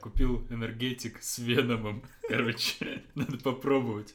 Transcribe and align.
Купил 0.00 0.46
энергетик 0.48 1.20
с 1.20 1.38
Веномом. 1.38 2.04
Короче, 2.28 3.02
надо 3.16 3.36
попробовать. 3.36 4.14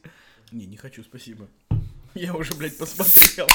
Не, 0.50 0.66
не 0.66 0.78
хочу, 0.78 1.04
спасибо. 1.04 1.50
Я 2.14 2.34
уже, 2.36 2.54
блядь, 2.54 2.78
посмотрел. 2.78 3.50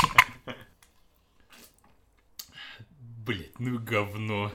Блять, 3.24 3.58
ну 3.58 3.76
и 3.76 3.78
говно. 3.78 4.52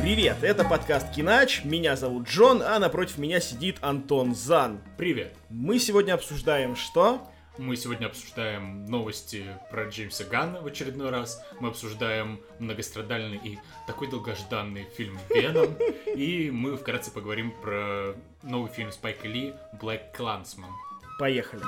Привет, 0.00 0.38
это 0.42 0.64
подкаст 0.64 1.14
Кинач, 1.14 1.64
меня 1.64 1.94
зовут 1.94 2.28
Джон, 2.28 2.62
а 2.62 2.80
напротив 2.80 3.18
меня 3.18 3.38
сидит 3.38 3.78
Антон 3.80 4.34
Зан. 4.34 4.80
Привет. 4.98 5.36
Мы 5.48 5.78
сегодня 5.78 6.14
обсуждаем 6.14 6.74
что? 6.74 7.31
Мы 7.58 7.76
сегодня 7.76 8.06
обсуждаем 8.06 8.86
новости 8.86 9.44
про 9.70 9.84
Джеймса 9.84 10.24
Ганна 10.24 10.62
в 10.62 10.66
очередной 10.66 11.10
раз. 11.10 11.44
Мы 11.60 11.68
обсуждаем 11.68 12.40
многострадальный 12.58 13.36
и 13.36 13.58
такой 13.86 14.08
долгожданный 14.08 14.84
фильм 14.96 15.18
«Веном». 15.28 15.76
И 16.16 16.50
мы 16.50 16.76
вкратце 16.78 17.10
поговорим 17.10 17.52
про 17.60 18.14
новый 18.42 18.70
фильм 18.70 18.90
Спайка 18.90 19.28
Ли 19.28 19.54
«Black 19.78 20.14
Clansman». 20.16 20.70
Поехали. 21.18 21.62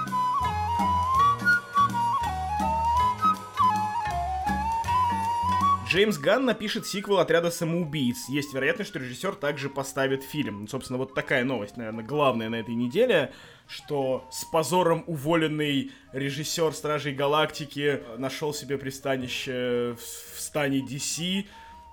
Джеймс 5.94 6.18
Ганн 6.18 6.44
напишет 6.44 6.88
сиквел 6.88 7.20
«Отряда 7.20 7.52
самоубийц». 7.52 8.28
Есть 8.28 8.52
вероятность, 8.52 8.90
что 8.90 8.98
режиссер 8.98 9.36
также 9.36 9.70
поставит 9.70 10.24
фильм. 10.24 10.66
Собственно, 10.66 10.98
вот 10.98 11.14
такая 11.14 11.44
новость, 11.44 11.76
наверное, 11.76 12.02
главная 12.02 12.48
на 12.48 12.56
этой 12.56 12.74
неделе, 12.74 13.32
что 13.68 14.26
с 14.28 14.44
позором 14.44 15.04
уволенный 15.06 15.92
режиссер 16.12 16.72
«Стражей 16.72 17.14
Галактики» 17.14 18.02
нашел 18.18 18.52
себе 18.52 18.76
пристанище 18.76 19.94
в 19.96 20.40
стане 20.40 20.80
DC, 20.80 21.46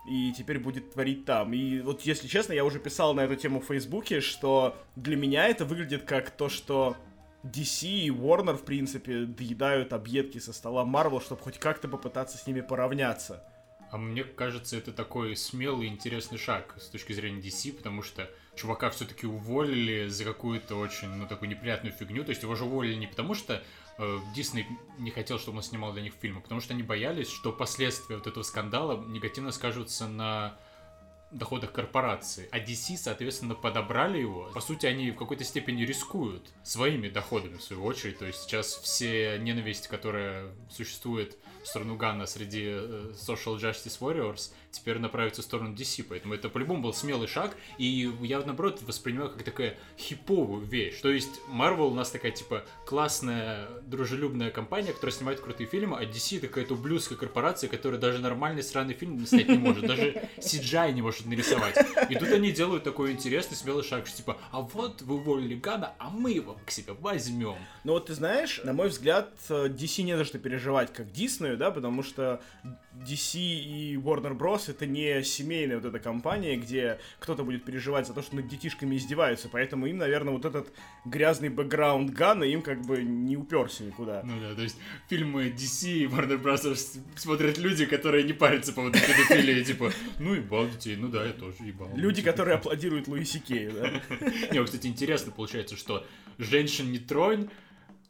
и 0.09 0.33
теперь 0.35 0.57
будет 0.57 0.93
творить 0.93 1.25
там. 1.25 1.53
И 1.53 1.81
вот, 1.81 2.01
если 2.01 2.27
честно, 2.27 2.53
я 2.53 2.65
уже 2.65 2.79
писал 2.79 3.13
на 3.13 3.21
эту 3.21 3.35
тему 3.35 3.61
в 3.61 3.65
Фейсбуке, 3.65 4.19
что 4.19 4.75
для 4.95 5.15
меня 5.15 5.47
это 5.47 5.63
выглядит 5.63 6.05
как 6.05 6.31
то, 6.31 6.49
что 6.49 6.97
DC 7.43 7.87
и 7.87 8.09
Warner, 8.09 8.57
в 8.57 8.63
принципе, 8.63 9.25
доедают 9.25 9.93
объедки 9.93 10.39
со 10.39 10.53
стола 10.53 10.85
Marvel, 10.85 11.21
чтобы 11.21 11.43
хоть 11.43 11.59
как-то 11.59 11.87
попытаться 11.87 12.39
с 12.39 12.47
ними 12.47 12.61
поравняться. 12.61 13.45
А 13.91 13.97
мне 13.97 14.23
кажется, 14.23 14.77
это 14.77 14.93
такой 14.93 15.35
смелый 15.35 15.87
интересный 15.87 16.37
шаг 16.37 16.75
с 16.79 16.87
точки 16.87 17.11
зрения 17.11 17.41
DC, 17.41 17.73
потому 17.73 18.01
что 18.03 18.29
чувака 18.55 18.89
все-таки 18.89 19.27
уволили 19.27 20.07
за 20.07 20.23
какую-то 20.23 20.77
очень, 20.77 21.09
ну, 21.09 21.27
такую 21.27 21.49
неприятную 21.49 21.93
фигню. 21.93 22.23
То 22.23 22.29
есть 22.29 22.41
его 22.41 22.55
же 22.55 22.63
уволили 22.63 22.95
не 22.95 23.07
потому, 23.07 23.35
что 23.35 23.61
э, 23.97 24.19
Дисней 24.33 24.65
не 24.97 25.11
хотел, 25.11 25.39
чтобы 25.39 25.57
он 25.57 25.63
снимал 25.63 25.91
для 25.91 26.03
них 26.03 26.13
фильмы, 26.13 26.39
а 26.39 26.41
потому 26.41 26.61
что 26.61 26.73
они 26.73 26.83
боялись, 26.83 27.29
что 27.29 27.51
последствия 27.51 28.15
вот 28.15 28.27
этого 28.27 28.43
скандала 28.43 29.03
негативно 29.05 29.51
скажутся 29.51 30.07
на 30.07 30.57
доходах 31.31 31.71
корпорации. 31.71 32.47
А 32.51 32.59
DC, 32.59 32.97
соответственно, 32.97 33.55
подобрали 33.55 34.19
его. 34.19 34.49
По 34.53 34.61
сути, 34.61 34.85
они 34.85 35.11
в 35.11 35.15
какой-то 35.15 35.43
степени 35.43 35.83
рискуют 35.83 36.49
своими 36.63 37.09
доходами, 37.09 37.57
в 37.57 37.63
свою 37.63 37.83
очередь. 37.85 38.19
То 38.19 38.25
есть 38.25 38.43
сейчас 38.43 38.75
все 38.75 39.37
ненависть, 39.39 39.87
которая 39.87 40.51
существует 40.69 41.37
сторону 41.67 41.95
Ганна 41.95 42.25
среди 42.25 42.63
э, 42.65 43.13
Social 43.13 43.57
Justice 43.57 43.99
Warriors, 43.99 44.51
теперь 44.71 44.99
направится 44.99 45.41
в 45.41 45.45
сторону 45.45 45.73
DC. 45.73 46.05
Поэтому 46.07 46.33
это 46.33 46.49
по-любому 46.49 46.83
был 46.83 46.93
смелый 46.93 47.27
шаг. 47.27 47.55
И 47.77 48.11
я, 48.21 48.39
наоборот, 48.39 48.81
воспринимаю 48.81 49.29
как 49.29 49.43
такая 49.43 49.77
хиповую 49.97 50.65
вещь. 50.65 50.99
То 51.01 51.09
есть 51.09 51.41
Marvel 51.49 51.91
у 51.91 51.93
нас 51.93 52.09
такая, 52.09 52.31
типа, 52.31 52.65
классная, 52.85 53.67
дружелюбная 53.85 54.51
компания, 54.51 54.93
которая 54.93 55.15
снимает 55.15 55.39
крутые 55.39 55.67
фильмы, 55.67 55.97
а 55.97 56.03
DC 56.03 56.39
такая-то 56.39 56.73
ублюдская 56.73 57.17
корпорация, 57.17 57.69
которая 57.69 57.99
даже 57.99 58.19
нормальный 58.19 58.63
сраный 58.63 58.93
фильм 58.93 59.25
снять 59.25 59.47
не 59.47 59.57
может. 59.57 59.85
Даже 59.85 60.29
CGI 60.37 60.93
не 60.93 61.01
может 61.01 61.25
нарисовать. 61.25 61.77
И 62.09 62.15
тут 62.15 62.29
они 62.29 62.51
делают 62.51 62.83
такой 62.83 63.11
интересный, 63.11 63.55
смелый 63.55 63.83
шаг, 63.83 64.07
что 64.07 64.17
типа, 64.17 64.37
а 64.51 64.61
вот 64.61 65.01
вы 65.01 65.15
уволили 65.15 65.55
Гана, 65.55 65.93
а 65.97 66.09
мы 66.09 66.31
его 66.31 66.57
к 66.65 66.71
себе 66.71 66.93
возьмем. 66.93 67.57
Ну 67.83 67.93
вот 67.93 68.07
ты 68.07 68.13
знаешь, 68.13 68.61
на 68.63 68.73
мой 68.73 68.89
взгляд, 68.89 69.33
DC 69.49 70.03
не 70.03 70.17
за 70.17 70.25
что 70.25 70.39
переживать, 70.39 70.93
как 70.93 71.07
Диснею, 71.51 71.57
да, 71.57 71.71
потому 71.71 72.03
что 72.03 72.41
DC 73.05 73.39
и 73.39 73.95
Warner 73.95 74.37
Bros. 74.37 74.69
это 74.69 74.85
не 74.85 75.23
семейная 75.23 75.77
вот 75.77 75.85
эта 75.85 75.99
компания, 75.99 76.57
где 76.57 76.99
кто-то 77.19 77.43
будет 77.43 77.63
переживать 77.65 78.07
за 78.07 78.13
то, 78.13 78.21
что 78.21 78.35
над 78.35 78.47
детишками 78.47 78.95
издеваются, 78.95 79.49
поэтому 79.51 79.85
им, 79.87 79.97
наверное, 79.97 80.33
вот 80.33 80.45
этот 80.45 80.71
грязный 81.05 81.49
бэкграунд 81.49 82.11
Гана 82.11 82.43
им 82.43 82.61
как 82.61 82.81
бы 82.81 83.03
не 83.03 83.37
уперся 83.37 83.83
никуда. 83.83 84.21
Ну 84.23 84.39
да, 84.39 84.55
то 84.55 84.61
есть 84.61 84.77
фильмы 85.09 85.49
DC 85.49 85.89
и 85.89 86.05
Warner 86.05 86.41
Bros. 86.41 86.61
смотрят 87.15 87.57
люди, 87.57 87.85
которые 87.85 88.23
не 88.23 88.33
парятся 88.33 88.71
по 88.71 88.81
поводу 88.81 88.99
педофилии, 88.99 89.63
типа, 89.71 89.91
ну 90.19 90.33
ебал 90.33 90.67
детей, 90.67 90.95
ну 90.95 91.07
да, 91.07 91.25
я 91.25 91.33
тоже 91.33 91.57
ебал. 91.63 91.89
Люди, 91.95 92.21
которые 92.21 92.55
аплодируют 92.55 93.07
Луиси 93.07 93.39
Кею, 93.39 93.71
да? 93.73 94.01
Не, 94.51 94.63
кстати, 94.63 94.87
интересно 94.87 95.31
получается, 95.31 95.75
что 95.75 96.05
женщин 96.37 96.91
не 96.91 96.99
тронь, 96.99 97.49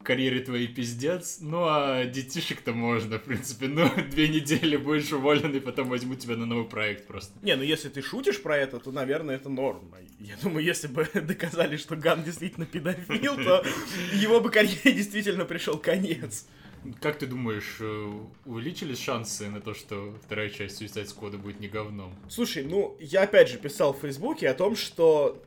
карьере 0.03 0.39
твоей 0.39 0.67
пиздец. 0.67 1.37
Ну, 1.41 1.65
а 1.67 2.05
детишек-то 2.05 2.73
можно, 2.73 3.17
в 3.17 3.23
принципе. 3.23 3.67
Ну, 3.67 3.89
две 4.11 4.27
недели 4.27 4.77
будешь 4.77 5.11
уволен, 5.11 5.55
и 5.55 5.59
потом 5.59 5.89
возьму 5.89 6.15
тебя 6.15 6.35
на 6.35 6.45
новый 6.45 6.65
проект 6.65 7.07
просто. 7.07 7.33
Не, 7.41 7.55
ну 7.55 7.63
если 7.63 7.89
ты 7.89 8.01
шутишь 8.01 8.41
про 8.41 8.57
это, 8.57 8.79
то, 8.79 8.91
наверное, 8.91 9.35
это 9.35 9.49
норма. 9.49 9.97
Я 10.19 10.35
думаю, 10.37 10.63
если 10.63 10.87
бы 10.87 11.07
доказали, 11.13 11.77
что 11.77 11.95
Ган 11.95 12.23
действительно 12.23 12.65
педофил, 12.65 13.35
то 13.35 13.63
его 14.13 14.39
бы 14.39 14.49
карьере 14.49 14.91
действительно 14.93 15.45
пришел 15.45 15.77
конец. 15.77 16.45
Как 16.99 17.19
ты 17.19 17.27
думаешь, 17.27 17.77
э, 17.79 18.11
увеличились 18.45 18.99
шансы 18.99 19.49
на 19.49 19.61
то, 19.61 19.75
что 19.75 20.15
вторая 20.25 20.49
часть 20.49 20.81
Suicide 20.81 21.07
Squad 21.07 21.37
будет 21.37 21.59
не 21.59 21.67
говном? 21.67 22.15
Слушай, 22.27 22.63
ну, 22.63 22.97
я 22.99 23.23
опять 23.23 23.49
же 23.49 23.57
писал 23.57 23.93
в 23.93 23.99
Фейсбуке 23.99 24.49
о 24.49 24.55
том, 24.55 24.75
что, 24.75 25.39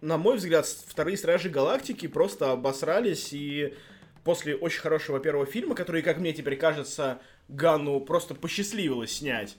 на 0.00 0.16
мой 0.16 0.38
взгляд, 0.38 0.66
вторые 0.66 1.18
Стражи 1.18 1.50
Галактики 1.50 2.06
просто 2.06 2.52
обосрались 2.52 3.34
и 3.34 3.74
после 4.28 4.54
очень 4.54 4.80
хорошего 4.80 5.20
первого 5.20 5.46
фильма, 5.46 5.74
который, 5.74 6.02
как 6.02 6.18
мне 6.18 6.34
теперь 6.34 6.56
кажется, 6.56 7.18
Ганну 7.48 7.98
просто 7.98 8.34
посчастливилось 8.34 9.10
снять. 9.10 9.56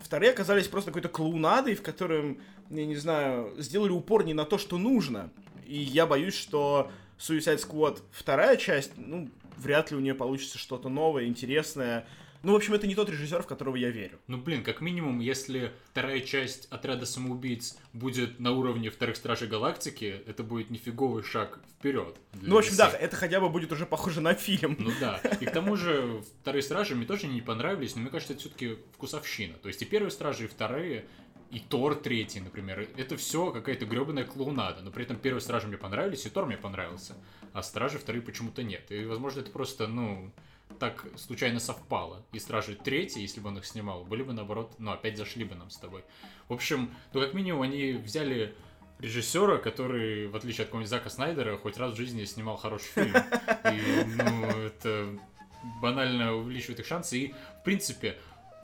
Вторые 0.00 0.32
оказались 0.32 0.66
просто 0.66 0.90
какой-то 0.90 1.08
клоунадой, 1.08 1.76
в 1.76 1.82
котором, 1.82 2.40
я 2.68 2.84
не 2.84 2.96
знаю, 2.96 3.54
сделали 3.58 3.92
упор 3.92 4.24
не 4.24 4.34
на 4.34 4.44
то, 4.44 4.58
что 4.58 4.76
нужно. 4.76 5.30
И 5.64 5.78
я 5.78 6.04
боюсь, 6.04 6.34
что 6.34 6.90
Suicide 7.16 7.64
Squad 7.64 8.00
вторая 8.10 8.56
часть, 8.56 8.90
ну, 8.96 9.30
вряд 9.56 9.92
ли 9.92 9.96
у 9.96 10.00
нее 10.00 10.16
получится 10.16 10.58
что-то 10.58 10.88
новое, 10.88 11.26
интересное. 11.26 12.04
Ну, 12.42 12.52
в 12.52 12.56
общем, 12.56 12.74
это 12.74 12.86
не 12.86 12.94
тот 12.94 13.08
режиссер, 13.08 13.42
в 13.42 13.46
которого 13.46 13.76
я 13.76 13.90
верю. 13.90 14.18
Ну, 14.26 14.38
блин, 14.38 14.64
как 14.64 14.80
минимум, 14.80 15.20
если 15.20 15.72
вторая 15.90 16.20
часть 16.20 16.66
отряда 16.70 17.06
самоубийц 17.06 17.78
будет 17.92 18.40
на 18.40 18.52
уровне 18.52 18.90
вторых 18.90 19.16
Стражей 19.16 19.48
Галактики, 19.48 20.22
это 20.26 20.42
будет 20.42 20.70
нифиговый 20.70 21.22
шаг 21.22 21.60
вперед. 21.78 22.16
Ну, 22.40 22.56
в 22.56 22.58
общем, 22.58 22.76
да, 22.76 22.90
это 22.90 23.16
хотя 23.16 23.40
бы 23.40 23.48
будет 23.48 23.72
уже 23.72 23.86
похоже 23.86 24.20
на 24.20 24.34
фильм. 24.34 24.76
Ну 24.78 24.90
да. 25.00 25.18
И 25.40 25.46
к 25.46 25.52
тому 25.52 25.76
же, 25.76 26.22
вторые 26.40 26.62
Стражи 26.62 26.94
мне 26.94 27.06
тоже 27.06 27.26
не 27.26 27.40
понравились, 27.40 27.94
но 27.94 28.02
мне 28.02 28.10
кажется, 28.10 28.32
это 28.32 28.40
все-таки 28.40 28.78
вкусовщина. 28.94 29.54
То 29.54 29.68
есть 29.68 29.82
и 29.82 29.84
первые 29.84 30.10
Стражи, 30.10 30.44
и 30.44 30.48
вторые, 30.48 31.06
и 31.50 31.60
Тор 31.60 31.94
третий, 31.96 32.40
например, 32.40 32.88
это 32.96 33.16
все 33.16 33.50
какая-то 33.50 33.84
гребаная 33.84 34.24
клоунада. 34.24 34.80
Но 34.82 34.90
при 34.90 35.04
этом 35.04 35.16
первые 35.16 35.42
Стражи 35.42 35.68
мне 35.68 35.76
понравились, 35.76 36.24
и 36.24 36.30
Тор 36.30 36.46
мне 36.46 36.56
понравился. 36.56 37.14
А 37.52 37.62
Стражи 37.62 37.98
вторые 37.98 38.22
почему-то 38.22 38.62
нет. 38.62 38.90
И, 38.90 39.04
возможно, 39.04 39.40
это 39.40 39.50
просто, 39.50 39.86
ну, 39.86 40.32
так 40.82 41.06
случайно 41.16 41.60
совпало. 41.60 42.26
И 42.32 42.40
Стражи 42.40 42.74
третий, 42.74 43.20
если 43.20 43.38
бы 43.38 43.50
он 43.50 43.58
их 43.58 43.64
снимал, 43.64 44.04
были 44.04 44.24
бы 44.24 44.32
наоборот, 44.32 44.74
ну, 44.78 44.90
опять 44.90 45.16
зашли 45.16 45.44
бы 45.44 45.54
нам 45.54 45.70
с 45.70 45.76
тобой. 45.76 46.02
В 46.48 46.54
общем, 46.54 46.92
ну, 47.12 47.20
как 47.20 47.34
минимум, 47.34 47.62
они 47.62 47.92
взяли 47.92 48.52
режиссера, 48.98 49.58
который, 49.58 50.26
в 50.26 50.34
отличие 50.34 50.62
от 50.62 50.70
какого-нибудь 50.70 50.90
Зака 50.90 51.08
Снайдера, 51.08 51.56
хоть 51.56 51.76
раз 51.76 51.92
в 51.92 51.96
жизни 51.96 52.24
снимал 52.24 52.56
хороший 52.56 52.88
фильм. 52.88 53.14
И, 53.72 54.04
ну, 54.16 54.46
это 54.58 55.16
банально 55.80 56.34
увеличивает 56.34 56.80
их 56.80 56.86
шансы. 56.86 57.16
И, 57.16 57.34
в 57.60 57.62
принципе, 57.64 58.18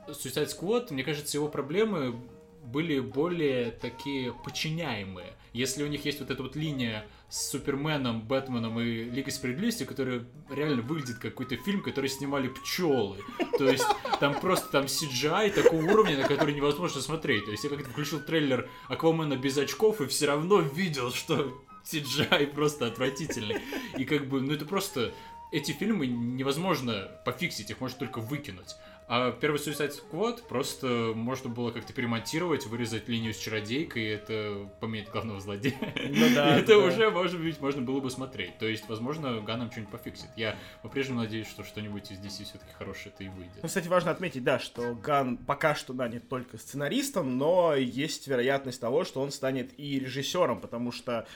Suicide 0.09 0.49
Squad, 0.49 0.93
мне 0.93 1.05
кажется, 1.05 1.37
его 1.37 1.47
проблемы 1.47 2.21
были 2.65 2.99
более 2.99 3.71
такие 3.71 4.33
подчиняемые. 4.33 5.35
Если 5.53 5.83
у 5.83 5.87
них 5.87 6.05
есть 6.05 6.21
вот 6.21 6.31
эта 6.31 6.43
вот 6.43 6.57
линия 6.57 7.07
с 7.29 7.51
Суперменом, 7.51 8.23
Бэтменом 8.23 8.79
и 8.81 9.05
Лигой 9.05 9.33
Справедливости, 9.33 9.85
которая 9.85 10.25
реально 10.51 10.83
выглядит 10.83 11.19
как 11.19 11.33
какой-то 11.33 11.57
фильм, 11.57 11.83
который 11.83 12.11
снимали 12.11 12.49
пчелы. 12.49 13.19
То 13.59 13.69
есть 13.69 13.87
там 14.21 14.39
просто 14.41 14.71
там 14.71 14.85
CGI 14.85 15.51
такого 15.51 15.83
уровня, 15.83 16.19
на 16.19 16.29
который 16.29 16.55
невозможно 16.55 17.01
смотреть. 17.01 17.45
То 17.45 17.51
есть 17.51 17.65
я 17.65 17.71
как-то 17.71 17.91
включил 17.91 18.21
трейлер 18.21 18.69
Аквамена 18.89 19.37
без 19.37 19.57
очков 19.57 20.01
и 20.01 20.07
все 20.07 20.27
равно 20.27 20.61
видел, 20.61 21.13
что 21.13 21.63
CGI 21.85 22.49
просто 22.49 22.87
отвратительный. 22.87 23.61
И 23.97 24.05
как 24.05 24.29
бы, 24.29 24.41
ну 24.41 24.53
это 24.53 24.65
просто 24.65 25.15
эти 25.51 25.73
фильмы 25.73 26.07
невозможно 26.07 27.09
пофиксить, 27.25 27.71
их 27.71 27.81
можно 27.81 27.99
только 27.99 28.21
выкинуть. 28.21 28.75
А 29.09 29.33
первый 29.33 29.57
Suicide 29.57 29.93
Squad 29.93 30.47
просто 30.47 31.13
можно 31.15 31.49
было 31.49 31.71
как-то 31.71 31.95
перемонтировать, 31.95 32.67
вырезать 32.67 33.09
линию 33.09 33.33
с 33.33 33.39
чародейкой, 33.39 34.03
и 34.03 34.07
это 34.09 34.71
поменять 34.81 35.11
главного 35.11 35.41
злодея. 35.41 35.79
Ну 36.11 36.27
да. 36.35 36.57
Это 36.59 36.79
да. 36.79 36.79
уже, 36.79 37.11
может 37.11 37.41
быть, 37.41 37.59
можно 37.59 37.81
было 37.81 38.01
бы 38.01 38.11
смотреть. 38.11 38.59
То 38.59 38.67
есть, 38.67 38.87
возможно, 38.87 39.41
Ганном 39.41 39.71
что-нибудь 39.71 39.93
пофиксит. 39.93 40.29
Я 40.37 40.57
по-прежнему 40.83 41.21
надеюсь, 41.21 41.49
что 41.49 41.65
что-нибудь 41.65 42.11
из 42.11 42.19
DC 42.19 42.45
все-таки 42.45 42.73
хорошее 42.77 43.15
это 43.15 43.25
и 43.25 43.29
выйдет. 43.29 43.55
Ну, 43.63 43.69
кстати, 43.69 43.89
важно 43.89 44.11
отметить, 44.11 44.45
да, 44.45 44.59
что 44.59 44.95
Ган 44.95 45.39
пока 45.39 45.75
что, 45.75 45.95
не 46.07 46.19
только 46.19 46.59
сценаристом, 46.59 47.39
но 47.39 47.75
есть 47.75 48.29
вероятность 48.29 48.81
того, 48.81 49.05
что 49.05 49.23
он 49.23 49.31
станет 49.31 49.71
и 49.79 49.99
режиссером, 49.99 50.61
потому 50.61 50.93
что 50.93 51.27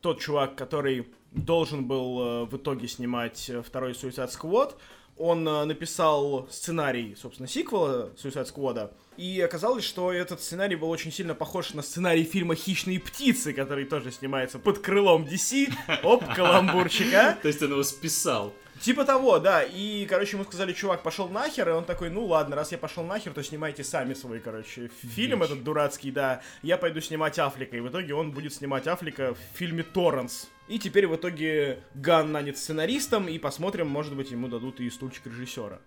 тот 0.00 0.20
чувак, 0.20 0.54
который 0.54 1.08
должен 1.32 1.86
был 1.86 2.20
э, 2.20 2.44
в 2.46 2.56
итоге 2.56 2.88
снимать 2.88 3.48
э, 3.50 3.62
второй 3.62 3.92
Suicide 3.92 4.30
Squad, 4.30 4.76
он 5.20 5.46
э, 5.46 5.64
написал 5.66 6.48
сценарий, 6.50 7.14
собственно, 7.20 7.46
сиквела 7.46 8.10
Suicide 8.16 8.50
Squad, 8.52 8.90
и 9.18 9.40
оказалось, 9.42 9.84
что 9.84 10.10
этот 10.10 10.40
сценарий 10.40 10.76
был 10.76 10.88
очень 10.88 11.12
сильно 11.12 11.34
похож 11.34 11.74
на 11.74 11.82
сценарий 11.82 12.24
фильма 12.24 12.54
«Хищные 12.54 12.98
птицы», 12.98 13.52
который 13.52 13.84
тоже 13.84 14.12
снимается 14.12 14.58
под 14.58 14.78
крылом 14.78 15.24
DC. 15.24 15.70
Оп, 16.02 16.24
каламбурчика. 16.34 17.36
То 17.42 17.48
есть 17.48 17.62
он 17.62 17.72
его 17.72 17.82
списал. 17.82 18.54
Типа 18.80 19.04
того, 19.04 19.38
да. 19.38 19.62
И, 19.62 20.06
короче, 20.06 20.36
ему 20.36 20.44
сказали, 20.44 20.72
чувак, 20.72 21.02
пошел 21.02 21.28
нахер, 21.28 21.68
и 21.68 21.72
он 21.72 21.84
такой, 21.84 22.08
ну 22.08 22.24
ладно, 22.24 22.56
раз 22.56 22.72
я 22.72 22.78
пошел 22.78 23.04
нахер, 23.04 23.34
то 23.34 23.42
снимайте 23.42 23.84
сами 23.84 24.14
свой, 24.14 24.40
короче, 24.40 24.90
фильм 25.02 25.40
Бич. 25.40 25.50
этот 25.50 25.62
дурацкий, 25.62 26.10
да. 26.10 26.40
Я 26.62 26.78
пойду 26.78 27.00
снимать 27.02 27.38
Афлика. 27.38 27.76
И 27.76 27.80
в 27.80 27.88
итоге 27.88 28.14
он 28.14 28.32
будет 28.32 28.54
снимать 28.54 28.86
Афлика 28.86 29.34
в 29.34 29.58
фильме 29.58 29.82
Торренс. 29.82 30.48
И 30.66 30.78
теперь 30.78 31.06
в 31.06 31.14
итоге 31.14 31.80
Ган 31.94 32.32
нанят 32.32 32.56
сценаристом, 32.56 33.28
и 33.28 33.38
посмотрим, 33.38 33.86
может 33.88 34.16
быть, 34.16 34.30
ему 34.30 34.48
дадут 34.48 34.80
и 34.80 34.88
стульчик 34.88 35.26
режиссера. 35.26 35.80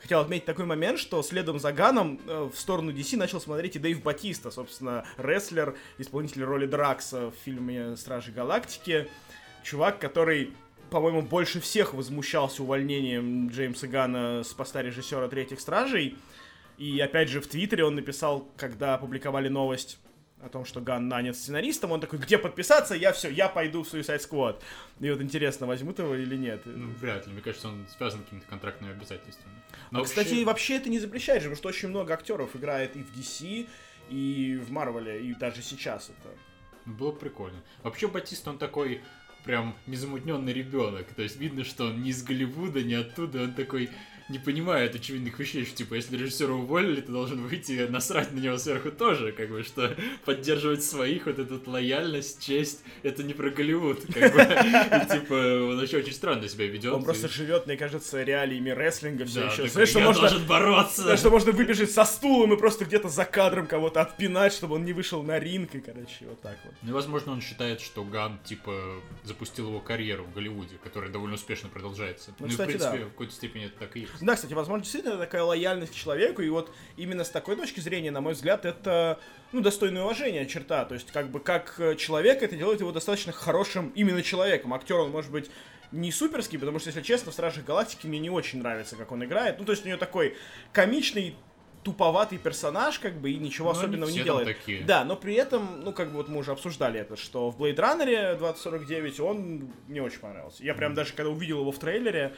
Хотел 0.00 0.20
отметить 0.20 0.44
такой 0.44 0.66
момент, 0.66 0.98
что 0.98 1.22
следом 1.22 1.58
за 1.60 1.72
Ганом 1.72 2.20
э, 2.26 2.50
в 2.52 2.58
сторону 2.58 2.90
DC 2.90 3.16
начал 3.16 3.40
смотреть 3.40 3.76
и 3.76 3.78
Дэйв 3.78 4.02
Батиста, 4.02 4.50
собственно, 4.50 5.06
рестлер, 5.16 5.76
исполнитель 5.98 6.42
роли 6.42 6.66
Дракса 6.66 7.30
в 7.30 7.34
фильме 7.44 7.96
«Стражи 7.96 8.32
Галактики». 8.32 9.08
Чувак, 9.62 9.98
который 9.98 10.52
по-моему, 10.94 11.22
больше 11.22 11.60
всех 11.60 11.94
возмущался 11.94 12.62
увольнением 12.62 13.48
Джеймса 13.48 13.86
Гана 13.86 14.42
с 14.44 14.52
поста 14.52 14.82
режиссера 14.82 15.26
«Третьих 15.28 15.60
стражей». 15.60 16.16
И 16.78 16.98
опять 17.00 17.28
же 17.28 17.40
в 17.40 17.46
Твиттере 17.46 17.84
он 17.84 17.94
написал, 17.94 18.48
когда 18.56 18.94
опубликовали 18.94 19.48
новость 19.48 19.98
о 20.40 20.48
том, 20.48 20.64
что 20.64 20.80
Ган 20.80 21.08
нанят 21.08 21.36
сценаристом, 21.36 21.92
он 21.92 22.00
такой, 22.00 22.18
где 22.18 22.38
подписаться, 22.38 22.94
я 22.94 23.12
все, 23.12 23.30
я 23.30 23.48
пойду 23.48 23.82
в 23.82 23.92
Suicide 23.92 24.20
Squad. 24.20 24.60
И 25.00 25.10
вот 25.10 25.20
интересно, 25.20 25.66
возьмут 25.66 25.98
его 25.98 26.14
или 26.14 26.36
нет. 26.36 26.62
Ну, 26.64 26.90
вряд 27.00 27.26
ли, 27.26 27.32
мне 27.32 27.42
кажется, 27.42 27.68
он 27.68 27.86
связан 27.96 28.22
какими-то 28.22 28.46
контрактными 28.46 28.92
обязательствами. 28.92 29.54
Но 29.90 29.98
а, 29.98 30.02
вообще... 30.02 30.14
кстати, 30.14 30.44
вообще 30.44 30.76
это 30.76 30.90
не 30.90 30.98
запрещает 30.98 31.42
же, 31.42 31.48
потому 31.48 31.56
что 31.56 31.68
очень 31.68 31.88
много 31.88 32.12
актеров 32.14 32.54
играет 32.54 32.94
и 32.96 33.02
в 33.02 33.16
DC, 33.16 33.66
и 34.10 34.60
в 34.62 34.70
Марвеле, 34.70 35.24
и 35.24 35.34
даже 35.34 35.62
сейчас 35.62 36.10
это. 36.10 36.28
Было 36.84 37.12
прикольно. 37.12 37.62
Вообще 37.82 38.06
Батист, 38.08 38.46
он 38.46 38.58
такой 38.58 39.00
прям 39.44 39.74
незамутненный 39.86 40.52
ребенок. 40.52 41.06
То 41.14 41.22
есть 41.22 41.36
видно, 41.36 41.64
что 41.64 41.86
он 41.86 42.02
не 42.02 42.10
из 42.10 42.22
Голливуда, 42.22 42.82
не 42.82 42.94
оттуда, 42.94 43.42
он 43.42 43.52
такой 43.52 43.90
не 44.28 44.38
понимает 44.38 44.94
очевидных 44.94 45.38
вещей, 45.38 45.64
что, 45.66 45.76
типа, 45.76 45.94
если 45.94 46.16
режиссера 46.16 46.54
уволили, 46.54 47.00
ты 47.02 47.12
должен 47.12 47.46
выйти 47.46 47.86
насрать 47.88 48.32
на 48.32 48.38
него 48.38 48.56
сверху 48.56 48.90
тоже, 48.90 49.32
как 49.32 49.50
бы, 49.50 49.62
что 49.62 49.94
поддерживать 50.24 50.82
своих, 50.82 51.26
вот 51.26 51.38
эту 51.38 51.60
лояльность, 51.70 52.44
честь, 52.44 52.82
это 53.02 53.22
не 53.22 53.34
про 53.34 53.50
Голливуд, 53.50 54.00
как 54.12 54.32
бы, 54.32 54.40
и, 54.40 55.12
типа, 55.12 55.34
он 55.34 55.82
еще 55.82 55.98
очень 55.98 56.14
странно 56.14 56.48
себя 56.48 56.66
ведет. 56.66 56.92
Он 56.92 57.02
и... 57.02 57.04
просто 57.04 57.28
живет, 57.28 57.66
мне 57.66 57.76
кажется, 57.76 58.22
реалиями 58.22 58.70
рестлинга 58.70 59.26
все 59.26 59.40
да, 59.40 59.52
еще. 59.52 59.68
Знаешь, 59.68 59.90
что 59.90 60.00
можно, 60.00 60.22
должен 60.22 60.46
бороться. 60.46 61.04
Да, 61.04 61.16
что 61.18 61.30
можно 61.30 61.52
выбежать 61.52 61.90
со 61.90 62.04
стулом 62.04 62.54
и 62.54 62.56
просто 62.56 62.86
где-то 62.86 63.10
за 63.10 63.26
кадром 63.26 63.66
кого-то 63.66 64.00
отпинать, 64.00 64.54
чтобы 64.54 64.76
он 64.76 64.84
не 64.86 64.94
вышел 64.94 65.22
на 65.22 65.38
ринг, 65.38 65.74
и, 65.74 65.80
короче, 65.80 66.26
вот 66.26 66.40
так 66.40 66.56
вот. 66.64 66.74
Ну, 66.82 66.94
возможно, 66.94 67.32
он 67.32 67.42
считает, 67.42 67.82
что 67.82 68.04
Ган, 68.04 68.38
типа, 68.44 69.02
запустил 69.22 69.68
его 69.68 69.80
карьеру 69.80 70.24
в 70.24 70.32
Голливуде, 70.32 70.76
которая 70.82 71.10
довольно 71.10 71.34
успешно 71.34 71.68
продолжается. 71.68 72.30
Ну, 72.38 72.46
ну 72.46 72.48
кстати, 72.48 72.70
и, 72.70 72.74
в 72.74 72.78
принципе, 72.78 72.98
да. 72.98 73.04
в 73.04 73.10
какой-то 73.10 73.32
степени 73.32 73.66
это 73.66 73.78
так 73.78 73.96
и 73.96 74.00
есть. 74.00 74.13
Да, 74.20 74.34
кстати, 74.34 74.52
возможно, 74.52 74.82
действительно 74.82 75.16
такая 75.16 75.42
лояльность 75.42 75.92
к 75.92 75.94
человеку, 75.94 76.42
и 76.42 76.48
вот 76.48 76.72
именно 76.96 77.24
с 77.24 77.30
такой 77.30 77.56
точки 77.56 77.80
зрения, 77.80 78.10
на 78.10 78.20
мой 78.20 78.34
взгляд, 78.34 78.64
это, 78.64 79.18
ну, 79.52 79.60
достойное 79.60 80.02
уважение 80.02 80.46
черта, 80.46 80.84
то 80.84 80.94
есть, 80.94 81.10
как 81.10 81.30
бы, 81.30 81.40
как 81.40 81.80
человек 81.98 82.42
это 82.42 82.56
делает 82.56 82.80
его 82.80 82.92
достаточно 82.92 83.32
хорошим 83.32 83.92
именно 83.94 84.22
человеком. 84.22 84.74
Актер, 84.74 84.96
он 84.96 85.10
может 85.10 85.30
быть 85.30 85.50
не 85.92 86.10
суперский, 86.10 86.58
потому 86.58 86.78
что, 86.78 86.88
если 86.88 87.02
честно, 87.02 87.30
в 87.30 87.34
Стражах 87.34 87.64
Галактики 87.64 88.06
мне 88.06 88.18
не 88.18 88.30
очень 88.30 88.60
нравится, 88.60 88.96
как 88.96 89.12
он 89.12 89.24
играет. 89.24 89.58
Ну, 89.58 89.64
то 89.64 89.72
есть 89.72 89.84
у 89.84 89.88
него 89.88 89.98
такой 89.98 90.36
комичный, 90.72 91.36
туповатый 91.84 92.38
персонаж, 92.38 92.98
как 92.98 93.20
бы, 93.20 93.30
и 93.30 93.36
ничего 93.36 93.68
но 93.68 93.74
ну, 93.74 93.78
особенного 93.78 94.10
не 94.10 94.22
делает. 94.22 94.46
Такие. 94.46 94.82
Да, 94.82 95.04
но 95.04 95.16
при 95.16 95.34
этом, 95.34 95.82
ну, 95.84 95.92
как 95.92 96.10
бы 96.10 96.16
вот 96.16 96.28
мы 96.28 96.38
уже 96.38 96.50
обсуждали 96.52 96.98
это, 96.98 97.16
что 97.16 97.50
в 97.50 97.60
Blade 97.60 97.76
Runner 97.76 98.38
2049 98.38 99.20
он 99.20 99.70
мне 99.86 100.02
очень 100.02 100.18
понравился. 100.18 100.64
Я 100.64 100.74
прям 100.74 100.92
mm. 100.92 100.96
даже 100.96 101.12
когда 101.12 101.30
увидел 101.30 101.60
его 101.60 101.70
в 101.70 101.78
трейлере, 101.78 102.34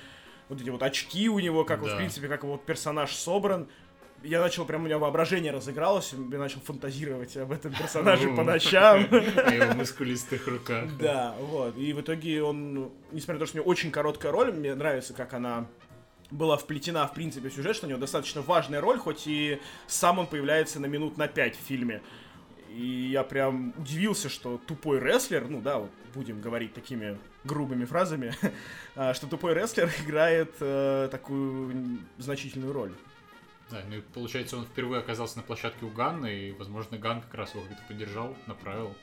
вот 0.49 0.61
эти 0.61 0.71
вот 0.71 0.83
очки 0.83 1.29
у 1.29 1.39
него, 1.39 1.65
как 1.65 1.81
да. 1.81 1.87
вот, 1.87 1.95
в 1.95 1.97
принципе, 1.97 2.29
как 2.29 2.45
вот 2.45 2.65
персонаж 2.65 3.15
собран, 3.15 3.69
я 4.23 4.41
начал, 4.41 4.65
прям 4.65 4.83
у 4.83 4.85
меня 4.87 4.99
воображение 4.99 5.53
разыгралось, 5.53 6.13
я 6.13 6.39
начал 6.39 6.61
фантазировать 6.61 7.37
об 7.37 7.53
этом 7.53 7.73
персонаже 7.73 8.29
по 8.35 8.43
ночам. 8.43 9.07
О 9.11 9.53
его 9.53 9.75
мускулистых 9.75 10.47
руках. 10.47 10.97
Да, 10.99 11.35
вот. 11.39 11.77
И 11.77 11.93
в 11.93 12.01
итоге 12.01 12.43
он, 12.43 12.91
несмотря 13.13 13.35
на 13.35 13.41
то, 13.41 13.47
что 13.47 13.59
у 13.59 13.61
него 13.61 13.71
очень 13.71 13.91
короткая 13.91 14.33
роль, 14.33 14.53
мне 14.53 14.75
нравится, 14.75 15.15
как 15.15 15.35
она 15.35 15.67
была 16.31 16.57
вплетена, 16.57 17.07
в 17.07 17.15
принципе, 17.15 17.49
в 17.49 17.55
сюжет, 17.55 17.77
что 17.77 17.87
у 17.87 17.89
него 17.89 18.01
достаточно 18.01 18.43
важная 18.43 18.81
роль, 18.81 18.99
хоть 18.99 19.27
и 19.27 19.61
сам 19.87 20.19
он 20.19 20.27
появляется 20.27 20.81
на 20.81 20.87
минут 20.87 21.17
на 21.17 21.29
пять 21.29 21.57
в 21.57 21.61
фильме. 21.61 22.03
И 22.71 23.09
я 23.13 23.23
прям 23.23 23.75
удивился, 23.79 24.29
что 24.29 24.61
тупой 24.67 24.99
рестлер, 24.99 25.47
ну 25.49 25.61
да, 25.61 25.79
вот 25.79 25.91
будем 26.15 26.41
говорить 26.41 26.75
такими 26.75 27.19
грубыми 27.47 27.85
фразами, 27.85 28.35
а, 28.97 29.15
что 29.15 29.27
тупой 29.27 29.55
рестлер 29.55 29.91
играет 30.05 30.55
э, 30.61 31.09
такую 31.11 32.01
значительную 32.19 32.73
роль. 32.73 32.93
Да, 33.71 33.83
ну 33.89 33.97
и 33.97 34.01
получается, 34.01 34.57
он 34.57 34.65
впервые 34.65 35.01
оказался 35.01 35.39
на 35.39 35.43
площадке 35.43 35.85
у 35.87 35.91
Ганна, 35.91 36.27
и, 36.27 36.53
возможно, 36.53 36.99
Ган 36.99 37.21
как 37.23 37.35
раз 37.35 37.55
его 37.55 37.65
как-то 37.65 37.83
поддержал, 37.89 38.37
направил. 38.47 38.95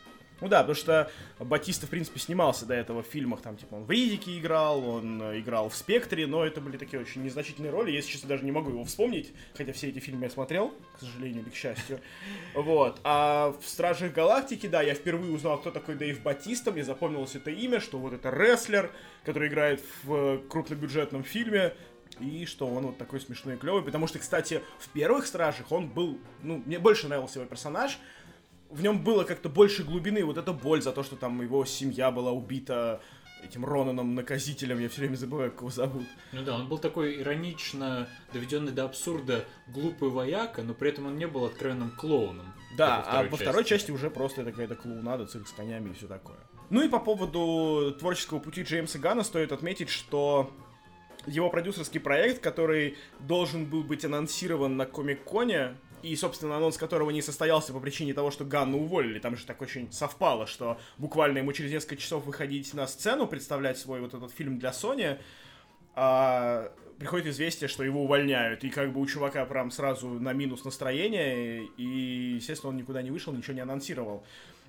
Ну 0.41 0.47
да, 0.47 0.59
потому 0.59 0.75
что 0.75 1.09
Батиста, 1.39 1.87
в 1.87 1.89
принципе, 1.89 2.19
снимался 2.19 2.65
до 2.65 2.73
этого 2.73 3.01
в 3.01 3.07
фильмах, 3.07 3.41
там, 3.41 3.55
типа, 3.55 3.75
он 3.75 3.85
в 3.85 3.91
Ридике 3.91 4.37
играл, 4.37 4.87
он 4.87 5.21
играл 5.39 5.69
в 5.69 5.75
Спектре, 5.75 6.27
но 6.27 6.45
это 6.45 6.59
были 6.59 6.77
такие 6.77 7.01
очень 7.01 7.23
незначительные 7.23 7.71
роли, 7.71 7.91
я, 7.91 8.01
честно, 8.01 8.27
даже 8.29 8.43
не 8.43 8.51
могу 8.51 8.71
его 8.71 8.83
вспомнить, 8.83 9.31
хотя 9.55 9.71
все 9.73 9.89
эти 9.89 9.99
фильмы 9.99 10.25
я 10.25 10.29
смотрел, 10.29 10.73
к 10.97 10.99
сожалению 10.99 11.43
или 11.43 11.49
к 11.49 11.55
счастью. 11.55 11.99
Вот. 12.55 12.99
А 13.03 13.55
в 13.61 13.67
Стражах 13.67 14.13
Галактики, 14.13 14.67
да, 14.67 14.81
я 14.81 14.93
впервые 14.93 15.33
узнал, 15.33 15.59
кто 15.59 15.71
такой 15.71 15.95
Дэйв 15.95 16.21
Батиста, 16.21 16.71
мне 16.71 16.83
запомнилось 16.83 17.35
это 17.35 17.51
имя, 17.51 17.79
что 17.79 17.97
вот 17.97 18.13
это 18.13 18.29
рестлер, 18.29 18.91
который 19.23 19.47
играет 19.47 19.81
в 20.03 20.39
крупнобюджетном 20.49 21.23
фильме, 21.23 21.73
и 22.19 22.45
что 22.45 22.67
он 22.67 22.87
вот 22.87 22.97
такой 22.97 23.19
смешной 23.19 23.55
и 23.55 23.57
клевый, 23.57 23.83
потому 23.83 24.07
что, 24.07 24.19
кстати, 24.19 24.61
в 24.79 24.89
первых 24.89 25.25
Стражах 25.25 25.71
он 25.71 25.89
был, 25.89 26.19
ну, 26.41 26.61
мне 26.65 26.79
больше 26.79 27.07
нравился 27.07 27.39
его 27.39 27.49
персонаж, 27.49 27.97
в 28.73 28.81
нем 28.81 29.03
было 29.03 29.23
как-то 29.23 29.49
больше 29.49 29.83
глубины, 29.83 30.23
вот 30.23 30.37
эта 30.37 30.51
боль 30.53 30.81
за 30.81 30.91
то, 30.91 31.03
что 31.03 31.15
там 31.15 31.41
его 31.41 31.63
семья 31.65 32.11
была 32.11 32.31
убита 32.31 33.01
этим 33.43 33.65
Ронаном 33.65 34.15
наказителем, 34.15 34.79
я 34.79 34.89
все 34.89 35.01
время 35.01 35.15
забываю, 35.15 35.51
как 35.51 35.61
его 35.61 35.69
зовут. 35.69 36.05
Ну 36.31 36.43
да, 36.43 36.55
он 36.55 36.67
был 36.67 36.77
такой 36.77 37.21
иронично 37.21 38.07
доведенный 38.31 38.71
до 38.71 38.85
абсурда 38.85 39.45
глупый 39.67 40.09
вояка, 40.09 40.63
но 40.63 40.73
при 40.73 40.89
этом 40.89 41.07
он 41.07 41.17
не 41.17 41.27
был 41.27 41.45
откровенным 41.45 41.91
клоуном. 41.91 42.53
Да, 42.77 43.03
а 43.05 43.23
во 43.23 43.37
второй 43.37 43.65
части 43.65 43.91
уже 43.91 44.09
просто 44.09 44.41
это 44.41 44.51
какая-то 44.51 44.75
клоунада, 44.75 45.25
цирк 45.25 45.47
с 45.47 45.51
конями 45.51 45.89
и 45.89 45.93
все 45.93 46.07
такое. 46.07 46.37
Ну 46.69 46.81
и 46.81 46.89
по 46.89 46.99
поводу 46.99 47.95
творческого 47.99 48.39
пути 48.39 48.63
Джеймса 48.63 48.97
Гана 48.97 49.23
стоит 49.23 49.51
отметить, 49.51 49.89
что 49.89 50.51
его 51.27 51.49
продюсерский 51.49 51.99
проект, 51.99 52.41
который 52.41 52.97
должен 53.19 53.65
был 53.65 53.83
быть 53.83 54.05
анонсирован 54.05 54.77
на 54.77 54.85
Комик-Коне 54.85 55.75
и, 56.03 56.15
собственно, 56.17 56.57
анонс 56.57 56.77
которого 56.77 57.09
не 57.09 57.21
состоялся 57.21 57.73
по 57.73 57.79
причине 57.79 58.13
того, 58.13 58.29
что 58.29 58.43
Ганна 58.43 58.77
уволили. 58.77 59.19
Там 59.19 59.37
же 59.37 59.45
так 59.45 59.61
очень 59.61 59.91
совпало, 59.91 60.45
что 60.45 60.77
буквально 60.97 61.39
ему 61.39 61.53
через 61.53 61.71
несколько 61.71 61.95
часов 61.95 62.25
выходить 62.25 62.73
на 62.73 62.85
сцену, 62.87 63.25
представлять 63.25 63.77
свой 63.77 64.01
вот 64.01 64.13
этот 64.13 64.31
фильм 64.31 64.59
для 64.59 64.71
Sony, 64.71 65.17
а, 65.95 66.71
приходит 66.99 67.27
известие, 67.27 67.69
что 67.69 67.83
его 67.83 68.03
увольняют. 68.03 68.63
И 68.65 68.69
как 68.69 68.91
бы 68.91 68.99
у 68.99 69.05
чувака 69.05 69.45
прям 69.45 69.71
сразу 69.71 70.09
на 70.09 70.33
минус 70.33 70.65
настроение, 70.65 71.65
и, 71.77 72.35
естественно, 72.35 72.71
он 72.71 72.77
никуда 72.77 73.01
не 73.01 73.09
вышел, 73.11 73.33
ничего 73.33 73.53
не 73.53 73.61
анонсировал. 73.61 74.23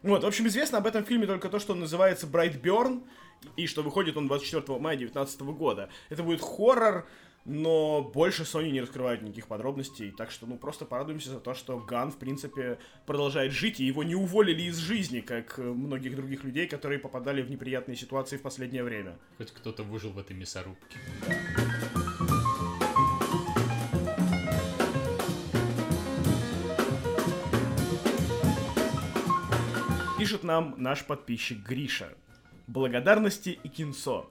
Вот, 0.04 0.22
в 0.22 0.26
общем, 0.26 0.46
известно 0.46 0.78
об 0.78 0.86
этом 0.86 1.04
фильме 1.04 1.26
только 1.26 1.48
то, 1.48 1.58
что 1.58 1.72
он 1.72 1.80
называется 1.80 2.26
«Брайтберн», 2.26 3.02
и 3.56 3.66
что 3.66 3.82
выходит 3.82 4.16
он 4.16 4.26
24 4.26 4.78
мая 4.78 4.96
2019 4.96 5.40
года. 5.56 5.88
Это 6.08 6.22
будет 6.22 6.40
хоррор, 6.40 7.06
но 7.44 8.02
больше 8.02 8.42
Sony 8.42 8.70
не 8.70 8.80
раскрывает 8.80 9.22
никаких 9.22 9.46
подробностей, 9.48 10.10
так 10.10 10.30
что, 10.30 10.46
ну, 10.46 10.56
просто 10.56 10.84
порадуемся 10.84 11.30
за 11.30 11.40
то, 11.40 11.54
что 11.54 11.78
Ган, 11.78 12.10
в 12.10 12.16
принципе, 12.16 12.78
продолжает 13.06 13.52
жить, 13.52 13.80
и 13.80 13.84
его 13.84 14.02
не 14.02 14.14
уволили 14.14 14.62
из 14.62 14.76
жизни, 14.76 15.20
как 15.20 15.58
многих 15.58 16.16
других 16.16 16.44
людей, 16.44 16.66
которые 16.66 16.98
попадали 16.98 17.42
в 17.42 17.50
неприятные 17.50 17.96
ситуации 17.96 18.38
в 18.38 18.42
последнее 18.42 18.82
время. 18.82 19.18
Хоть 19.36 19.50
кто-то 19.50 19.82
выжил 19.82 20.10
в 20.10 20.18
этой 20.18 20.34
мясорубке. 20.34 20.98
Пишет 30.18 30.42
нам 30.42 30.74
наш 30.78 31.04
подписчик 31.04 31.58
Гриша. 31.58 32.14
Благодарности 32.66 33.58
и 33.62 33.68
кинцо. 33.68 34.30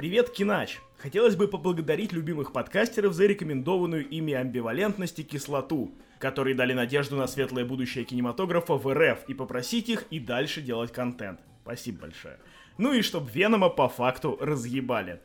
Привет, 0.00 0.30
Кинач! 0.30 0.78
Хотелось 0.96 1.36
бы 1.36 1.46
поблагодарить 1.46 2.12
любимых 2.12 2.54
подкастеров 2.54 3.12
за 3.12 3.26
рекомендованную 3.26 4.08
ими 4.08 4.32
амбивалентность 4.32 5.18
и 5.18 5.22
кислоту, 5.22 5.92
которые 6.18 6.54
дали 6.54 6.72
надежду 6.72 7.16
на 7.16 7.26
светлое 7.26 7.66
будущее 7.66 8.06
кинематографа 8.06 8.76
в 8.76 8.94
РФ, 8.94 9.18
и 9.28 9.34
попросить 9.34 9.90
их 9.90 10.04
и 10.08 10.18
дальше 10.18 10.62
делать 10.62 10.90
контент. 10.90 11.40
Спасибо 11.64 12.00
большое. 12.00 12.38
Ну 12.78 12.94
и 12.94 13.02
чтоб 13.02 13.30
Венома 13.30 13.68
по 13.68 13.90
факту 13.90 14.38
разъебали. 14.40 15.20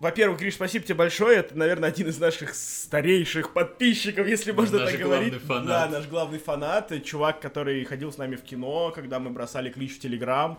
Во-первых, 0.00 0.40
Гриш, 0.40 0.54
спасибо 0.54 0.86
тебе 0.86 0.94
большое. 0.94 1.40
Это, 1.40 1.54
наверное, 1.58 1.90
один 1.90 2.08
из 2.08 2.18
наших 2.18 2.54
старейших 2.54 3.52
подписчиков, 3.52 4.26
если 4.26 4.52
можно 4.52 4.78
наш 4.78 4.92
так 4.92 5.00
говорить. 5.02 5.34
Фанат. 5.34 5.66
Да, 5.66 5.98
наш 5.98 6.08
главный 6.08 6.38
фанат. 6.38 6.94
Чувак, 7.04 7.40
который 7.40 7.84
ходил 7.84 8.10
с 8.10 8.16
нами 8.16 8.36
в 8.36 8.42
кино, 8.42 8.90
когда 8.94 9.18
мы 9.18 9.28
бросали 9.28 9.68
клич 9.68 9.96
в 9.96 10.00
Телеграм 10.00 10.58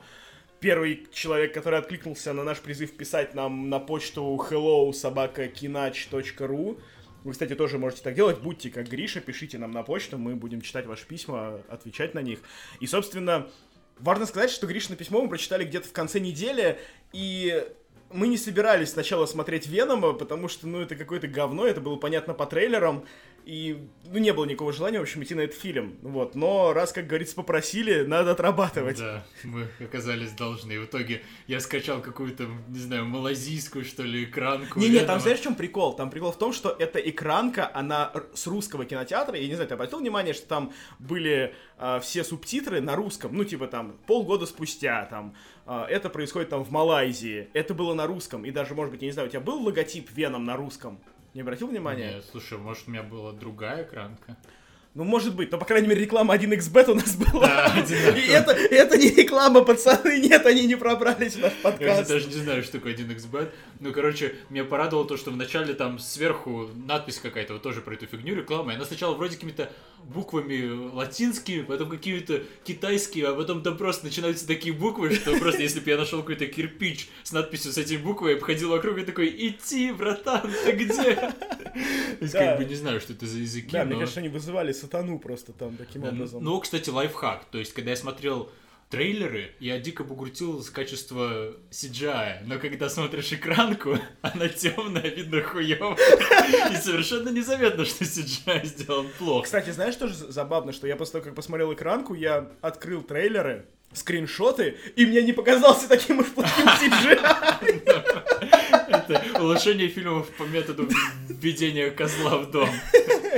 первый 0.59 1.07
человек, 1.11 1.53
который 1.53 1.79
откликнулся 1.79 2.33
на 2.33 2.43
наш 2.43 2.59
призыв 2.59 2.95
писать 2.95 3.35
нам 3.35 3.69
на 3.69 3.79
почту 3.79 4.21
hello 4.49 4.91
собака 4.93 5.45
kinach.ru. 5.45 6.79
Вы, 7.23 7.31
кстати, 7.31 7.55
тоже 7.55 7.77
можете 7.77 8.03
так 8.03 8.13
делать. 8.15 8.39
Будьте 8.39 8.69
как 8.69 8.87
Гриша, 8.87 9.19
пишите 9.19 9.57
нам 9.57 9.71
на 9.71 9.83
почту, 9.83 10.17
мы 10.17 10.35
будем 10.35 10.61
читать 10.61 10.85
ваши 10.85 11.05
письма, 11.05 11.61
отвечать 11.67 12.13
на 12.13 12.19
них. 12.19 12.39
И, 12.79 12.87
собственно, 12.87 13.47
важно 13.99 14.25
сказать, 14.25 14.49
что 14.49 14.67
Гришина 14.67 14.95
письмо 14.95 15.21
мы 15.21 15.29
прочитали 15.29 15.65
где-то 15.65 15.87
в 15.87 15.93
конце 15.93 16.19
недели, 16.19 16.79
и 17.13 17.65
мы 18.11 18.27
не 18.27 18.37
собирались 18.37 18.91
сначала 18.91 19.25
смотреть 19.25 19.67
Венома, 19.67 20.13
потому 20.13 20.47
что, 20.47 20.67
ну, 20.67 20.81
это 20.81 20.95
какое-то 20.95 21.27
говно, 21.27 21.65
это 21.67 21.81
было 21.81 21.97
понятно 21.97 22.33
по 22.33 22.45
трейлерам, 22.45 23.05
и, 23.47 23.87
ну, 24.03 24.19
не 24.19 24.33
было 24.33 24.43
никакого 24.43 24.73
желания, 24.73 24.99
в 24.99 25.03
общем, 25.03 25.23
идти 25.23 25.33
на 25.33 25.39
этот 25.39 25.57
фильм, 25.57 25.97
вот. 26.01 26.35
Но 26.35 26.73
раз, 26.73 26.91
как 26.91 27.07
говорится, 27.07 27.33
попросили, 27.33 28.03
надо 28.03 28.31
отрабатывать. 28.31 28.99
Да, 28.99 29.25
мы 29.45 29.69
оказались 29.79 30.33
должны. 30.33 30.73
И 30.73 30.77
в 30.77 30.85
итоге 30.85 31.21
я 31.47 31.61
скачал 31.61 32.01
какую-то, 32.01 32.49
не 32.67 32.79
знаю, 32.79 33.05
малазийскую, 33.05 33.85
что 33.85 34.03
ли, 34.03 34.25
экранку. 34.25 34.77
Не-не, 34.79 34.99
там 34.99 35.21
знаешь, 35.21 35.39
в 35.39 35.43
чем 35.43 35.55
прикол? 35.55 35.95
Там 35.95 36.09
прикол 36.09 36.33
в 36.33 36.37
том, 36.37 36.51
что 36.51 36.75
эта 36.77 36.99
экранка, 36.99 37.71
она 37.73 38.11
с 38.33 38.47
русского 38.47 38.83
кинотеатра, 38.83 39.37
я 39.37 39.47
не 39.47 39.53
знаю, 39.53 39.69
ты 39.69 39.75
обратил 39.75 39.99
внимание, 39.99 40.33
что 40.33 40.45
там 40.45 40.73
были 40.99 41.55
э, 41.77 41.99
все 42.01 42.25
субтитры 42.25 42.81
на 42.81 42.97
русском, 42.97 43.33
ну, 43.33 43.45
типа 43.45 43.67
там 43.67 43.97
полгода 44.07 44.45
спустя, 44.45 45.05
там, 45.05 45.35
э, 45.65 45.85
это 45.89 46.09
происходит 46.09 46.49
там 46.49 46.65
в 46.65 46.71
Малайзии, 46.71 47.47
это 47.53 47.73
было 47.73 47.93
на 47.93 48.07
русском, 48.07 48.43
и 48.43 48.51
даже, 48.51 48.75
может 48.75 48.91
быть, 48.91 49.03
я 49.03 49.07
не 49.07 49.13
знаю, 49.13 49.29
у 49.29 49.31
тебя 49.31 49.39
был 49.39 49.63
логотип 49.63 50.11
Веном 50.11 50.43
на 50.43 50.57
русском? 50.57 50.99
Не 51.37 51.41
обратил 51.41 51.67
внимания? 51.67 52.13
Нет, 52.13 52.25
слушай, 52.31 52.57
может, 52.57 52.87
у 52.87 52.89
меня 52.89 53.03
была 53.03 53.31
другая 53.31 53.83
экранка? 53.83 54.35
Ну, 54.93 55.03
может 55.03 55.35
быть, 55.35 55.51
но, 55.51 55.59
по 55.59 55.65
крайней 55.65 55.87
мере, 55.87 56.01
реклама 56.01 56.35
1xbet 56.35 56.89
у 56.89 56.95
нас 56.95 57.15
была. 57.15 57.47
Да, 57.47 57.85
И 58.17 58.29
это, 58.29 58.51
это 58.51 58.97
не 58.97 59.09
реклама, 59.11 59.63
пацаны, 59.63 60.19
нет, 60.19 60.45
они 60.45 60.65
не 60.65 60.75
пробрались 60.75 61.35
в 61.35 61.39
наш 61.39 61.53
подкаст. 61.61 62.09
Я 62.09 62.15
даже 62.15 62.27
не 62.27 62.33
знаю, 62.33 62.63
что 62.63 62.73
такое 62.73 62.95
1xbet. 62.95 63.51
Ну, 63.79 63.93
короче, 63.93 64.35
меня 64.49 64.63
порадовало 64.63 65.07
то, 65.07 65.17
что 65.17 65.29
вначале 65.29 65.75
там 65.75 65.99
сверху 65.99 66.69
надпись 66.73 67.19
какая-то, 67.19 67.53
вот 67.53 67.61
тоже 67.61 67.81
про 67.81 67.93
эту 67.93 68.07
фигню 68.07 68.35
реклама, 68.35 68.71
и 68.71 68.75
она 68.75 68.85
сначала 68.85 69.13
вроде 69.13 69.35
какими-то 69.35 69.71
буквами 70.03 70.91
латинскими, 70.93 71.61
потом 71.61 71.89
какими-то 71.89 72.43
китайскими, 72.63 73.25
а 73.25 73.33
потом 73.33 73.61
там 73.61 73.77
просто 73.77 74.05
начинаются 74.05 74.47
такие 74.47 74.73
буквы, 74.73 75.13
что 75.13 75.37
просто 75.37 75.61
если 75.61 75.79
бы 75.79 75.89
я 75.89 75.97
нашел 75.97 76.21
какой-то 76.21 76.47
кирпич 76.47 77.09
с 77.23 77.31
надписью 77.31 77.71
с 77.71 77.77
этими 77.77 77.97
буквами, 77.97 78.31
я 78.31 78.37
обходил 78.37 78.69
вокруг 78.69 78.97
и 78.97 79.03
такой, 79.03 79.27
идти, 79.29 79.91
братан, 79.91 80.49
ты 80.65 80.71
где? 80.71 81.13
То 81.13 82.17
есть, 82.21 82.33
как 82.33 82.57
бы 82.57 82.65
не 82.65 82.75
знаю, 82.75 82.99
что 82.99 83.13
это 83.13 83.25
за 83.25 83.37
языки. 83.37 83.69
Да, 83.71 83.85
мне 83.85 83.95
кажется, 83.95 84.19
они 84.19 84.29
вызывали 84.29 84.71
сатану 84.87 85.19
просто 85.19 85.51
там 85.51 85.75
таким 85.77 86.03
образом. 86.03 86.43
Ну, 86.43 86.59
кстати, 86.59 86.89
лайфхак. 86.89 87.45
То 87.51 87.57
есть, 87.57 87.73
когда 87.73 87.91
я 87.91 87.97
смотрел 87.97 88.49
трейлеры, 88.89 89.53
я 89.59 89.79
дико 89.79 90.05
бугуртил 90.05 90.63
с 90.63 90.69
качества 90.69 91.53
CGI, 91.71 92.43
но 92.45 92.57
когда 92.57 92.89
смотришь 92.89 93.33
экранку, 93.33 93.97
она 94.21 94.47
темная, 94.47 95.09
видно 95.09 95.41
хуёво, 95.41 95.97
и 96.71 96.75
совершенно 96.77 97.29
незаметно, 97.29 97.83
что 97.83 98.05
CGI 98.05 98.65
сделан 98.65 99.07
плохо. 99.19 99.43
Кстати, 99.43 99.71
знаешь, 99.71 99.95
тоже 99.95 100.13
забавно, 100.13 100.71
что 100.71 100.87
я 100.87 100.95
после 100.95 101.13
того, 101.13 101.25
как 101.25 101.35
посмотрел 101.35 101.73
экранку, 101.73 102.13
я 102.13 102.49
открыл 102.61 103.01
трейлеры, 103.01 103.65
скриншоты, 103.93 104.77
и 104.95 105.05
мне 105.05 105.21
не 105.21 105.33
показался 105.33 105.89
таким 105.89 106.19
уж 106.19 106.27
плохим 106.27 106.67
CGI. 106.81 108.07
Это 108.87 109.41
улучшение 109.41 109.89
фильмов 109.89 110.29
по 110.37 110.43
методу 110.43 110.87
введения 111.27 111.89
козла 111.91 112.37
в 112.37 112.51
дом. 112.51 112.69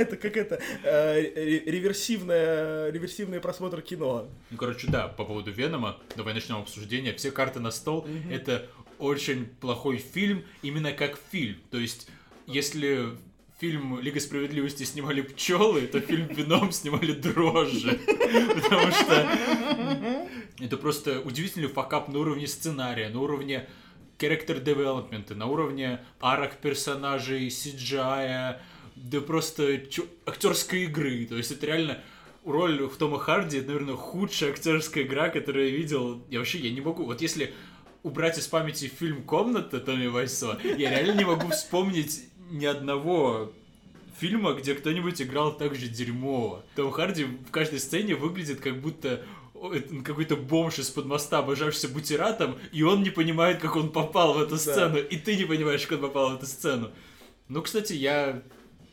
Это 0.00 0.16
как 0.16 0.36
это, 0.38 0.58
э, 0.82 1.20
реверсивная, 1.66 2.90
реверсивный 2.90 3.38
просмотр 3.38 3.82
кино. 3.82 4.28
Ну, 4.50 4.56
короче, 4.56 4.86
да, 4.88 5.08
по 5.08 5.26
поводу 5.26 5.50
Венома, 5.50 5.98
давай 6.16 6.32
начнем 6.32 6.56
обсуждение. 6.56 7.12
Все 7.14 7.30
карты 7.30 7.60
на 7.60 7.70
стол. 7.70 8.06
Это 8.30 8.66
очень 8.98 9.44
плохой 9.60 9.98
фильм, 9.98 10.42
именно 10.62 10.92
как 10.92 11.18
фильм. 11.30 11.56
То 11.70 11.78
есть, 11.78 12.08
если 12.46 13.10
фильм 13.58 14.00
Лига 14.00 14.20
Справедливости 14.20 14.84
снимали 14.84 15.20
пчелы, 15.20 15.82
то 15.82 16.00
фильм 16.00 16.28
Веном 16.28 16.72
снимали 16.72 17.12
дрожжи. 17.12 18.00
Потому 18.62 18.90
что 18.90 19.38
это 20.60 20.76
просто 20.78 21.20
удивительный 21.20 21.68
факап 21.68 22.08
на 22.08 22.20
уровне 22.20 22.46
сценария, 22.46 23.10
на 23.10 23.20
уровне 23.20 23.68
character 24.18 24.62
development, 24.62 25.34
на 25.34 25.46
уровне 25.46 26.00
арок 26.20 26.56
персонажей, 26.56 27.48
CGI, 27.48 28.58
да 29.02 29.20
просто 29.20 29.78
чё, 29.78 30.04
актерской 30.26 30.84
игры. 30.84 31.26
То 31.26 31.36
есть 31.36 31.50
это 31.50 31.66
реально 31.66 32.02
роль 32.44 32.86
в 32.86 32.96
Тома 32.96 33.18
Харди, 33.18 33.58
это, 33.58 33.68
наверное, 33.68 33.96
худшая 33.96 34.50
актерская 34.50 35.04
игра, 35.04 35.28
которую 35.28 35.70
я 35.70 35.76
видел. 35.76 36.22
Я 36.30 36.38
вообще, 36.38 36.58
я 36.58 36.70
не 36.70 36.80
могу, 36.80 37.04
вот 37.04 37.20
если 37.20 37.52
убрать 38.02 38.38
из 38.38 38.46
памяти 38.46 38.90
фильм 38.98 39.22
«Комната» 39.22 39.80
Томми 39.80 40.06
Вайсо, 40.06 40.58
я 40.62 40.90
реально 40.90 41.18
не 41.18 41.24
могу 41.24 41.50
вспомнить 41.50 42.24
ни 42.50 42.66
одного 42.66 43.52
фильма, 44.18 44.52
где 44.52 44.74
кто-нибудь 44.74 45.20
играл 45.22 45.56
так 45.56 45.74
же 45.74 45.88
дерьмово. 45.88 46.64
Том 46.76 46.90
Харди 46.90 47.24
в 47.24 47.50
каждой 47.50 47.80
сцене 47.80 48.14
выглядит 48.14 48.60
как 48.60 48.80
будто 48.80 49.24
какой-то 50.04 50.36
бомж 50.36 50.78
из-под 50.78 51.04
моста, 51.04 51.38
обожавшийся 51.38 51.88
бутератом, 51.88 52.58
и 52.72 52.82
он 52.82 53.02
не 53.02 53.10
понимает, 53.10 53.60
как 53.60 53.76
он 53.76 53.90
попал 53.90 54.34
в 54.34 54.42
эту 54.42 54.56
сцену, 54.56 54.94
да. 54.94 55.00
и 55.00 55.16
ты 55.16 55.36
не 55.36 55.44
понимаешь, 55.44 55.86
как 55.86 55.98
он 55.98 56.08
попал 56.08 56.30
в 56.30 56.36
эту 56.36 56.46
сцену. 56.46 56.90
Ну, 57.48 57.60
кстати, 57.62 57.92
я 57.92 58.42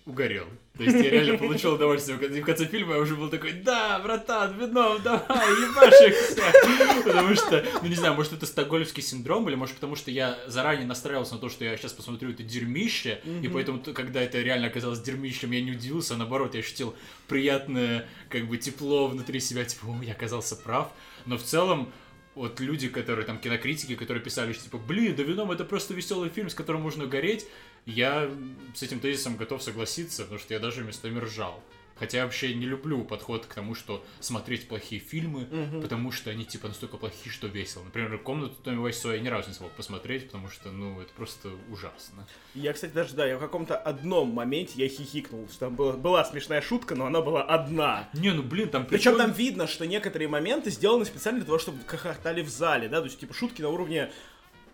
угорел. 0.08 0.48
То 0.78 0.84
есть 0.84 0.96
я 0.96 1.10
реально 1.10 1.38
получил 1.38 1.74
удовольствие. 1.74 2.18
В 2.18 2.46
конце 2.46 2.66
фильма 2.66 2.96
я 2.96 3.02
уже 3.02 3.16
был 3.16 3.30
такой, 3.30 3.52
да, 3.52 4.00
братан, 4.00 4.58
вином, 4.58 5.02
давай, 5.04 5.50
ебашь 5.62 6.02
их. 6.02 7.04
Потому 7.04 7.36
что, 7.36 7.66
ну 7.82 7.90
не 7.90 7.96
знаю, 7.96 8.14
может 8.14 8.34
это 8.34 8.46
стокгольмский 8.46 9.04
синдром, 9.04 9.48
или 9.50 9.56
может 9.56 9.76
потому 9.76 9.96
что 9.96 10.10
я 10.10 10.38
заранее 10.48 10.88
настраивался 10.88 11.34
на 11.34 11.40
то, 11.40 11.50
что 11.50 11.66
я 11.66 11.76
сейчас 11.78 11.94
посмотрю 11.94 12.32
это 12.32 12.44
дерьмище, 12.44 13.20
mm-hmm. 13.24 13.46
и 13.46 13.48
поэтому, 13.50 13.80
когда 13.80 14.22
это 14.22 14.40
реально 14.42 14.68
оказалось 14.68 15.02
дерьмищем, 15.02 15.52
я 15.52 15.62
не 15.62 15.72
удивился, 15.72 16.14
а 16.14 16.18
наоборот, 16.18 16.54
я 16.54 16.62
ощутил 16.62 16.96
приятное, 17.28 18.08
как 18.30 18.48
бы, 18.48 18.58
тепло 18.58 19.08
внутри 19.08 19.40
себя, 19.40 19.66
типа, 19.66 19.88
о, 19.88 20.04
я 20.04 20.14
оказался 20.14 20.56
прав. 20.56 20.94
Но 21.26 21.38
в 21.38 21.44
целом, 21.44 21.92
вот 22.36 22.60
люди, 22.60 22.88
которые 22.88 23.26
там 23.26 23.40
кинокритики, 23.40 23.96
которые 23.96 24.24
писали, 24.24 24.54
что 24.54 24.64
типа, 24.66 24.78
блин, 24.78 25.16
да 25.16 25.24
Веном 25.24 25.52
это 25.52 25.66
просто 25.66 25.96
веселый 25.96 26.30
фильм, 26.30 26.50
с 26.50 26.54
которым 26.54 26.82
можно 26.82 27.08
гореть, 27.08 27.48
я 27.88 28.29
с 28.75 28.84
этим 28.84 29.00
тезисом 29.00 29.38
готов 29.38 29.63
согласиться, 29.63 30.24
потому 30.24 30.39
что 30.39 30.53
я 30.53 30.60
даже 30.60 30.84
местами 30.84 31.20
ржал. 31.20 31.63
Хотя 32.00 32.20
я 32.20 32.25
вообще 32.25 32.53
не 32.53 32.65
люблю 32.67 33.03
подход 33.03 33.48
к 33.48 33.53
тому, 33.56 33.74
что 33.74 34.06
смотреть 34.20 34.67
плохие 34.67 35.01
фильмы, 35.01 35.48
угу. 35.50 35.82
потому 35.82 36.12
что 36.12 36.29
они 36.29 36.46
типа 36.46 36.67
настолько 36.67 36.98
плохие, 36.98 37.32
что 37.32 37.48
весело. 37.48 37.84
Например, 37.84 38.20
комнату 38.20 38.53
Томми 38.63 38.77
Вайсо 38.77 39.13
я 39.13 39.20
ни 39.20 39.27
разу 39.29 39.50
не 39.50 39.56
смог 39.56 39.72
посмотреть, 39.72 40.27
потому 40.27 40.50
что, 40.50 40.70
ну, 40.72 41.01
это 41.01 41.12
просто 41.13 41.50
ужасно. 41.72 42.27
Я, 42.53 42.74
кстати, 42.74 42.91
даже, 42.91 43.15
да, 43.15 43.25
я 43.25 43.38
в 43.38 43.39
каком-то 43.39 43.75
одном 43.75 44.29
моменте 44.29 44.74
я 44.75 44.88
хихикнул, 44.88 45.48
что 45.50 45.60
там 45.62 45.75
была, 45.75 45.94
была 45.94 46.24
смешная 46.24 46.62
шутка, 46.62 46.94
но 46.94 47.08
она 47.08 47.22
была 47.22 47.41
одна. 47.41 48.10
Не, 48.13 48.32
ну 48.32 48.44
блин, 48.44 48.70
там 48.70 48.86
прикольно... 48.86 48.98
Причем 48.98 49.17
там 49.17 49.32
видно, 49.32 49.65
что 49.65 49.88
некоторые 49.88 50.27
моменты 50.27 50.70
сделаны 50.70 51.06
специально 51.06 51.39
для 51.39 51.48
того, 51.48 51.58
чтобы 51.58 51.79
хохотали 51.88 52.44
в 52.44 52.50
зале, 52.50 52.89
да, 52.89 53.00
то 53.00 53.06
есть, 53.06 53.20
типа, 53.20 53.34
шутки 53.34 53.63
на 53.63 53.70
уровне 53.70 54.12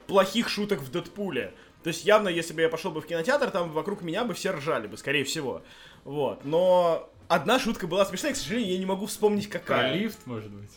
плохих 0.07 0.49
шуток 0.49 0.81
в 0.81 0.91
Дэдпуле. 0.91 1.53
То 1.83 1.89
есть 1.89 2.05
явно, 2.05 2.29
если 2.29 2.53
бы 2.53 2.61
я 2.61 2.69
пошел 2.69 2.91
бы 2.91 3.01
в 3.01 3.05
кинотеатр, 3.05 3.51
там 3.51 3.71
вокруг 3.71 4.01
меня 4.01 4.23
бы 4.23 4.33
все 4.33 4.51
ржали 4.51 4.87
бы, 4.87 4.97
скорее 4.97 5.23
всего. 5.25 5.61
Вот. 6.05 6.45
Но 6.45 7.09
одна 7.27 7.59
шутка 7.59 7.87
была 7.87 8.05
смешная, 8.05 8.33
к 8.33 8.37
сожалению, 8.37 8.71
я 8.71 8.79
не 8.79 8.85
могу 8.85 9.05
вспомнить 9.05 9.49
какая. 9.49 9.91
Про 9.91 9.97
лифт, 9.97 10.25
может 10.25 10.49
быть? 10.49 10.71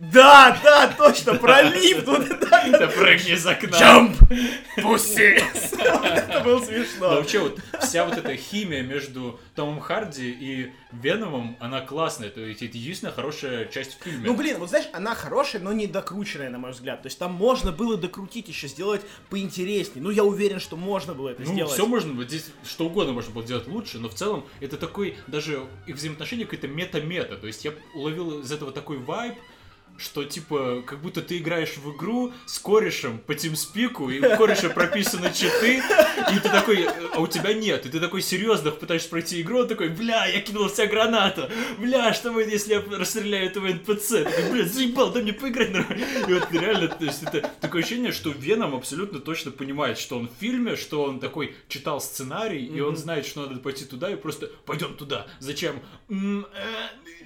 Да, 0.00 0.58
да, 0.64 0.88
точно, 0.96 1.34
про 1.34 1.60
лифт. 1.60 2.06
Вот 2.06 2.22
это, 2.30 2.78
Да 2.78 2.86
прыгни 2.88 3.32
из 3.34 3.46
окна. 3.46 3.76
Jump! 3.76 4.16
Pussy! 4.78 5.42
Это 5.78 6.40
было 6.42 6.58
Но 6.58 6.64
смешно. 6.64 7.08
вообще 7.10 7.38
вот 7.40 7.58
вся 7.82 8.06
вот 8.06 8.16
эта 8.16 8.34
химия 8.34 8.82
между 8.82 9.38
Томом 9.54 9.78
Харди 9.80 10.30
и 10.30 10.72
Веномом, 10.92 11.56
она 11.60 11.82
классная. 11.82 12.28
Это 12.28 12.40
ведь 12.40 12.62
это 12.62 12.78
единственная 12.78 13.12
хорошая 13.12 13.66
часть 13.66 13.98
в 14.00 14.02
фильме. 14.02 14.26
Ну, 14.26 14.34
блин, 14.34 14.58
вот 14.58 14.70
знаешь, 14.70 14.86
она 14.94 15.14
хорошая, 15.14 15.60
но 15.60 15.72
не 15.74 15.86
докрученная, 15.86 16.48
на 16.48 16.58
мой 16.58 16.70
взгляд. 16.70 17.02
То 17.02 17.06
есть 17.08 17.18
там 17.18 17.32
можно 17.34 17.70
было 17.70 17.98
докрутить 17.98 18.48
еще, 18.48 18.68
сделать 18.68 19.02
поинтереснее. 19.28 20.02
Ну, 20.02 20.08
я 20.10 20.24
уверен, 20.24 20.60
что 20.60 20.76
можно 20.76 21.12
было 21.12 21.28
это 21.28 21.42
Ну, 21.42 21.52
сделать. 21.52 21.72
все 21.74 21.86
можно 21.86 22.14
было, 22.14 22.24
здесь 22.24 22.46
что 22.64 22.86
угодно 22.86 23.12
можно 23.12 23.32
было 23.34 23.44
сделать 23.44 23.66
лучше, 23.68 23.98
но 23.98 24.08
в 24.08 24.14
целом 24.14 24.46
это 24.60 24.78
такой, 24.78 25.16
даже 25.26 25.60
их 25.86 25.96
взаимоотношения 25.96 26.44
какое-то 26.44 26.68
мета-мета, 26.68 27.36
то 27.36 27.46
есть 27.46 27.64
я 27.66 27.72
уловил 27.94 28.40
из 28.40 28.50
этого 28.50 28.72
такой 28.72 28.96
вайб, 28.98 29.34
что 30.00 30.24
типа, 30.24 30.82
как 30.86 31.00
будто 31.00 31.20
ты 31.22 31.38
играешь 31.38 31.76
в 31.76 31.94
игру 31.94 32.32
с 32.46 32.58
корешем 32.58 33.18
по 33.18 33.34
тимспику, 33.34 34.10
и 34.10 34.18
у 34.18 34.36
кореша 34.36 34.70
прописаны 34.70 35.32
читы, 35.32 35.82
и 36.32 36.38
ты 36.38 36.48
такой, 36.48 36.86
а 37.14 37.20
у 37.20 37.26
тебя 37.26 37.52
нет, 37.52 37.86
и 37.86 37.88
ты 37.90 38.00
такой 38.00 38.22
серьезно 38.22 38.70
пытаешься 38.70 39.08
пройти 39.08 39.40
игру, 39.40 39.60
он 39.60 39.68
такой, 39.68 39.88
бля, 39.88 40.26
я 40.26 40.40
кинул 40.40 40.64
в 40.68 40.70
себя 40.74 40.86
гранату, 40.86 41.48
бля, 41.78 42.12
что 42.14 42.32
будет, 42.32 42.50
если 42.50 42.74
я 42.74 42.82
расстреляю 42.98 43.46
этого 43.46 43.68
НПЦ? 43.68 44.08
Ты 44.08 44.24
такой, 44.24 44.50
бля, 44.52 44.64
заебал, 44.64 45.12
дай 45.12 45.22
мне 45.22 45.32
поиграть 45.32 45.70
нормально. 45.72 46.04
И 46.28 46.32
вот 46.32 46.48
реально, 46.52 46.88
то 46.88 47.04
есть 47.04 47.22
это 47.22 47.50
такое 47.60 47.82
ощущение, 47.82 48.12
что 48.12 48.30
Веном 48.30 48.74
абсолютно 48.74 49.20
точно 49.20 49.50
понимает, 49.50 49.98
что 49.98 50.18
он 50.18 50.28
в 50.28 50.40
фильме, 50.40 50.76
что 50.76 51.02
он 51.02 51.20
такой 51.20 51.54
читал 51.68 52.00
сценарий, 52.00 52.64
и 52.64 52.80
он 52.80 52.96
знает, 52.96 53.26
что 53.26 53.42
надо 53.42 53.60
пойти 53.60 53.84
туда, 53.84 54.10
и 54.10 54.16
просто 54.16 54.46
пойдем 54.64 54.94
туда. 54.94 55.26
Зачем? 55.40 55.80
Э, 56.08 56.42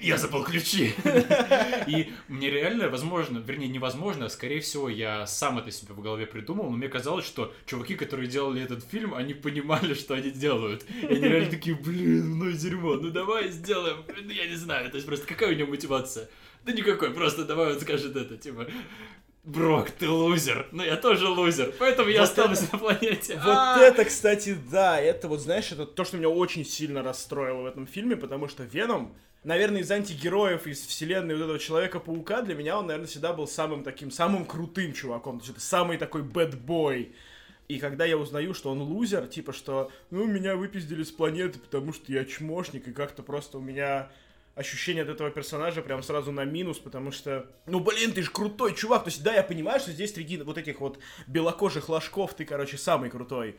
Я 0.00 0.18
забыл 0.18 0.42
ключи. 0.42 0.92
И 1.86 2.12
мне 2.28 2.50
реально, 2.64 2.88
возможно, 2.88 3.38
вернее, 3.38 3.68
невозможно, 3.68 4.26
а 4.26 4.28
скорее 4.30 4.60
всего, 4.60 4.88
я 4.88 5.26
сам 5.26 5.58
это 5.58 5.70
себе 5.70 5.92
в 5.92 6.00
голове 6.00 6.26
придумал, 6.26 6.70
но 6.70 6.76
мне 6.76 6.88
казалось, 6.88 7.26
что 7.26 7.52
чуваки, 7.66 7.94
которые 7.94 8.26
делали 8.28 8.62
этот 8.62 8.84
фильм, 8.84 9.14
они 9.14 9.34
понимали, 9.34 9.94
что 9.94 10.14
они 10.14 10.30
делают. 10.30 10.84
И 11.02 11.06
они 11.06 11.20
реально 11.20 11.50
такие, 11.50 11.76
блин, 11.76 12.38
ну 12.38 12.48
и 12.48 12.54
дерьмо, 12.54 12.94
ну 12.94 13.10
давай 13.10 13.48
сделаем, 13.50 13.98
ну 14.08 14.30
я 14.30 14.46
не 14.46 14.56
знаю, 14.56 14.90
то 14.90 14.96
есть 14.96 15.06
просто 15.06 15.26
какая 15.26 15.50
у 15.52 15.54
него 15.54 15.70
мотивация? 15.70 16.28
Да 16.64 16.72
никакой, 16.72 17.10
просто 17.10 17.44
давай 17.44 17.74
он 17.74 17.80
скажет 17.80 18.16
это, 18.16 18.36
типа, 18.38 18.66
Брок, 19.44 19.90
ты 19.90 20.08
лузер, 20.08 20.66
но 20.72 20.82
я 20.82 20.96
тоже 20.96 21.28
лузер, 21.28 21.74
поэтому 21.78 22.08
я 22.08 22.20
Вот 22.20 22.30
останусь 22.30 22.72
на 22.72 22.78
планете. 22.78 23.34
Вот 23.44 23.54
А! 23.54 23.78
это, 23.78 24.06
кстати, 24.06 24.56
да, 24.70 24.98
это 24.98 25.28
вот, 25.28 25.40
знаешь, 25.40 25.70
это 25.70 25.84
то, 25.84 26.04
что 26.04 26.16
меня 26.16 26.30
очень 26.30 26.64
сильно 26.64 27.02
расстроило 27.02 27.60
в 27.60 27.66
этом 27.66 27.86
фильме, 27.86 28.16
потому 28.16 28.48
что 28.48 28.62
Веном, 28.62 29.14
наверное, 29.44 29.82
из 29.82 29.90
антигероев, 29.90 30.66
из 30.66 30.84
вселенной 30.84 31.34
вот 31.34 31.44
этого 31.44 31.58
Человека-паука, 31.58 32.42
для 32.42 32.54
меня 32.54 32.78
он, 32.78 32.86
наверное, 32.86 33.06
всегда 33.06 33.32
был 33.32 33.46
самым 33.46 33.84
таким, 33.84 34.10
самым 34.10 34.44
крутым 34.44 34.92
чуваком, 34.92 35.38
то 35.38 35.44
есть 35.44 35.56
это 35.56 35.64
самый 35.64 35.98
такой 35.98 36.22
бэтбой. 36.22 37.14
И 37.68 37.78
когда 37.78 38.04
я 38.04 38.18
узнаю, 38.18 38.52
что 38.52 38.70
он 38.70 38.82
лузер, 38.82 39.26
типа, 39.26 39.52
что, 39.52 39.90
ну, 40.10 40.26
меня 40.26 40.56
выпиздили 40.56 41.02
с 41.02 41.10
планеты, 41.10 41.58
потому 41.58 41.92
что 41.94 42.12
я 42.12 42.24
чмошник, 42.24 42.88
и 42.88 42.92
как-то 42.92 43.22
просто 43.22 43.56
у 43.56 43.60
меня 43.62 44.10
ощущение 44.54 45.02
от 45.02 45.08
этого 45.08 45.30
персонажа 45.30 45.82
прям 45.82 46.02
сразу 46.02 46.30
на 46.30 46.44
минус, 46.44 46.78
потому 46.78 47.10
что, 47.10 47.46
ну, 47.66 47.80
блин, 47.80 48.12
ты 48.12 48.22
же 48.22 48.30
крутой 48.30 48.74
чувак. 48.74 49.04
То 49.04 49.10
есть, 49.10 49.22
да, 49.22 49.34
я 49.34 49.42
понимаю, 49.42 49.80
что 49.80 49.92
здесь 49.92 50.14
среди 50.14 50.36
вот 50.38 50.58
этих 50.58 50.80
вот 50.80 50.98
белокожих 51.26 51.88
ложков 51.88 52.34
ты, 52.34 52.44
короче, 52.44 52.76
самый 52.76 53.10
крутой. 53.10 53.56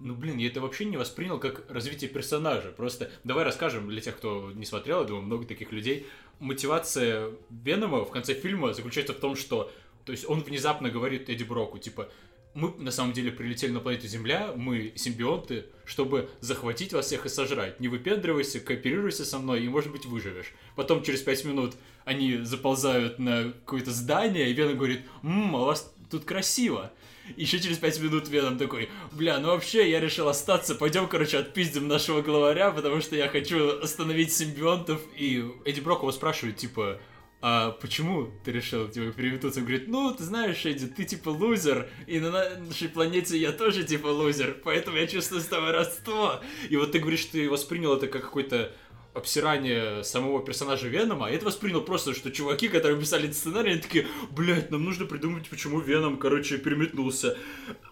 Ну, 0.00 0.14
блин, 0.14 0.38
я 0.38 0.48
это 0.48 0.60
вообще 0.60 0.84
не 0.84 0.96
воспринял 0.96 1.40
как 1.40 1.68
развитие 1.68 2.08
персонажа. 2.08 2.70
Просто 2.70 3.10
давай 3.24 3.44
расскажем 3.44 3.88
для 3.88 4.00
тех, 4.00 4.16
кто 4.16 4.52
не 4.52 4.64
смотрел, 4.64 5.00
я 5.00 5.04
думаю, 5.04 5.24
много 5.24 5.44
таких 5.44 5.72
людей. 5.72 6.06
Мотивация 6.38 7.32
Венома 7.50 8.04
в 8.04 8.10
конце 8.10 8.34
фильма 8.34 8.72
заключается 8.74 9.12
в 9.12 9.18
том, 9.18 9.34
что 9.34 9.72
то 10.08 10.12
есть 10.12 10.24
он 10.26 10.40
внезапно 10.40 10.88
говорит 10.88 11.28
Эдди 11.28 11.44
Броку, 11.44 11.78
типа, 11.78 12.08
мы 12.54 12.72
на 12.78 12.90
самом 12.90 13.12
деле 13.12 13.30
прилетели 13.30 13.70
на 13.70 13.80
планету 13.80 14.06
Земля, 14.06 14.52
мы 14.56 14.92
симбионты, 14.96 15.66
чтобы 15.84 16.28
захватить 16.40 16.92
вас 16.92 17.06
всех 17.06 17.26
и 17.26 17.28
сожрать. 17.28 17.80
Не 17.80 17.88
выпендривайся, 17.88 18.60
кооперируйся 18.60 19.24
со 19.24 19.38
мной, 19.38 19.64
и, 19.64 19.68
может 19.68 19.92
быть, 19.92 20.06
выживешь. 20.06 20.52
Потом, 20.76 21.02
через 21.02 21.22
пять 21.22 21.44
минут, 21.44 21.74
они 22.04 22.38
заползают 22.38 23.18
на 23.18 23.52
какое-то 23.64 23.92
здание, 23.92 24.50
и 24.50 24.52
Веном 24.52 24.76
говорит, 24.76 25.02
«Ммм, 25.22 25.56
а 25.56 25.62
у 25.62 25.64
вас 25.66 25.92
тут 26.10 26.24
красиво». 26.24 26.92
Еще 27.36 27.60
через 27.60 27.78
пять 27.78 28.00
минут 28.00 28.28
Веном 28.28 28.56
такой, 28.56 28.88
бля, 29.12 29.38
ну 29.38 29.48
вообще 29.48 29.90
я 29.90 30.00
решил 30.00 30.28
остаться, 30.28 30.74
пойдем, 30.74 31.08
короче, 31.08 31.38
отпиздим 31.38 31.86
нашего 31.86 32.22
главаря, 32.22 32.70
потому 32.70 33.00
что 33.02 33.16
я 33.16 33.28
хочу 33.28 33.80
остановить 33.80 34.32
симбионтов. 34.32 35.00
И 35.16 35.44
Эдди 35.64 35.80
Брок 35.80 36.00
его 36.00 36.12
спрашивает, 36.12 36.56
типа, 36.56 36.98
а 37.40 37.70
почему 37.70 38.32
ты 38.44 38.50
решил 38.50 38.88
типа, 38.88 39.12
переметнуться? 39.12 39.60
Он 39.60 39.66
говорит, 39.66 39.86
ну, 39.86 40.12
ты 40.12 40.24
знаешь, 40.24 40.66
Эдди, 40.66 40.88
ты 40.88 41.04
типа 41.04 41.28
лузер, 41.28 41.88
и 42.06 42.18
на 42.18 42.30
нашей 42.30 42.88
планете 42.88 43.38
я 43.38 43.52
тоже 43.52 43.84
типа 43.84 44.08
лузер, 44.08 44.56
поэтому 44.64 44.96
я 44.96 45.06
чувствую 45.06 45.40
с 45.40 45.46
тобой 45.46 45.70
родство. 45.70 46.40
И 46.68 46.76
вот 46.76 46.90
ты 46.90 46.98
говоришь, 46.98 47.24
ты 47.26 47.48
воспринял 47.48 47.94
это 47.94 48.08
как 48.08 48.22
какой-то 48.22 48.72
обсирание 49.18 50.02
самого 50.04 50.42
персонажа 50.42 50.88
Венома, 50.88 51.26
а 51.26 51.30
я 51.30 51.36
это 51.36 51.46
воспринял 51.46 51.82
просто, 51.82 52.14
что 52.14 52.30
чуваки, 52.30 52.68
которые 52.68 52.98
писали 52.98 53.24
этот 53.24 53.36
сценарий, 53.36 53.72
они 53.72 53.80
такие, 53.80 54.06
блядь, 54.30 54.70
нам 54.70 54.84
нужно 54.84 55.06
придумать, 55.06 55.48
почему 55.48 55.80
Веном, 55.80 56.16
короче, 56.16 56.58
переметнулся. 56.58 57.36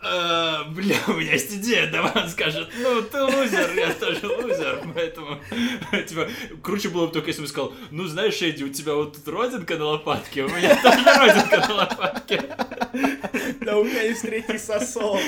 «А, 0.03 0.65
бля, 0.65 0.97
у 1.09 1.13
меня 1.15 1.33
есть 1.33 1.55
идея, 1.57 1.91
давай 1.91 2.13
он 2.25 2.29
скажет, 2.29 2.69
ну, 2.81 3.03
ты 3.03 3.23
лузер, 3.23 3.73
я 3.75 3.93
тоже 3.93 4.27
лузер, 4.27 4.83
поэтому, 4.95 5.41
типа, 6.07 6.29
круче 6.63 6.89
было 6.89 7.07
бы 7.07 7.13
только, 7.13 7.29
если 7.29 7.43
бы 7.43 7.49
сказал, 7.49 7.75
ну, 7.91 8.07
знаешь, 8.07 8.41
Эдди, 8.41 8.65
у 8.65 8.69
тебя 8.69 8.95
вот 8.95 9.15
тут 9.17 9.29
родинка 9.29 9.77
на 9.77 9.87
лопатке, 9.87 10.45
у 10.45 10.49
меня 10.49 10.81
тоже 10.83 11.05
родинка 11.05 11.69
на 11.69 11.75
лопатке. 11.75 12.57
Да 13.61 13.77
у 13.79 13.85
меня 13.85 14.03
есть 14.03 14.23
третий 14.23 14.59
сосок. 14.59 15.19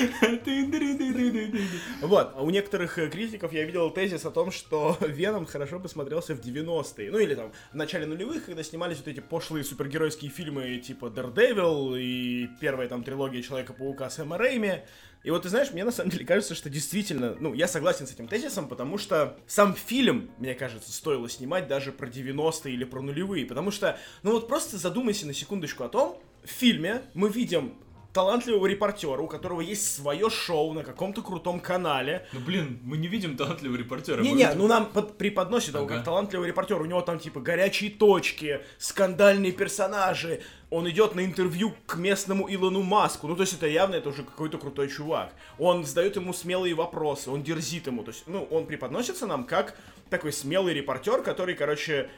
Вот, 2.01 2.31
а 2.35 2.41
у 2.41 2.49
некоторых 2.49 2.97
э, 2.97 3.09
критиков 3.09 3.51
я 3.51 3.65
видел 3.65 3.89
тезис 3.89 4.25
о 4.25 4.31
том, 4.31 4.51
что 4.51 4.97
Веном 5.01 5.45
хорошо 5.45 5.79
бы 5.79 5.88
смотрелся 5.89 6.35
в 6.35 6.39
90-е. 6.39 7.11
Ну 7.11 7.19
или 7.19 7.35
там 7.35 7.51
в 7.71 7.75
начале 7.75 8.05
нулевых, 8.05 8.45
когда 8.45 8.63
снимались 8.63 8.97
вот 8.97 9.07
эти 9.07 9.19
пошлые 9.19 9.63
супергеройские 9.63 10.31
фильмы 10.31 10.77
типа 10.77 11.07
Daredevil 11.07 11.99
и 11.99 12.47
первая 12.61 12.87
там 12.87 13.03
трилогия 13.03 13.41
Человека-паука 13.41 14.09
Сэма 14.09 14.37
Рэйми. 14.37 14.83
И 15.23 15.31
вот 15.31 15.43
ты 15.43 15.49
знаешь, 15.49 15.71
мне 15.73 15.83
на 15.83 15.91
самом 15.91 16.11
деле 16.11 16.25
кажется, 16.25 16.55
что 16.55 16.69
действительно, 16.69 17.35
ну, 17.39 17.53
я 17.53 17.67
согласен 17.67 18.07
с 18.07 18.13
этим 18.13 18.29
тезисом, 18.29 18.69
потому 18.69 18.97
что 18.97 19.37
сам 19.47 19.75
фильм, 19.75 20.31
мне 20.37 20.53
кажется, 20.53 20.93
стоило 20.93 21.27
снимать 21.27 21.67
даже 21.67 21.91
про 21.91 22.07
90-е 22.07 22.73
или 22.73 22.85
про 22.85 23.01
нулевые, 23.01 23.45
потому 23.45 23.71
что, 23.71 23.99
ну 24.23 24.31
вот 24.31 24.47
просто 24.47 24.77
задумайся 24.77 25.27
на 25.27 25.33
секундочку 25.33 25.83
о 25.83 25.89
том, 25.89 26.17
в 26.45 26.49
фильме 26.49 27.01
мы 27.13 27.29
видим 27.29 27.75
талантливого 28.13 28.65
репортера, 28.65 29.21
у 29.21 29.27
которого 29.27 29.61
есть 29.61 29.95
свое 29.95 30.29
шоу 30.29 30.73
на 30.73 30.83
каком-то 30.83 31.21
крутом 31.21 31.59
канале. 31.59 32.25
Ну, 32.33 32.39
блин, 32.39 32.79
мы 32.83 32.97
не 32.97 33.07
видим 33.07 33.37
талантливого 33.37 33.77
репортера. 33.77 34.21
Не-не, 34.21 34.45
видим- 34.45 34.57
ну 34.57 34.67
нам 34.67 34.87
под- 34.87 35.17
преподносят 35.17 35.75
его 35.75 35.85
Ага. 35.85 35.95
как 35.97 36.05
талантливый 36.05 36.47
репортер. 36.47 36.81
У 36.81 36.85
него 36.85 37.01
там 37.01 37.19
типа 37.19 37.39
горячие 37.39 37.91
точки, 37.91 38.61
скандальные 38.79 39.51
персонажи. 39.51 40.41
Он 40.71 40.89
идет 40.89 41.15
на 41.15 41.23
интервью 41.25 41.73
к 41.85 41.95
местному 41.97 42.51
Илону 42.53 42.81
Маску. 42.83 43.27
Ну, 43.27 43.35
то 43.35 43.41
есть 43.41 43.53
это 43.53 43.67
явно 43.67 43.95
это 43.95 44.09
уже 44.09 44.23
какой-то 44.23 44.57
крутой 44.57 44.89
чувак. 44.89 45.33
Он 45.57 45.83
задает 45.85 46.15
ему 46.15 46.33
смелые 46.33 46.73
вопросы, 46.75 47.29
он 47.31 47.43
дерзит 47.43 47.87
ему. 47.87 48.03
То 48.03 48.11
есть, 48.11 48.23
ну, 48.27 48.47
он 48.51 48.65
преподносится 48.65 49.25
нам 49.27 49.43
как 49.45 49.75
такой 50.09 50.31
смелый 50.33 50.73
репортер, 50.73 51.21
который, 51.21 51.55
короче, 51.55 52.09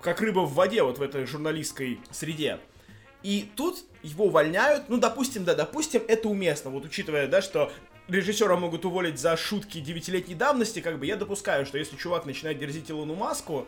как 0.00 0.20
рыба 0.20 0.40
в 0.40 0.54
воде 0.54 0.82
вот 0.82 0.98
в 0.98 1.02
этой 1.02 1.24
журналистской 1.26 1.98
среде. 2.10 2.58
И 3.24 3.48
тут 3.56 3.82
его 4.02 4.26
увольняют, 4.26 4.90
ну, 4.90 4.98
допустим, 4.98 5.44
да, 5.44 5.54
допустим, 5.54 6.02
это 6.06 6.28
уместно, 6.28 6.70
вот 6.70 6.84
учитывая, 6.84 7.26
да, 7.26 7.40
что 7.40 7.72
режиссера 8.06 8.54
могут 8.54 8.84
уволить 8.84 9.18
за 9.18 9.34
шутки 9.38 9.80
девятилетней 9.80 10.34
давности, 10.34 10.80
как 10.80 10.98
бы 10.98 11.06
я 11.06 11.16
допускаю, 11.16 11.64
что 11.64 11.78
если 11.78 11.96
чувак 11.96 12.26
начинает 12.26 12.58
дерзить 12.58 12.90
Илону 12.90 13.14
Маску, 13.14 13.66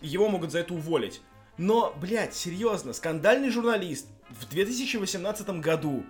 его 0.00 0.28
могут 0.28 0.52
за 0.52 0.60
это 0.60 0.72
уволить. 0.72 1.20
Но, 1.58 1.92
блядь, 2.00 2.34
серьезно, 2.34 2.92
скандальный 2.92 3.50
журналист 3.50 4.06
в 4.30 4.48
2018 4.48 5.48
году, 5.60 6.04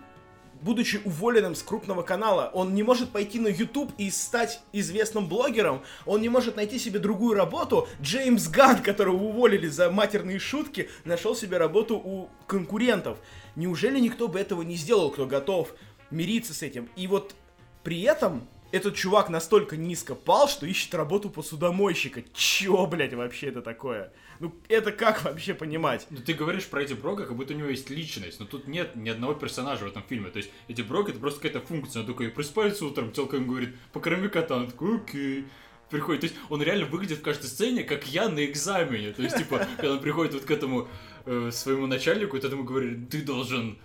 будучи 0.62 1.00
уволенным 1.04 1.54
с 1.54 1.62
крупного 1.62 2.02
канала, 2.02 2.50
он 2.54 2.74
не 2.74 2.82
может 2.82 3.10
пойти 3.10 3.38
на 3.38 3.48
YouTube 3.48 3.92
и 3.98 4.10
стать 4.10 4.60
известным 4.72 5.28
блогером, 5.28 5.82
он 6.04 6.20
не 6.20 6.28
может 6.28 6.56
найти 6.56 6.78
себе 6.78 6.98
другую 6.98 7.34
работу. 7.34 7.88
Джеймс 8.00 8.48
Ганн, 8.48 8.82
которого 8.82 9.22
уволили 9.22 9.68
за 9.68 9.90
матерные 9.90 10.38
шутки, 10.38 10.88
нашел 11.04 11.34
себе 11.34 11.58
работу 11.58 11.96
у 11.96 12.28
конкурентов. 12.46 13.18
Неужели 13.54 13.98
никто 13.98 14.28
бы 14.28 14.38
этого 14.38 14.62
не 14.62 14.76
сделал, 14.76 15.10
кто 15.10 15.26
готов 15.26 15.74
мириться 16.10 16.54
с 16.54 16.62
этим? 16.62 16.88
И 16.96 17.06
вот 17.06 17.34
при 17.82 18.02
этом 18.02 18.48
этот 18.72 18.96
чувак 18.96 19.28
настолько 19.28 19.76
низко 19.76 20.14
пал, 20.14 20.48
что 20.48 20.66
ищет 20.66 20.94
работу 20.94 21.30
посудомойщика. 21.30 22.22
Чё, 22.34 22.86
блядь, 22.86 23.14
вообще 23.14 23.48
это 23.48 23.62
такое? 23.62 24.12
Ну, 24.40 24.54
это 24.68 24.92
как 24.92 25.24
вообще 25.24 25.54
понимать? 25.54 26.06
Ну, 26.10 26.18
ты 26.18 26.34
говоришь 26.34 26.66
про 26.66 26.82
Эдди 26.82 26.94
Брока, 26.94 27.24
как 27.24 27.36
будто 27.36 27.54
у 27.54 27.56
него 27.56 27.68
есть 27.68 27.88
личность, 27.90 28.40
но 28.40 28.46
тут 28.46 28.66
нет 28.68 28.96
ни 28.96 29.08
одного 29.08 29.34
персонажа 29.34 29.84
в 29.84 29.88
этом 29.88 30.02
фильме. 30.02 30.30
То 30.30 30.38
есть 30.38 30.50
Эдди 30.68 30.82
Брок 30.82 31.08
это 31.08 31.18
просто 31.18 31.40
какая-то 31.40 31.66
функция. 31.66 32.00
Он 32.00 32.06
такой 32.06 32.28
просыпается 32.28 32.84
утром, 32.84 33.12
телка 33.12 33.36
ему 33.36 33.52
говорит, 33.52 33.74
покорми 33.92 34.28
кота. 34.28 34.56
Он 34.56 34.66
такой, 34.68 34.96
окей. 34.96 35.46
приходит. 35.90 36.20
То 36.20 36.26
есть 36.26 36.36
он 36.50 36.62
реально 36.62 36.86
выглядит 36.86 37.18
в 37.18 37.22
каждой 37.22 37.46
сцене, 37.46 37.84
как 37.84 38.06
я 38.08 38.28
на 38.28 38.44
экзамене. 38.44 39.12
То 39.12 39.22
есть, 39.22 39.36
типа, 39.36 39.66
когда 39.76 39.92
он 39.92 40.00
приходит 40.00 40.34
вот 40.34 40.44
к 40.44 40.50
этому 40.50 40.88
э, 41.24 41.50
своему 41.52 41.86
начальнику, 41.86 42.38
тот 42.38 42.52
ему 42.52 42.64
говорит, 42.64 43.08
ты 43.08 43.22
должен 43.22 43.78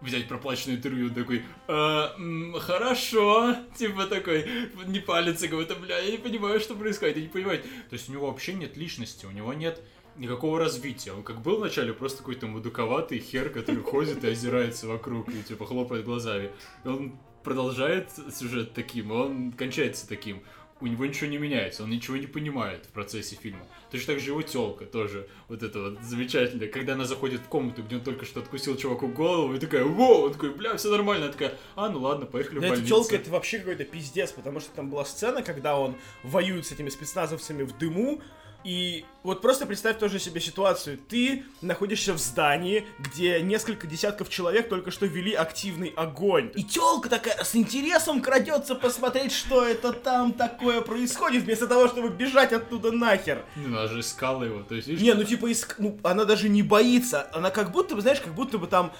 взять 0.00 0.28
проплаченное 0.28 0.76
интервью, 0.76 1.10
такой, 1.10 1.42
«А, 1.66 2.14
м, 2.16 2.54
хорошо, 2.60 3.56
типа 3.76 4.06
такой, 4.06 4.46
не 4.86 5.00
палится, 5.00 5.48
говорит, 5.48 5.76
бля, 5.80 5.98
я 5.98 6.10
не 6.12 6.18
понимаю, 6.18 6.60
что 6.60 6.74
происходит, 6.74 7.16
я 7.16 7.22
не 7.22 7.28
понимаю. 7.28 7.60
То 7.62 7.94
есть 7.94 8.08
у 8.08 8.12
него 8.12 8.28
вообще 8.28 8.54
нет 8.54 8.76
личности, 8.76 9.26
у 9.26 9.30
него 9.30 9.52
нет 9.52 9.82
никакого 10.16 10.58
развития. 10.58 11.12
Он 11.12 11.22
как 11.22 11.40
был 11.42 11.58
вначале 11.58 11.92
просто 11.92 12.18
какой-то 12.18 12.46
мудуковатый 12.46 13.18
хер, 13.18 13.50
который 13.50 13.82
ходит 13.82 14.24
и 14.24 14.28
озирается 14.28 14.86
вокруг 14.88 15.28
и 15.28 15.42
типа 15.42 15.66
хлопает 15.66 16.04
глазами. 16.04 16.50
Он 16.84 17.18
продолжает 17.44 18.10
сюжет 18.34 18.74
таким, 18.74 19.10
он 19.12 19.52
кончается 19.52 20.08
таким. 20.08 20.42
У 20.80 20.86
него 20.86 21.06
ничего 21.06 21.28
не 21.28 21.38
меняется, 21.38 21.82
он 21.82 21.90
ничего 21.90 22.16
не 22.16 22.26
понимает 22.26 22.84
в 22.86 22.88
процессе 22.90 23.34
фильма. 23.36 23.66
Точно 23.90 24.14
так 24.14 24.22
же 24.22 24.30
его 24.30 24.42
телка 24.42 24.84
тоже, 24.86 25.26
вот 25.48 25.62
это 25.62 25.80
вот 25.80 25.98
замечательная, 26.02 26.68
когда 26.68 26.92
она 26.92 27.04
заходит 27.04 27.40
в 27.40 27.48
комнату, 27.48 27.82
где 27.82 27.96
он 27.96 28.02
только 28.02 28.24
что 28.24 28.40
откусил 28.40 28.76
чуваку 28.76 29.08
голову, 29.08 29.54
и 29.54 29.58
такая, 29.58 29.84
воу, 29.84 30.26
он 30.26 30.32
такой, 30.34 30.54
бля, 30.54 30.76
все 30.76 30.90
нормально, 30.90 31.24
она 31.24 31.32
такая, 31.32 31.54
а, 31.74 31.88
ну 31.88 32.00
ладно, 32.00 32.26
поехали 32.26 32.58
в 32.58 32.60
Да 32.60 32.66
эта 32.68 32.76
больницу. 32.76 32.94
телка 32.94 33.16
это 33.16 33.30
вообще 33.30 33.58
какой-то 33.58 33.84
пиздец, 33.84 34.30
потому 34.30 34.60
что 34.60 34.70
там 34.70 34.88
была 34.90 35.04
сцена, 35.04 35.42
когда 35.42 35.76
он 35.78 35.96
воюет 36.22 36.64
с 36.66 36.72
этими 36.72 36.90
спецназовцами 36.90 37.64
в 37.64 37.76
дыму, 37.76 38.20
и 38.64 39.04
вот 39.22 39.40
просто 39.40 39.66
представь 39.66 39.98
тоже 39.98 40.18
себе 40.18 40.40
ситуацию. 40.40 40.98
Ты 41.08 41.44
находишься 41.60 42.12
в 42.12 42.18
здании, 42.18 42.86
где 42.98 43.40
несколько 43.40 43.86
десятков 43.86 44.28
человек 44.30 44.68
только 44.68 44.90
что 44.90 45.06
вели 45.06 45.32
активный 45.34 45.92
огонь. 45.96 46.50
И 46.54 46.64
телка 46.64 47.08
такая 47.08 47.42
с 47.44 47.54
интересом 47.54 48.20
крадется 48.22 48.74
посмотреть, 48.74 49.32
что 49.32 49.64
это 49.64 49.92
там 49.92 50.32
такое 50.32 50.80
происходит, 50.80 51.44
вместо 51.44 51.66
того, 51.66 51.88
чтобы 51.88 52.08
бежать 52.08 52.52
оттуда 52.52 52.90
нахер. 52.90 53.44
Ну, 53.56 53.68
она 53.78 53.86
же 53.86 54.00
искала 54.00 54.44
его, 54.44 54.62
то 54.62 54.74
есть, 54.74 54.88
Не, 54.88 55.14
ну 55.14 55.24
типа, 55.24 55.46
иск- 55.50 55.76
ну, 55.78 55.98
она 56.02 56.24
даже 56.24 56.48
не 56.48 56.62
боится. 56.62 57.28
Она 57.32 57.50
как 57.50 57.70
будто 57.70 57.94
бы, 57.94 58.00
знаешь, 58.00 58.20
как 58.20 58.34
будто 58.34 58.58
бы 58.58 58.66
там 58.66 58.92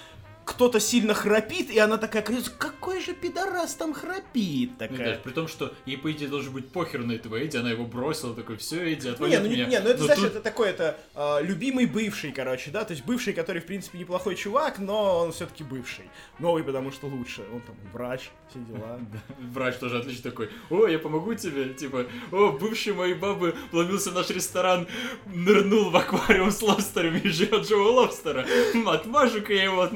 кто-то 0.49 0.79
сильно 0.79 1.13
храпит, 1.13 1.69
и 1.69 1.77
она 1.77 1.97
такая 1.97 2.23
кричит, 2.23 2.49
какой 2.57 3.01
же 3.01 3.13
пидорас 3.13 3.75
там 3.75 3.93
храпит 3.93 4.71
Ну, 4.71 4.77
такая. 4.87 5.15
да, 5.15 5.19
при 5.23 5.31
том, 5.31 5.47
что 5.47 5.73
ей, 5.85 5.97
по 5.97 6.11
идее, 6.11 6.27
должен 6.27 6.51
быть 6.51 6.71
похер 6.71 7.03
на 7.03 7.11
этого 7.13 7.35
Эдди, 7.35 7.57
она 7.57 7.69
его 7.69 7.85
бросила, 7.85 8.33
такой, 8.33 8.57
все, 8.57 8.91
Эдди, 8.93 9.09
отвали 9.09 9.31
Не, 9.31 9.37
ну, 9.39 9.45
не, 9.47 9.55
меня. 9.55 9.65
не, 9.67 9.79
ну 9.79 9.89
это, 9.89 9.99
Но 9.99 10.05
знаешь, 10.05 10.21
тут- 10.21 10.29
это 10.31 10.41
такой, 10.41 10.69
это 10.69 10.97
а, 11.13 11.39
любимый 11.39 11.85
бывший, 11.85 12.31
короче, 12.31 12.71
да, 12.71 12.83
то 12.83 12.93
есть 12.93 13.05
бывший, 13.05 13.33
который, 13.33 13.61
в 13.61 13.65
принципе, 13.65 13.99
неплохой 13.99 14.35
чувак, 14.35 14.79
но 14.79 15.19
он 15.19 15.31
все-таки 15.33 15.63
бывший. 15.63 16.05
Новый, 16.39 16.63
потому 16.63 16.91
что 16.91 17.05
лучше. 17.07 17.41
Он 17.53 17.61
там 17.61 17.75
врач, 17.93 18.29
все 18.49 18.59
дела. 18.59 18.99
Врач 19.53 19.75
тоже 19.75 19.99
отлично 19.99 20.31
такой, 20.31 20.49
о, 20.71 20.87
я 20.87 20.97
помогу 20.99 21.35
тебе, 21.35 21.73
типа, 21.73 22.07
о, 22.31 22.51
бывший 22.53 22.93
моей 22.93 23.13
бабы 23.13 23.55
вломился 23.71 24.09
в 24.09 24.15
наш 24.15 24.29
ресторан, 24.31 24.87
нырнул 25.27 25.91
в 25.91 25.95
аквариум 25.95 26.51
с 26.51 26.61
лобстерами 26.61 27.19
и 27.19 27.29
живет 27.29 27.67
живого 27.67 27.91
лобстера. 28.01 28.45
Отмажу-ка 28.85 29.53
я 29.53 29.63
его 29.65 29.81
от 29.81 29.91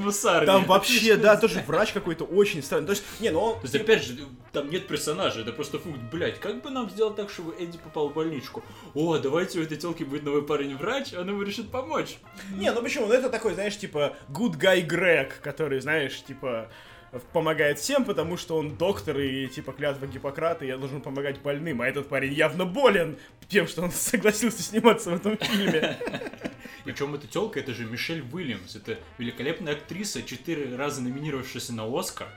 мусарни. 0.45 0.61
Там 0.61 0.69
вообще, 0.69 1.15
да, 1.17 1.37
тоже 1.37 1.63
врач 1.65 1.91
какой-то 1.91 2.25
очень 2.25 2.61
странный. 2.61 2.87
То 2.87 2.93
есть, 2.93 3.03
не, 3.19 3.29
ну. 3.29 3.53
То 3.53 3.59
есть, 3.63 3.75
опять 3.75 4.03
же, 4.03 4.17
там 4.51 4.69
нет 4.69 4.87
персонажа, 4.87 5.41
это 5.41 5.51
просто 5.51 5.79
функт, 5.79 5.99
блять, 6.11 6.39
как 6.39 6.61
бы 6.61 6.69
нам 6.69 6.89
сделать 6.89 7.15
так, 7.15 7.29
чтобы 7.29 7.55
Эдди 7.59 7.77
попал 7.77 8.09
в 8.09 8.13
больничку? 8.13 8.63
О, 8.93 9.17
давайте 9.17 9.59
у 9.59 9.63
этой 9.63 9.77
телки 9.77 10.03
будет 10.03 10.23
новый 10.23 10.43
парень-врач, 10.43 11.13
он 11.13 11.27
ему 11.29 11.41
решит 11.41 11.69
помочь. 11.69 12.17
Не, 12.55 12.71
ну 12.71 12.81
почему? 12.81 13.07
Ну 13.07 13.13
это 13.13 13.29
такой, 13.29 13.53
знаешь, 13.53 13.77
типа, 13.77 14.15
good 14.29 14.57
guy 14.57 14.81
Грег, 14.81 15.39
который, 15.41 15.79
знаешь, 15.79 16.21
типа, 16.23 16.69
помогает 17.31 17.79
всем, 17.79 18.05
потому 18.05 18.37
что 18.37 18.57
он 18.57 18.75
доктор 18.75 19.19
и, 19.19 19.47
типа, 19.47 19.71
клятва 19.71 20.07
Гиппократа, 20.07 20.65
и 20.65 20.67
я 20.67 20.77
должен 20.77 21.01
помогать 21.01 21.39
больным, 21.41 21.81
а 21.81 21.87
этот 21.87 22.09
парень 22.09 22.33
явно 22.33 22.65
болен 22.65 23.17
тем, 23.47 23.67
что 23.67 23.83
он 23.83 23.91
согласился 23.93 24.63
сниматься 24.63 25.11
в 25.11 25.15
этом 25.15 25.37
фильме. 25.37 25.97
Причем 26.83 27.15
эта 27.15 27.27
телка, 27.27 27.59
это 27.59 27.73
же 27.73 27.85
Мишель 27.85 28.23
Уильямс, 28.31 28.75
это 28.75 28.99
великолепная 29.17 29.73
актриса, 29.73 30.23
четыре 30.23 30.75
раза 30.75 31.01
номинировавшаяся 31.01 31.73
на 31.73 31.85
Оскар, 31.87 32.27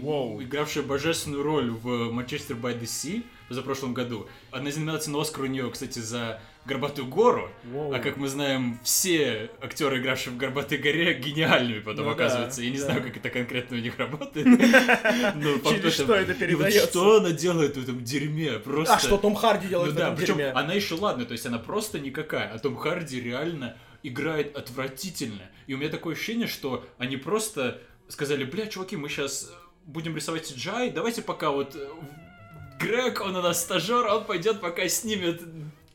Воу. 0.00 0.42
игравшая 0.42 0.84
божественную 0.84 1.42
роль 1.42 1.70
в 1.70 2.10
Манчестер 2.10 2.56
by 2.56 2.78
the 2.78 2.84
Sea 2.84 3.22
за 3.48 3.62
прошлом 3.62 3.94
году. 3.94 4.26
Одна 4.50 4.70
из 4.70 4.76
номинаций 4.76 5.12
на 5.12 5.20
Оскар 5.20 5.44
у 5.44 5.46
нее, 5.46 5.70
кстати, 5.70 5.98
за 5.98 6.40
Горбатую 6.66 7.06
гору, 7.08 7.50
Воу. 7.64 7.92
а 7.92 7.98
как 7.98 8.16
мы 8.16 8.26
знаем, 8.26 8.80
все 8.82 9.50
актеры, 9.60 10.00
игравшие 10.00 10.32
в 10.32 10.38
Горбатой 10.38 10.78
горе, 10.78 11.12
гениальными 11.12 11.80
потом 11.80 12.06
Ну 12.06 12.10
да, 12.10 12.16
оказываются. 12.16 12.62
Я 12.62 12.70
не 12.70 12.78
да. 12.78 12.84
знаю, 12.84 13.02
как 13.02 13.16
это 13.18 13.28
конкретно 13.28 13.76
у 13.76 13.80
них 13.80 13.98
работает. 13.98 14.46
Через 15.68 15.98
в 15.98 16.04
что 16.04 16.14
это 16.14 16.32
передается? 16.32 16.86
что 16.88 17.18
она 17.18 17.32
делает 17.32 17.76
в 17.76 17.82
этом 17.82 18.02
дерьме? 18.02 18.52
Просто... 18.60 18.94
А 18.94 18.98
что 18.98 19.18
Том 19.18 19.34
Харди 19.34 19.64
Ну 19.66 19.70
делает 19.70 19.92
в 19.92 19.96
да, 19.96 20.12
этом 20.14 20.24
дерьме? 20.24 20.50
она 20.52 20.72
еще 20.72 20.94
ладно, 20.94 21.26
то 21.26 21.32
есть 21.32 21.44
она 21.44 21.58
просто 21.58 22.00
никакая, 22.00 22.48
а 22.50 22.58
Том 22.58 22.76
Харди 22.76 23.20
реально 23.20 23.76
играет 24.02 24.56
отвратительно. 24.56 25.42
И 25.66 25.74
у 25.74 25.76
меня 25.76 25.90
такое 25.90 26.14
ощущение, 26.14 26.46
что 26.46 26.86
они 26.96 27.18
просто 27.18 27.80
сказали, 28.08 28.44
бля, 28.44 28.66
чуваки, 28.66 28.96
мы 28.96 29.10
сейчас 29.10 29.52
будем 29.86 30.16
рисовать 30.16 30.50
CGI, 30.50 30.92
давайте 30.92 31.22
пока 31.22 31.50
вот 31.50 31.74
э, 31.74 31.88
Грег, 32.78 33.20
он 33.20 33.36
у 33.36 33.42
нас 33.42 33.62
стажер, 33.62 34.06
он 34.06 34.24
пойдет 34.24 34.60
пока 34.60 34.88
снимет 34.88 35.42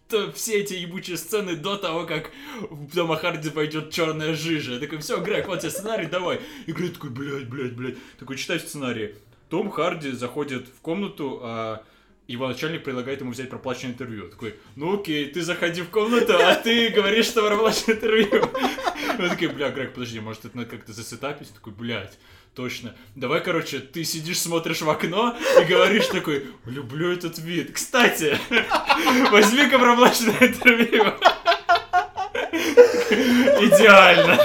то 0.09 0.31
все 0.31 0.59
эти 0.59 0.73
ебучие 0.73 1.17
сцены 1.17 1.55
до 1.55 1.77
того, 1.77 2.05
как 2.05 2.31
в 2.61 2.93
Тома 2.95 3.15
Харди 3.15 3.51
пойдет 3.51 3.91
черная 3.91 4.33
жижа. 4.33 4.73
Я 4.73 4.79
такой, 4.79 4.97
все, 4.97 5.21
Грег, 5.21 5.47
вот 5.47 5.59
тебе 5.59 5.69
сценарий, 5.69 6.07
давай. 6.07 6.41
И 6.65 6.71
Грег 6.71 6.93
такой, 6.93 7.11
блядь, 7.11 7.47
блядь, 7.47 7.73
блядь. 7.73 7.95
Такой, 8.17 8.35
читай 8.35 8.59
сценарий. 8.59 9.13
Том 9.49 9.69
Харди 9.69 10.11
заходит 10.11 10.67
в 10.67 10.81
комнату, 10.81 11.39
а 11.43 11.83
его 12.27 12.47
начальник 12.47 12.83
предлагает 12.83 13.21
ему 13.21 13.31
взять 13.31 13.49
проплаченное 13.49 13.93
интервью. 13.93 14.29
Такой, 14.29 14.55
ну 14.75 14.99
окей, 14.99 15.27
ты 15.27 15.43
заходи 15.43 15.81
в 15.83 15.89
комнату, 15.89 16.33
а 16.35 16.55
ты 16.55 16.89
говоришь, 16.89 17.27
что 17.27 17.47
проплаченное 17.47 17.95
интервью. 17.95 18.49
Он 19.19 19.29
такой, 19.29 19.49
бля, 19.49 19.69
Грег, 19.69 19.93
подожди, 19.93 20.19
может 20.19 20.45
это 20.45 20.55
надо 20.55 20.69
как-то 20.69 20.93
засетапить? 20.93 21.53
Такой, 21.53 21.73
блядь, 21.73 22.17
точно. 22.55 22.95
Давай, 23.15 23.43
короче, 23.43 23.79
ты 23.79 24.05
сидишь, 24.05 24.39
смотришь 24.39 24.81
в 24.81 24.89
окно 24.89 25.37
и 25.61 25.65
говоришь 25.65 26.07
такой, 26.07 26.47
люблю 26.65 27.11
этот 27.11 27.37
вид. 27.39 27.73
Кстати, 27.73 28.37
возьми-ка 29.31 29.77
проплаченное 29.77 30.37
интервью. 30.39 31.03
Идеально. 33.61 34.39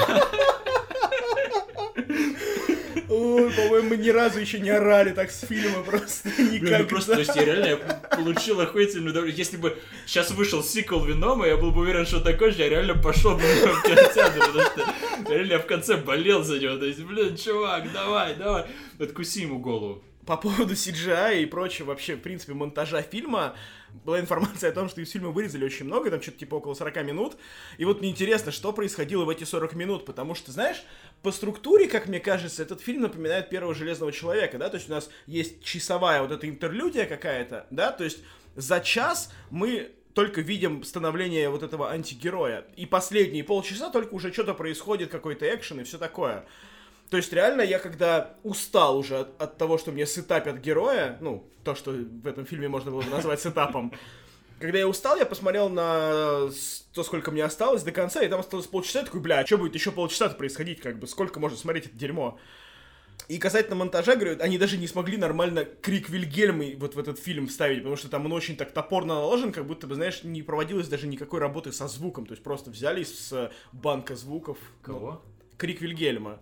Ой, 3.09 3.53
по-моему, 3.53 3.84
мы 3.95 4.03
ни 4.03 4.09
разу 4.09 4.41
еще 4.41 4.61
не 4.61 4.71
орали 4.71 5.13
так 5.13 5.31
с 5.31 5.41
фильма, 5.47 5.83
просто 5.83 6.29
Блин, 6.37 6.49
ну 6.49 6.53
никогда. 6.55 6.85
просто, 6.85 7.13
то 7.15 7.21
есть 7.21 7.37
я 7.37 7.45
реально 7.45 7.67
я 7.67 7.77
получил 7.77 8.61
охуительную 8.61 9.11
удовольствие. 9.11 9.45
Если 9.45 9.57
бы 9.57 9.79
сейчас 10.07 10.31
вышел 10.33 10.63
сиквел 10.63 11.05
Венома, 11.05 11.47
я 11.47 11.57
был 11.57 11.71
бы 11.71 11.83
уверен, 11.83 12.07
что 12.07 12.21
такой 12.21 12.51
же, 12.51 12.59
я 12.63 12.69
реально 12.69 12.95
пошел 12.95 13.37
бы 13.37 13.43
в 13.43 13.83
кинотеатр, 13.83 14.39
потому 14.41 14.63
что 14.63 15.31
реально 15.31 15.53
я 15.53 15.59
в 15.59 15.67
конце 15.67 15.97
болел 15.97 16.43
за 16.43 16.59
него. 16.59 16.77
То 16.77 16.87
есть, 16.87 17.01
блин, 17.01 17.37
чувак, 17.37 17.93
давай, 17.93 18.35
давай, 18.35 18.67
откуси 18.99 19.41
ему 19.43 19.59
голову. 19.59 20.03
По 20.27 20.37
поводу 20.37 20.73
CGI 20.75 21.43
и 21.43 21.47
прочего, 21.47 21.89
вообще, 21.89 22.17
в 22.17 22.21
принципе, 22.21 22.55
монтажа 22.55 23.03
фильма, 23.03 23.55
была 24.05 24.21
информация 24.21 24.71
о 24.71 24.73
том, 24.73 24.89
что 24.89 25.01
из 25.01 25.11
фильма 25.11 25.31
вырезали 25.31 25.65
очень 25.65 25.87
много, 25.87 26.11
там 26.11 26.21
что-то 26.21 26.39
типа 26.39 26.57
около 26.57 26.75
40 26.75 27.05
минут. 27.05 27.37
И 27.79 27.85
вот 27.85 28.01
мне 28.01 28.11
интересно, 28.11 28.53
что 28.53 28.73
происходило 28.73 29.25
в 29.25 29.29
эти 29.29 29.45
40 29.45 29.75
минут, 29.75 30.05
потому 30.05 30.35
что, 30.35 30.53
знаешь, 30.53 30.85
по 31.23 31.31
структуре, 31.31 31.89
как 31.89 32.09
мне 32.09 32.21
кажется, 32.21 32.63
этот 32.63 32.81
фильм 32.81 33.03
напоминает 33.03 33.49
первого 33.51 33.75
Железного 33.75 34.13
Человека, 34.13 34.59
да, 34.59 34.69
то 34.69 34.77
есть 34.77 34.89
у 34.89 34.93
нас 34.93 35.09
есть 35.27 35.63
часовая 35.63 36.23
вот 36.23 36.33
эта 36.33 36.49
интерлюдия 36.49 37.07
какая-то, 37.07 37.67
да, 37.71 37.93
то 37.93 38.05
есть 38.05 38.19
за 38.57 38.81
час 38.81 39.33
мы 39.51 39.93
только 40.15 40.41
видим 40.41 40.85
становление 40.85 41.51
вот 41.51 41.63
этого 41.63 41.91
антигероя. 41.91 42.65
И 42.77 42.87
последние 42.87 43.45
полчаса 43.45 43.91
только 43.91 44.15
уже 44.15 44.33
что-то 44.33 44.55
происходит, 44.55 45.11
какой-то 45.11 45.53
экшен 45.53 45.81
и 45.81 45.85
все 45.85 45.99
такое. 45.99 46.47
То 47.11 47.17
есть 47.17 47.33
реально 47.33 47.63
я 47.63 47.79
когда 47.79 48.35
устал 48.43 48.99
уже 48.99 49.21
от, 49.21 49.41
от 49.41 49.59
того, 49.59 49.79
что 49.79 49.93
мне 49.93 50.07
сетапят 50.07 50.59
героя, 50.59 51.17
ну, 51.21 51.49
то, 51.63 51.75
что 51.75 51.93
в 51.93 52.27
этом 52.27 52.45
фильме 52.47 52.69
можно 52.69 52.91
было 52.91 53.03
бы 53.03 53.11
назвать 53.11 53.41
сетапом, 53.41 53.93
когда 54.59 54.79
я 54.79 54.89
устал, 54.89 55.17
я 55.17 55.27
посмотрел 55.27 55.69
на 55.69 56.49
с- 56.51 56.87
то, 56.93 57.05
сколько 57.05 57.31
мне 57.31 57.45
осталось 57.45 57.83
до 57.83 57.93
конца, 57.93 58.23
и 58.23 58.29
там 58.29 58.41
осталось 58.41 58.67
полчаса, 58.67 59.01
я 59.01 59.05
такой, 59.05 59.21
бля, 59.21 59.41
а 59.41 59.47
что 59.47 59.59
будет 59.59 59.75
еще 59.75 59.93
полчаса 59.93 60.29
происходить, 60.31 60.81
как 60.81 60.99
бы, 60.99 61.07
сколько 61.07 61.39
можно 61.41 61.57
смотреть 61.59 61.87
это 61.87 61.97
дерьмо? 61.97 62.39
И 63.29 63.39
касательно 63.39 63.77
монтажа, 63.77 64.17
говорю, 64.17 64.37
они 64.41 64.59
даже 64.59 64.77
не 64.77 64.87
смогли 64.87 65.17
нормально 65.17 65.65
крик 65.65 66.11
Вильгельмы 66.11 66.77
вот 66.79 66.95
в 66.95 66.99
этот 66.99 67.19
фильм 67.19 67.47
вставить, 67.47 67.79
потому 67.79 67.97
что 67.97 68.09
там 68.09 68.27
он 68.27 68.33
очень 68.33 68.57
так 68.57 68.73
топорно 68.73 69.15
наложен, 69.15 69.53
как 69.53 69.67
будто 69.67 69.87
бы, 69.87 69.95
знаешь, 69.95 70.25
не 70.25 70.43
проводилось 70.43 70.89
даже 70.89 71.07
никакой 71.07 71.41
работы 71.41 71.73
со 71.73 71.89
звуком, 71.89 72.27
то 72.27 72.33
есть 72.33 72.43
просто 72.43 72.71
взяли 72.71 73.07
э, 73.33 73.51
банка 73.73 74.15
звуков. 74.15 74.59
ну, 74.61 74.93
Кого? 74.95 75.23
Крик 75.57 75.81
Вильгельма. 75.81 76.39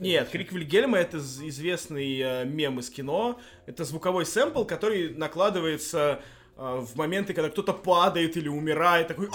Нет, 0.00 0.28
крик 0.28 0.52
Вильгельма 0.52 0.98
это 0.98 1.18
известный 1.18 2.18
э, 2.20 2.44
мем 2.44 2.78
из 2.80 2.90
кино. 2.90 3.38
Это 3.66 3.84
звуковой 3.84 4.26
сэмпл, 4.26 4.64
который 4.64 5.14
накладывается 5.14 6.20
э, 6.56 6.80
в 6.80 6.96
моменты, 6.96 7.34
когда 7.34 7.50
кто-то 7.50 7.72
падает 7.72 8.36
или 8.36 8.48
умирает, 8.48 9.08
такой 9.08 9.28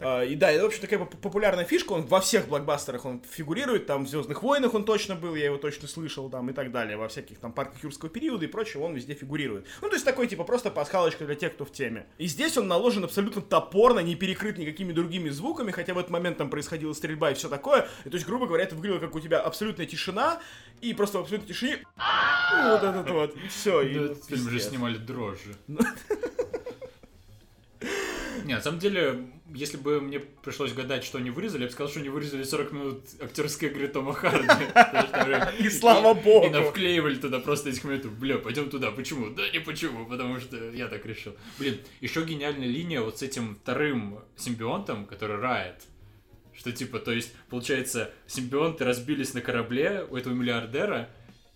А, 0.00 0.22
и 0.22 0.34
да, 0.34 0.50
это, 0.50 0.64
в 0.64 0.66
общем, 0.66 0.80
такая 0.80 0.98
популярная 0.98 1.64
фишка, 1.64 1.92
он 1.92 2.02
во 2.06 2.20
всех 2.20 2.48
блокбастерах 2.48 3.04
он 3.04 3.22
фигурирует, 3.28 3.86
там 3.86 4.04
в 4.04 4.08
«Звездных 4.08 4.42
войнах» 4.42 4.74
он 4.74 4.84
точно 4.84 5.14
был, 5.14 5.34
я 5.34 5.46
его 5.46 5.58
точно 5.58 5.86
слышал, 5.88 6.28
там 6.28 6.50
и 6.50 6.52
так 6.52 6.72
далее, 6.72 6.96
во 6.96 7.08
всяких 7.08 7.38
там 7.38 7.52
парках 7.52 7.82
юрского 7.84 8.10
периода 8.10 8.44
и 8.44 8.48
прочего 8.48 8.82
он 8.82 8.94
везде 8.94 9.14
фигурирует. 9.14 9.66
Ну, 9.80 9.88
то 9.88 9.94
есть 9.94 10.04
такой, 10.04 10.26
типа, 10.26 10.44
просто 10.44 10.70
пасхалочка 10.70 11.24
для 11.24 11.34
тех, 11.34 11.54
кто 11.54 11.64
в 11.64 11.72
теме. 11.72 12.06
И 12.18 12.26
здесь 12.26 12.56
он 12.56 12.68
наложен 12.68 13.04
абсолютно 13.04 13.42
топорно, 13.42 14.00
не 14.00 14.16
перекрыт 14.16 14.58
никакими 14.58 14.92
другими 14.92 15.28
звуками, 15.28 15.70
хотя 15.70 15.94
в 15.94 15.98
этот 15.98 16.10
момент 16.10 16.38
там 16.38 16.50
происходила 16.50 16.92
стрельба 16.92 17.30
и 17.30 17.34
все 17.34 17.48
такое. 17.48 17.88
И, 18.04 18.10
то 18.10 18.14
есть, 18.14 18.26
грубо 18.26 18.46
говоря, 18.46 18.64
это 18.64 18.74
выглядело 18.74 18.98
как 18.98 19.14
у 19.14 19.20
тебя 19.20 19.40
абсолютная 19.40 19.86
тишина, 19.86 20.40
и 20.80 20.94
просто 20.94 21.18
в 21.18 21.22
абсолютной 21.22 21.48
тишине 21.48 21.78
вот 22.52 22.82
этот 22.82 23.10
вот, 23.10 23.36
все. 23.48 23.82
И, 23.82 24.14
фильм 24.28 24.50
же 24.50 24.60
снимали 24.60 24.98
дрожжи. 24.98 25.54
Не, 28.44 28.54
на 28.54 28.60
самом 28.60 28.80
деле, 28.80 29.28
если 29.54 29.76
бы 29.76 30.00
мне 30.00 30.20
пришлось 30.20 30.72
гадать, 30.72 31.04
что 31.04 31.18
они 31.18 31.30
вырезали, 31.30 31.62
я 31.62 31.66
бы 31.66 31.72
сказал, 31.72 31.90
что 31.90 32.00
они 32.00 32.08
вырезали 32.08 32.42
40 32.42 32.72
минут 32.72 33.04
актерской 33.20 33.68
игры 33.68 33.88
Тома 33.88 34.12
Харди. 34.12 34.48
И 35.58 35.68
слава 35.68 36.14
богу. 36.14 36.46
И 36.46 36.50
навклеивали 36.50 37.16
туда 37.16 37.40
просто 37.40 37.70
этих 37.70 37.84
моментов. 37.84 38.12
Бля, 38.18 38.38
пойдем 38.38 38.70
туда. 38.70 38.90
Почему? 38.90 39.30
Да 39.30 39.48
не 39.50 39.60
почему, 39.60 40.06
потому 40.06 40.40
что 40.40 40.70
я 40.70 40.88
так 40.88 41.04
решил. 41.06 41.34
Блин, 41.58 41.78
еще 42.00 42.24
гениальная 42.24 42.68
линия 42.68 43.00
вот 43.00 43.18
с 43.18 43.22
этим 43.22 43.56
вторым 43.62 44.20
симбионтом, 44.36 45.06
который 45.06 45.36
Райт. 45.36 45.82
Что 46.54 46.70
типа, 46.70 46.98
то 46.98 47.12
есть, 47.12 47.32
получается, 47.48 48.10
симбионты 48.26 48.84
разбились 48.84 49.32
на 49.32 49.40
корабле 49.40 50.06
у 50.10 50.16
этого 50.16 50.34
миллиардера, 50.34 51.08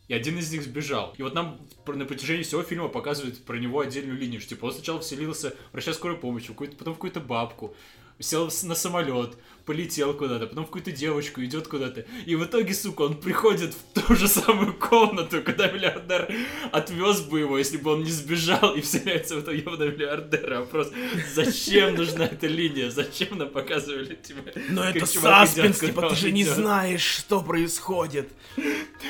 и 0.09 0.15
один 0.15 0.39
из 0.39 0.53
них 0.53 0.63
сбежал. 0.63 1.15
И 1.19 1.23
вот 1.23 1.35
нам 1.35 1.59
на 1.87 2.05
протяжении 2.05 2.43
всего 2.43 2.63
фильма 2.63 2.89
показывают 2.89 3.45
про 3.45 3.57
него 3.57 3.81
отдельную 3.81 4.19
линию, 4.19 4.41
что 4.41 4.51
типа 4.51 4.67
он 4.67 4.73
сначала 4.73 5.01
вселился 5.01 5.51
в 5.71 5.73
врача 5.73 5.93
скорой 5.93 6.17
помощи, 6.17 6.53
потом 6.53 6.95
в 6.95 6.97
какую-то 6.97 7.21
бабку, 7.21 7.75
сел 8.19 8.51
на 8.63 8.75
самолет, 8.75 9.37
полетел 9.67 10.15
куда-то, 10.15 10.47
потом 10.47 10.65
в 10.65 10.69
какую-то 10.69 10.93
девочку 10.93 11.43
идет 11.45 11.67
куда-то. 11.67 12.07
И 12.25 12.37
в 12.37 12.45
итоге, 12.45 12.73
сука, 12.73 13.03
он 13.03 13.21
приходит 13.21 13.75
в 13.75 14.01
ту 14.01 14.15
же 14.15 14.29
самую 14.29 14.75
комнату, 14.75 15.43
куда 15.43 15.69
миллиардер 15.69 16.33
отвез 16.73 17.21
бы 17.23 17.41
его, 17.41 17.59
если 17.59 17.77
бы 17.77 17.93
он 17.93 18.05
не 18.05 18.11
сбежал 18.11 18.75
и 18.75 18.81
вселяется 18.81 19.35
в 19.35 19.39
этого 19.41 19.55
ебаного 19.55 19.91
миллиардера. 19.91 20.61
Вопрос, 20.61 20.93
зачем 21.35 21.97
нужна 21.97 22.27
эта 22.27 22.47
линия? 22.47 22.91
Зачем 22.91 23.39
нам 23.39 23.51
показывали 23.51 24.15
тебя? 24.15 24.53
Но 24.71 24.85
это 24.85 25.05
саспенс, 25.05 25.81
типа, 25.81 26.11
ты 26.11 26.17
же 26.17 26.33
не 26.33 26.45
знаешь, 26.45 27.03
что 27.03 27.43
происходит. 27.43 28.31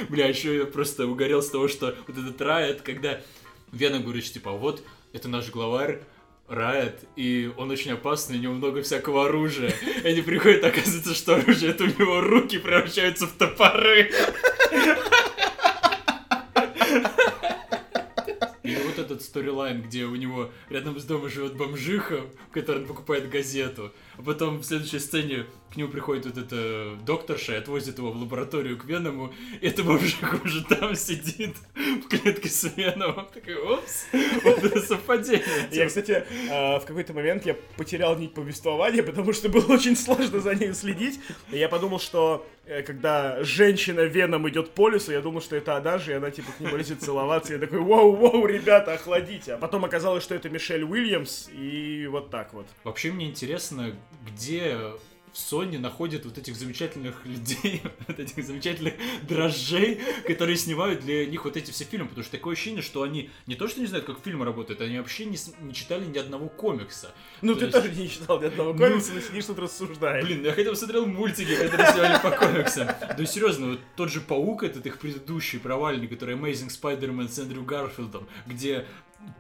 Бля, 0.09 0.27
еще 0.27 0.57
я 0.57 0.65
просто 0.65 1.07
угорел 1.07 1.43
с 1.43 1.51
того, 1.51 1.69
что 1.69 1.95
вот 2.07 2.17
этот 2.17 2.41
Райт, 2.41 2.81
когда 2.81 3.21
Вена 3.73 4.01
говорит, 4.01 4.25
типа, 4.25 4.53
вот, 4.53 4.83
это 5.13 5.29
наш 5.29 5.51
главарь, 5.51 6.03
Райт, 6.49 7.01
и 7.17 7.51
он 7.57 7.71
очень 7.73 7.93
опасный, 7.93 8.39
у 8.39 8.41
него 8.41 8.55
много 8.55 8.83
всякого 8.83 9.27
оружия. 9.27 9.73
И 10.05 10.07
они 10.07 10.23
приходят, 10.23 10.65
оказывается, 10.65 11.15
что 11.15 11.35
оружие, 11.37 11.73
это 11.73 11.85
у 11.85 11.87
него 11.89 12.21
руки 12.21 12.59
превращаются 12.59 13.27
в 13.27 13.33
топоры. 13.33 14.13
И 18.63 18.77
вот 18.77 18.99
этот 18.99 19.23
сторилайн, 19.23 19.83
где 19.83 20.05
у 20.05 20.15
него 20.15 20.51
рядом 20.71 20.99
с 21.01 21.05
домом 21.05 21.29
живет 21.29 21.57
бомжиха, 21.57 22.23
в 22.51 22.53
которой 22.53 22.83
он 22.83 22.87
покупает 22.87 23.29
газету. 23.29 23.93
А 24.19 24.23
потом 24.23 24.59
в 24.59 24.65
следующей 24.65 24.99
сцене 24.99 25.47
к 25.73 25.77
нему 25.77 25.91
приходит 25.91 26.25
вот 26.27 26.39
эта 26.39 26.97
докторша 27.05 27.55
и 27.55 27.57
отвозит 27.57 27.99
его 27.99 28.11
в 28.11 28.17
лабораторию 28.17 28.79
к 28.79 28.85
Веному, 28.87 29.33
и 29.61 29.67
эта 29.67 29.83
бомжиха 29.85 30.41
уже 30.43 30.65
там 30.65 30.95
сидит 30.95 31.55
в 31.75 32.09
клетке 32.09 32.49
с 32.49 32.65
Веном. 32.77 33.29
Такой, 33.35 33.57
опс, 33.57 34.07
вот 34.43 34.65
это 34.65 34.81
совпадение. 34.81 35.45
Я, 35.71 35.87
кстати, 35.87 36.25
а, 36.51 36.79
в 36.79 36.87
какой-то 36.87 37.13
момент 37.13 37.45
я 37.45 37.55
потерял 37.77 38.17
нить 38.17 38.33
повествования, 38.33 39.03
потому 39.03 39.33
что 39.35 39.49
было 39.51 39.67
очень 39.75 39.97
сложно 39.97 40.41
за 40.41 40.55
ней 40.55 40.73
следить. 40.73 41.21
И 41.51 41.59
я 41.59 41.69
подумал, 41.69 42.01
что 42.01 42.47
э, 42.65 42.83
когда 42.83 43.43
женщина 43.45 44.01
Веном 44.01 44.49
идет 44.49 44.71
по 44.71 44.89
лесу, 44.89 45.13
я 45.13 45.21
думал, 45.21 45.43
что 45.43 45.57
это 45.57 45.77
Адажи, 45.77 46.13
и 46.13 46.15
она 46.15 46.31
типа 46.31 46.53
к 46.57 46.61
нему 46.61 46.77
лезет 46.77 47.03
целоваться. 47.03 47.53
Я 47.53 47.59
такой, 47.59 47.81
воу-воу, 47.81 48.47
ребята, 48.47 48.95
охладите. 48.95 49.55
А 49.55 49.59
потом 49.59 49.85
оказалось, 49.85 50.25
что 50.25 50.35
это 50.35 50.49
Мишель 50.49 50.85
Уильямс, 50.85 51.49
и 51.53 52.07
вот 52.11 52.31
так 52.31 52.55
вот. 52.55 52.67
Вообще 52.85 53.13
мне 53.13 53.27
интересно, 53.27 53.95
где 54.27 54.79
Sony 55.37 55.79
находит 55.79 56.25
вот 56.25 56.39
этих 56.39 56.57
замечательных 56.57 57.25
людей, 57.27 57.83
вот 58.09 58.19
этих 58.19 58.43
замечательных 58.43 58.95
дрожжей, 59.23 60.01
которые 60.27 60.57
снимают 60.57 61.01
для 61.01 61.27
них 61.27 61.45
вот 61.45 61.57
эти 61.57 61.71
все 61.71 61.85
фильмы, 61.85 62.09
потому 62.09 62.25
что 62.25 62.33
такое 62.33 62.55
ощущение, 62.55 62.83
что 62.83 63.03
они 63.03 63.31
не 63.47 63.55
то 63.55 63.69
что 63.69 63.81
не 63.81 63.87
знают, 63.87 64.07
как 64.07 64.19
фильмы 64.25 64.45
работают, 64.45 64.81
они 64.81 64.99
вообще 64.99 65.27
не, 65.27 65.37
не 65.61 65.75
читали 65.75 66.07
ни 66.07 66.19
одного 66.19 66.49
комикса. 66.49 67.15
Ну 67.43 67.55
то 67.55 67.61
ты 67.61 67.67
есть... 67.67 67.77
тоже 67.77 67.91
не 67.91 68.09
читал 68.09 68.41
ни 68.41 68.47
одного 68.47 68.73
комикса, 68.73 69.11
ну, 69.11 69.17
но 69.17 69.21
сидишь 69.21 69.45
тут 69.45 69.59
рассуждаешь. 69.59 70.25
Блин, 70.25 70.45
я 70.45 70.53
хотя 70.53 70.71
бы 70.71 70.77
смотрел 70.77 71.07
мультики, 71.07 71.55
которые 71.55 71.93
снимали 71.93 72.21
по 72.23 72.31
комиксам. 72.31 72.89
Да 73.01 73.27
серьезно, 73.27 73.69
вот 73.71 73.81
тот 73.95 74.11
же 74.11 74.21
Паук, 74.23 74.63
этот 74.63 74.87
их 74.87 74.99
предыдущий 74.99 75.61
провальный, 75.61 76.09
который 76.09 76.35
Amazing 76.37 76.71
Spider-Man 76.71 77.29
с 77.29 77.39
Эндрю 77.39 77.63
Гарфилдом, 77.63 78.27
где 78.47 78.87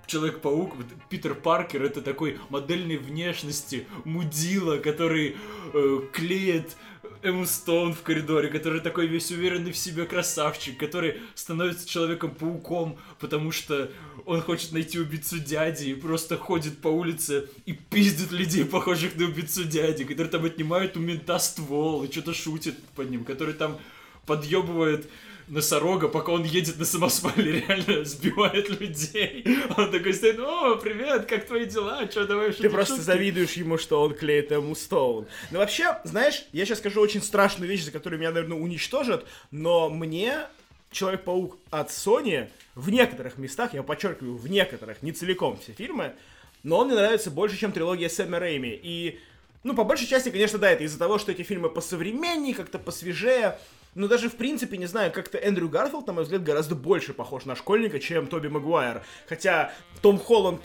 Человек-паук, 0.06 0.76
Питер 1.08 1.34
Паркер, 1.34 1.82
это 1.82 2.00
такой 2.00 2.38
модельной 2.48 2.96
внешности 2.96 3.86
мудила, 4.04 4.78
который 4.78 5.36
э, 5.74 6.00
клеит 6.12 6.76
Эмму 7.22 7.46
Стоун 7.46 7.94
в 7.94 8.02
коридоре, 8.02 8.48
который 8.48 8.80
такой 8.80 9.06
весь 9.06 9.30
уверенный 9.30 9.72
в 9.72 9.76
себе 9.76 10.06
красавчик, 10.06 10.78
который 10.78 11.20
становится 11.34 11.88
Человеком-пауком, 11.88 12.98
потому 13.18 13.50
что 13.52 13.90
он 14.24 14.42
хочет 14.42 14.72
найти 14.72 14.98
убийцу 14.98 15.38
дяди 15.38 15.90
и 15.90 15.94
просто 15.94 16.36
ходит 16.36 16.80
по 16.80 16.88
улице 16.88 17.48
и 17.64 17.72
пиздит 17.72 18.32
людей, 18.32 18.64
похожих 18.64 19.16
на 19.16 19.24
убийцу 19.24 19.64
дяди, 19.64 20.04
который 20.04 20.28
там 20.28 20.44
отнимает 20.44 20.96
у 20.96 21.00
мента 21.00 21.38
ствол 21.38 22.04
и 22.04 22.10
что-то 22.10 22.34
шутит 22.34 22.76
под 22.94 23.10
ним, 23.10 23.24
который 23.24 23.54
там 23.54 23.78
подъебывает 24.24 25.08
носорога, 25.48 26.08
пока 26.08 26.32
он 26.32 26.44
едет 26.44 26.78
на 26.78 26.84
самосвале, 26.84 27.60
реально 27.68 28.04
сбивает 28.04 28.68
людей. 28.68 29.46
Он 29.76 29.90
такой 29.90 30.14
стоит, 30.14 30.38
о, 30.38 30.76
привет, 30.76 31.26
как 31.26 31.46
твои 31.46 31.66
дела, 31.66 32.08
что, 32.10 32.26
давай 32.26 32.52
Ты 32.52 32.68
просто 32.68 32.94
шутки? 32.94 33.06
завидуешь 33.06 33.52
ему, 33.52 33.78
что 33.78 34.02
он 34.02 34.14
клеит 34.14 34.50
ему 34.50 34.74
Стоун. 34.74 35.26
Ну, 35.50 35.58
вообще, 35.58 35.98
знаешь, 36.04 36.44
я 36.52 36.64
сейчас 36.64 36.78
скажу 36.78 37.00
очень 37.00 37.22
страшную 37.22 37.68
вещь, 37.68 37.84
за 37.84 37.90
которую 37.92 38.18
меня, 38.18 38.30
наверное, 38.30 38.58
уничтожат, 38.58 39.26
но 39.50 39.88
мне 39.88 40.46
Человек-паук 40.90 41.58
от 41.70 41.90
Sony 41.90 42.48
в 42.74 42.90
некоторых 42.90 43.38
местах, 43.38 43.74
я 43.74 43.82
подчеркиваю, 43.82 44.36
в 44.36 44.48
некоторых, 44.48 45.02
не 45.02 45.12
целиком 45.12 45.58
все 45.58 45.72
фильмы, 45.72 46.14
но 46.62 46.78
он 46.78 46.86
мне 46.86 46.96
нравится 46.96 47.30
больше, 47.30 47.58
чем 47.58 47.72
трилогия 47.72 48.08
Сэма 48.08 48.38
Рэйми. 48.38 48.78
И, 48.82 49.20
ну, 49.62 49.74
по 49.74 49.84
большей 49.84 50.06
части, 50.06 50.30
конечно, 50.30 50.58
да, 50.58 50.70
это 50.70 50.84
из-за 50.84 50.98
того, 50.98 51.18
что 51.18 51.32
эти 51.32 51.42
фильмы 51.42 51.68
посовременнее, 51.68 52.54
как-то 52.54 52.78
посвежее, 52.78 53.58
но 53.96 54.08
даже 54.08 54.28
в 54.28 54.36
принципе, 54.36 54.76
не 54.76 54.86
знаю, 54.86 55.10
как-то 55.10 55.38
Эндрю 55.38 55.70
Гарфилд, 55.70 56.06
на 56.06 56.12
мой 56.12 56.24
взгляд, 56.24 56.44
гораздо 56.44 56.74
больше 56.74 57.14
похож 57.14 57.46
на 57.46 57.56
школьника, 57.56 57.98
чем 57.98 58.26
Тоби 58.26 58.48
Магуайр. 58.48 59.02
Хотя 59.26 59.72
Том 60.02 60.18
Холланд 60.18 60.60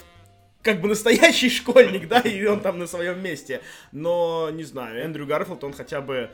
как 0.61 0.81
бы 0.81 0.89
настоящий 0.89 1.49
школьник, 1.57 2.09
да, 2.09 2.19
и 2.19 2.45
он 2.45 2.59
там 2.59 2.77
на 2.77 2.87
своем 2.87 3.23
месте. 3.23 3.61
Но, 3.93 4.49
не 4.51 4.65
знаю, 4.65 5.01
Эндрю 5.01 5.25
Гарфилд, 5.25 5.63
он 5.63 5.71
хотя 5.71 6.01
бы 6.01 6.29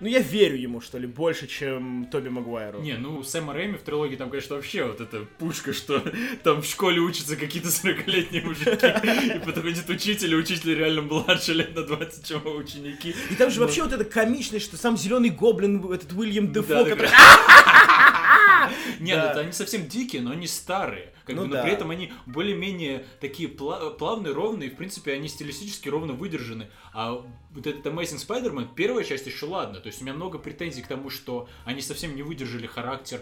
ну, 0.00 0.06
я 0.06 0.20
верю 0.20 0.56
ему, 0.56 0.80
что 0.80 0.98
ли, 0.98 1.06
больше, 1.06 1.46
чем 1.46 2.08
Тоби 2.10 2.28
Магуайру. 2.28 2.80
Не, 2.80 2.94
ну, 2.94 3.22
Сэма 3.22 3.52
Рэйми 3.52 3.76
в 3.76 3.82
трилогии 3.82 4.16
там, 4.16 4.30
конечно, 4.30 4.56
вообще 4.56 4.84
вот 4.84 5.00
эта 5.00 5.24
пушка, 5.38 5.72
что 5.72 6.02
там 6.44 6.62
в 6.62 6.66
школе 6.66 7.00
учатся 7.00 7.36
какие-то 7.36 7.68
40-летние 7.68 8.42
мужики, 8.42 8.70
и 9.36 9.38
подходит 9.40 9.88
учитель, 9.88 10.32
и 10.32 10.36
учитель 10.36 10.74
реально 10.76 11.02
младше 11.02 11.54
лет 11.54 11.74
на 11.74 11.82
20, 11.82 12.26
чем 12.26 12.46
ученики. 12.46 13.14
И 13.30 13.34
там 13.34 13.50
же 13.50 13.60
вообще 13.60 13.82
вот 13.82 13.92
это 13.92 14.04
комичность, 14.04 14.66
что 14.66 14.76
сам 14.76 14.96
Зеленый 14.96 15.30
Гоблин, 15.30 15.92
этот 15.92 16.12
Уильям 16.12 16.52
Дефо, 16.52 16.84
который... 16.84 17.10
Нет, 19.00 19.18
это 19.18 19.40
они 19.40 19.52
совсем 19.52 19.86
дикие, 19.86 20.22
но 20.22 20.30
они 20.30 20.46
старые. 20.46 21.12
Как 21.28 21.36
ну 21.36 21.42
бы, 21.42 21.48
но 21.48 21.54
да. 21.56 21.62
при 21.62 21.72
этом 21.72 21.90
они 21.90 22.10
более-менее 22.24 23.04
такие 23.20 23.50
плавные, 23.50 24.32
ровные, 24.32 24.70
и, 24.70 24.72
в 24.72 24.76
принципе, 24.76 25.12
они 25.12 25.28
стилистически 25.28 25.90
ровно 25.90 26.14
выдержаны. 26.14 26.68
А 26.94 27.22
вот 27.50 27.66
этот 27.66 27.84
Amazing 27.84 28.16
Spider-Man, 28.26 28.68
первая 28.74 29.04
часть 29.04 29.26
еще 29.26 29.44
ладно. 29.44 29.80
То 29.80 29.88
есть 29.88 30.00
у 30.00 30.04
меня 30.04 30.14
много 30.14 30.38
претензий 30.38 30.80
к 30.80 30.86
тому, 30.86 31.10
что 31.10 31.46
они 31.66 31.82
совсем 31.82 32.16
не 32.16 32.22
выдержали 32.22 32.66
характер 32.66 33.20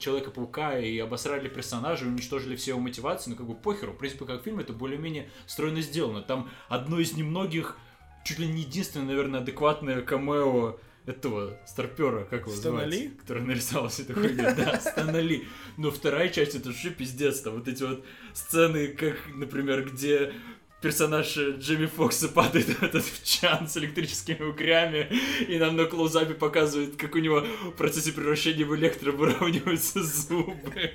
Человека-паука 0.00 0.80
и 0.80 0.98
обосрали 0.98 1.48
персонажа, 1.48 2.06
уничтожили 2.06 2.56
все 2.56 2.72
его 2.72 2.80
мотивации, 2.80 3.30
ну 3.30 3.36
как 3.36 3.46
бы 3.46 3.54
похеру. 3.54 3.92
В 3.92 3.98
принципе, 3.98 4.24
как 4.24 4.42
фильм 4.42 4.58
это 4.58 4.72
более-менее 4.72 5.30
стройно 5.46 5.80
сделано. 5.80 6.22
Там 6.22 6.50
одно 6.68 6.98
из 6.98 7.12
немногих, 7.12 7.78
чуть 8.24 8.40
ли 8.40 8.48
не 8.48 8.62
единственное, 8.62 9.06
наверное, 9.06 9.40
адекватное 9.40 10.02
камео 10.02 10.78
этого 11.06 11.58
старпера, 11.66 12.24
как 12.24 12.46
его 12.46 12.56
Стана 12.56 12.82
называется? 12.84 13.00
Ли? 13.00 13.08
Который 13.10 13.42
нарисовал 13.42 13.88
всю 13.88 14.02
эту 14.02 14.14
хуйню. 14.14 14.36
Да, 14.36 14.80
Стана 14.84 15.18
Ли. 15.18 15.44
Но 15.76 15.90
вторая 15.90 16.28
часть 16.28 16.54
это 16.54 16.68
вообще 16.68 16.90
пиздец. 16.90 17.40
Там 17.40 17.54
вот 17.54 17.68
эти 17.68 17.82
вот 17.82 18.04
сцены, 18.32 18.88
как, 18.88 19.16
например, 19.34 19.84
где 19.84 20.32
персонаж 20.80 21.36
Джимми 21.36 21.86
Фокса 21.86 22.28
падает 22.34 22.66
в 22.66 22.82
этот 22.82 23.04
в 23.04 23.24
чан 23.24 23.68
с 23.68 23.76
электрическими 23.76 24.42
угрями, 24.42 25.10
и 25.48 25.58
нам 25.58 25.76
на 25.76 25.86
клоузапе 25.86 26.34
показывают, 26.34 26.96
как 26.96 27.14
у 27.14 27.18
него 27.18 27.40
в 27.40 27.70
процессе 27.72 28.12
превращения 28.12 28.64
в 28.64 28.74
электро 28.76 29.12
выравниваются 29.12 30.02
зубы. 30.02 30.92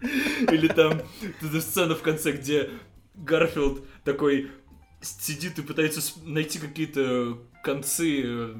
Или 0.52 0.68
там 0.68 1.02
сцена 1.60 1.94
в 1.94 2.02
конце, 2.02 2.32
где 2.32 2.70
Гарфилд 3.14 3.84
такой 4.04 4.50
сидит 5.00 5.58
и 5.58 5.62
пытается 5.62 6.00
найти 6.24 6.58
какие-то 6.58 7.38
концы 7.62 8.22
э, 8.24 8.54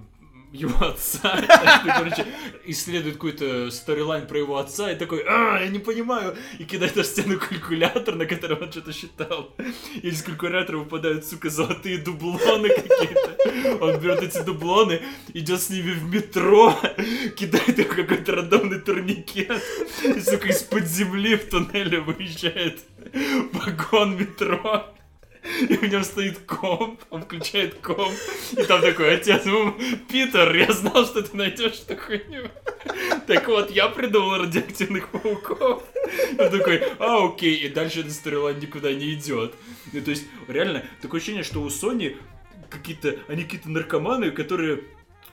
его 0.52 0.86
отца, 0.86 1.40
короче, 1.86 2.26
исследует 2.64 3.16
какой-то 3.16 3.70
storyline 3.70 4.26
про 4.26 4.38
его 4.38 4.56
отца 4.56 4.90
и 4.90 4.96
такой, 4.96 5.24
а, 5.28 5.60
я 5.60 5.68
не 5.68 5.78
понимаю, 5.78 6.36
и 6.58 6.64
кидает 6.64 6.96
на 6.96 7.04
стену 7.04 7.38
калькулятор, 7.38 8.14
на 8.14 8.26
котором 8.26 8.62
он 8.62 8.70
что-то 8.70 8.92
считал. 8.92 9.54
И 9.94 10.08
из 10.08 10.22
калькулятора 10.22 10.78
выпадают, 10.78 11.26
сука, 11.26 11.50
золотые 11.50 11.98
дублоны 11.98 12.68
какие-то. 12.68 13.84
Он 13.84 14.00
берет 14.00 14.22
эти 14.22 14.42
дублоны, 14.42 15.02
идет 15.34 15.60
с 15.60 15.70
ними 15.70 15.92
в 15.92 16.04
метро, 16.04 16.78
кидает 17.36 17.78
их 17.78 17.92
в 17.92 17.96
какой-то 17.96 18.36
рандомный 18.36 18.80
турникет, 18.80 19.62
и, 20.02 20.20
сука, 20.20 20.48
из-под 20.48 20.86
земли 20.86 21.36
в 21.36 21.48
туннеле 21.50 22.00
выезжает 22.00 22.80
вагон 23.52 24.16
метро. 24.16 24.94
И 25.68 25.74
в 25.74 25.82
нем 25.82 26.04
стоит 26.04 26.38
комп, 26.40 27.00
он 27.10 27.22
включает 27.22 27.74
комп, 27.80 28.14
и 28.52 28.62
там 28.64 28.80
такой 28.80 29.14
отец, 29.14 29.44
ну, 29.44 29.76
Питер, 30.08 30.54
я 30.54 30.72
знал, 30.72 31.04
что 31.04 31.22
ты 31.22 31.36
найдешь 31.36 31.82
эту 31.86 32.00
хуйню. 32.00 32.48
Так 33.26 33.46
вот, 33.48 33.70
я 33.70 33.88
придумал 33.88 34.38
радиоактивных 34.38 35.08
пауков. 35.08 35.82
Он 36.38 36.50
такой, 36.50 36.82
а, 36.98 37.26
окей, 37.26 37.56
и 37.56 37.68
дальше 37.68 38.00
эта 38.00 38.10
сторилайн 38.10 38.58
никуда 38.58 38.92
не 38.92 39.14
идет. 39.14 39.54
Ну, 39.92 40.00
то 40.00 40.10
есть, 40.10 40.26
реально, 40.48 40.84
такое 41.02 41.20
ощущение, 41.20 41.44
что 41.44 41.60
у 41.60 41.68
Sony 41.68 42.16
какие-то, 42.70 43.16
они 43.28 43.44
какие-то 43.44 43.70
наркоманы, 43.70 44.30
которые 44.30 44.82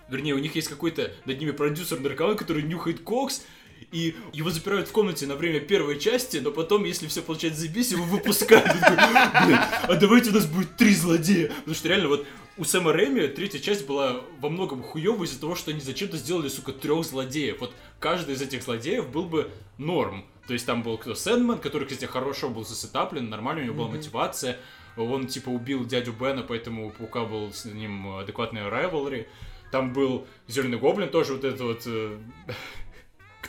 Вернее, 0.07 0.35
у 0.35 0.39
них 0.39 0.55
есть 0.55 0.67
какой-то 0.67 1.11
над 1.25 1.39
ними 1.39 1.49
продюсер 1.51 1.99
наркоман, 1.99 2.37
который 2.37 2.61
нюхает 2.61 2.99
кокс, 2.99 3.43
и 3.91 4.15
его 4.33 4.49
запирают 4.49 4.87
в 4.87 4.91
комнате 4.91 5.25
на 5.25 5.35
время 5.35 5.59
первой 5.59 5.99
части, 5.99 6.37
но 6.37 6.51
потом, 6.51 6.83
если 6.83 7.07
все 7.07 7.21
получается 7.21 7.61
заебись, 7.61 7.91
его 7.91 8.03
выпускают. 8.03 8.67
А 8.67 9.95
давайте 9.95 10.31
у 10.31 10.33
нас 10.33 10.45
будет 10.45 10.75
три 10.75 10.93
злодея. 10.93 11.49
Потому 11.49 11.75
что 11.75 11.87
реально 11.87 12.07
вот 12.09 12.27
у 12.57 12.63
Сэма 12.63 12.93
Рэми 12.93 13.27
третья 13.27 13.59
часть 13.59 13.85
была 13.85 14.21
во 14.39 14.49
многом 14.49 14.81
хуёвой 14.81 15.27
из-за 15.27 15.39
того, 15.39 15.55
что 15.55 15.71
они 15.71 15.79
зачем-то 15.79 16.17
сделали, 16.17 16.47
сука, 16.47 16.71
трех 16.71 17.05
злодеев. 17.05 17.59
Вот 17.59 17.73
каждый 17.99 18.35
из 18.35 18.41
этих 18.41 18.63
злодеев 18.63 19.09
был 19.09 19.25
бы 19.25 19.51
норм. 19.77 20.25
То 20.47 20.53
есть 20.53 20.65
там 20.65 20.83
был 20.83 20.97
кто 20.97 21.15
Сэндман, 21.15 21.59
который, 21.59 21.87
кстати, 21.87 22.05
хорошо 22.05 22.49
был 22.49 22.65
засетаплен, 22.65 23.29
нормально 23.29 23.63
у 23.63 23.65
него 23.65 23.75
была 23.75 23.87
мотивация. 23.89 24.57
Он, 24.95 25.27
типа, 25.27 25.49
убил 25.49 25.85
дядю 25.85 26.13
Бена, 26.13 26.43
поэтому 26.43 26.87
у 26.87 26.91
Паука 26.91 27.25
был 27.25 27.51
с 27.51 27.65
ним 27.65 28.17
адекватный 28.17 28.61
rivalry. 28.61 29.27
Там 29.71 29.91
был 29.91 30.25
Зеленый 30.47 30.77
Гоблин 30.77 31.09
тоже 31.09 31.33
вот 31.33 31.43
это 31.43 31.63
вот 31.63 31.81
э, 31.85 32.17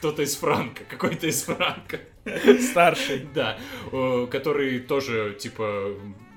кто-то 0.06 0.22
из 0.22 0.36
Франка, 0.36 0.84
какой-то 0.84 1.26
из 1.26 1.42
Франка. 1.42 2.00
Старший. 2.60 3.26
Да, 3.34 3.58
который 4.30 4.78
тоже, 4.78 5.36
типа, 5.38 5.94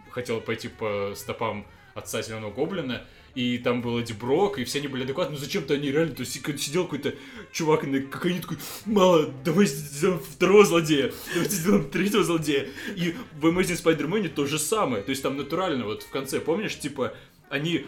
хотел 0.10 0.42
пойти 0.42 0.68
по 0.68 1.14
стопам 1.16 1.68
отца 1.94 2.22
Зеленого 2.24 2.52
Гоблина, 2.52 3.06
и 3.36 3.60
там 3.60 3.82
был 3.82 4.00
Эдди 4.00 4.14
Брок, 4.14 4.58
и 4.58 4.64
все 4.64 4.80
они 4.80 4.88
были 4.88 5.04
адекватны, 5.04 5.36
но 5.36 5.40
зачем-то 5.40 5.76
они 5.76 5.92
реально, 5.92 6.16
то 6.16 6.22
есть 6.22 6.34
сидел 6.34 6.86
какой-то 6.86 7.14
чувак, 7.52 7.84
и 7.84 8.00
как 8.02 8.26
они 8.26 8.40
такой, 8.40 8.58
мало, 8.86 9.32
давайте 9.46 9.76
сделаем 9.76 10.20
второго 10.20 10.66
злодея, 10.66 11.14
давайте 11.34 11.56
сделаем 11.56 11.90
третьего 11.90 12.24
злодея. 12.24 12.68
И 12.96 13.16
в 13.40 13.46
Amazing 13.46 13.82
Spider-Man 13.82 14.30
то 14.30 14.48
же 14.48 14.58
самое, 14.58 15.04
то 15.04 15.12
есть 15.12 15.22
там 15.22 15.38
натурально, 15.38 15.86
вот 15.86 16.04
в 16.04 16.10
конце, 16.10 16.40
помнишь, 16.40 16.78
типа, 16.80 17.14
они 17.50 17.86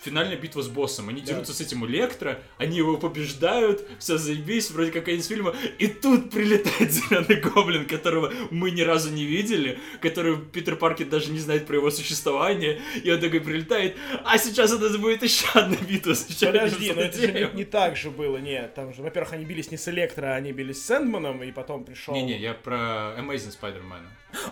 финальная 0.00 0.36
битва 0.36 0.62
с 0.62 0.68
боссом. 0.68 1.08
Они 1.08 1.20
да. 1.20 1.28
дерутся 1.28 1.52
с 1.52 1.60
этим 1.60 1.84
Электро, 1.86 2.40
они 2.58 2.76
его 2.76 2.96
побеждают, 2.96 3.86
все 3.98 4.18
заебись, 4.18 4.70
вроде 4.70 4.90
как 4.92 5.08
из 5.08 5.26
фильма, 5.26 5.54
и 5.78 5.86
тут 5.86 6.30
прилетает 6.30 6.92
зеленый 6.92 7.40
гоблин, 7.40 7.86
которого 7.86 8.32
мы 8.50 8.70
ни 8.70 8.82
разу 8.82 9.10
не 9.10 9.24
видели, 9.24 9.78
который 10.00 10.38
Питер 10.38 10.76
Паркер 10.76 11.06
даже 11.06 11.30
не 11.30 11.38
знает 11.38 11.66
про 11.66 11.76
его 11.76 11.90
существование, 11.90 12.80
и 13.02 13.10
он 13.10 13.20
такой 13.20 13.40
прилетает, 13.40 13.96
а 14.24 14.38
сейчас 14.38 14.78
нас 14.78 14.96
будет 14.96 15.22
еще 15.22 15.46
одна 15.54 15.76
битва 15.76 16.14
с 16.14 16.24
Подожди, 16.24 16.92
но 16.92 17.02
это 17.02 17.20
же 17.20 17.32
не, 17.32 17.56
не 17.58 17.64
так 17.64 17.96
же 17.96 18.10
было, 18.10 18.38
нет, 18.38 18.74
там 18.74 18.94
же, 18.94 19.02
во-первых, 19.02 19.32
они 19.32 19.44
бились 19.44 19.70
не 19.70 19.76
с 19.76 19.88
Электро, 19.88 20.34
а 20.34 20.36
они 20.36 20.52
бились 20.52 20.82
с 20.82 20.86
Сэндманом, 20.86 21.42
и 21.42 21.52
потом 21.52 21.84
пришел... 21.84 22.14
Не-не, 22.14 22.38
я 22.38 22.54
про 22.54 23.14
Amazing 23.18 23.54
Spider-Man. 23.60 24.02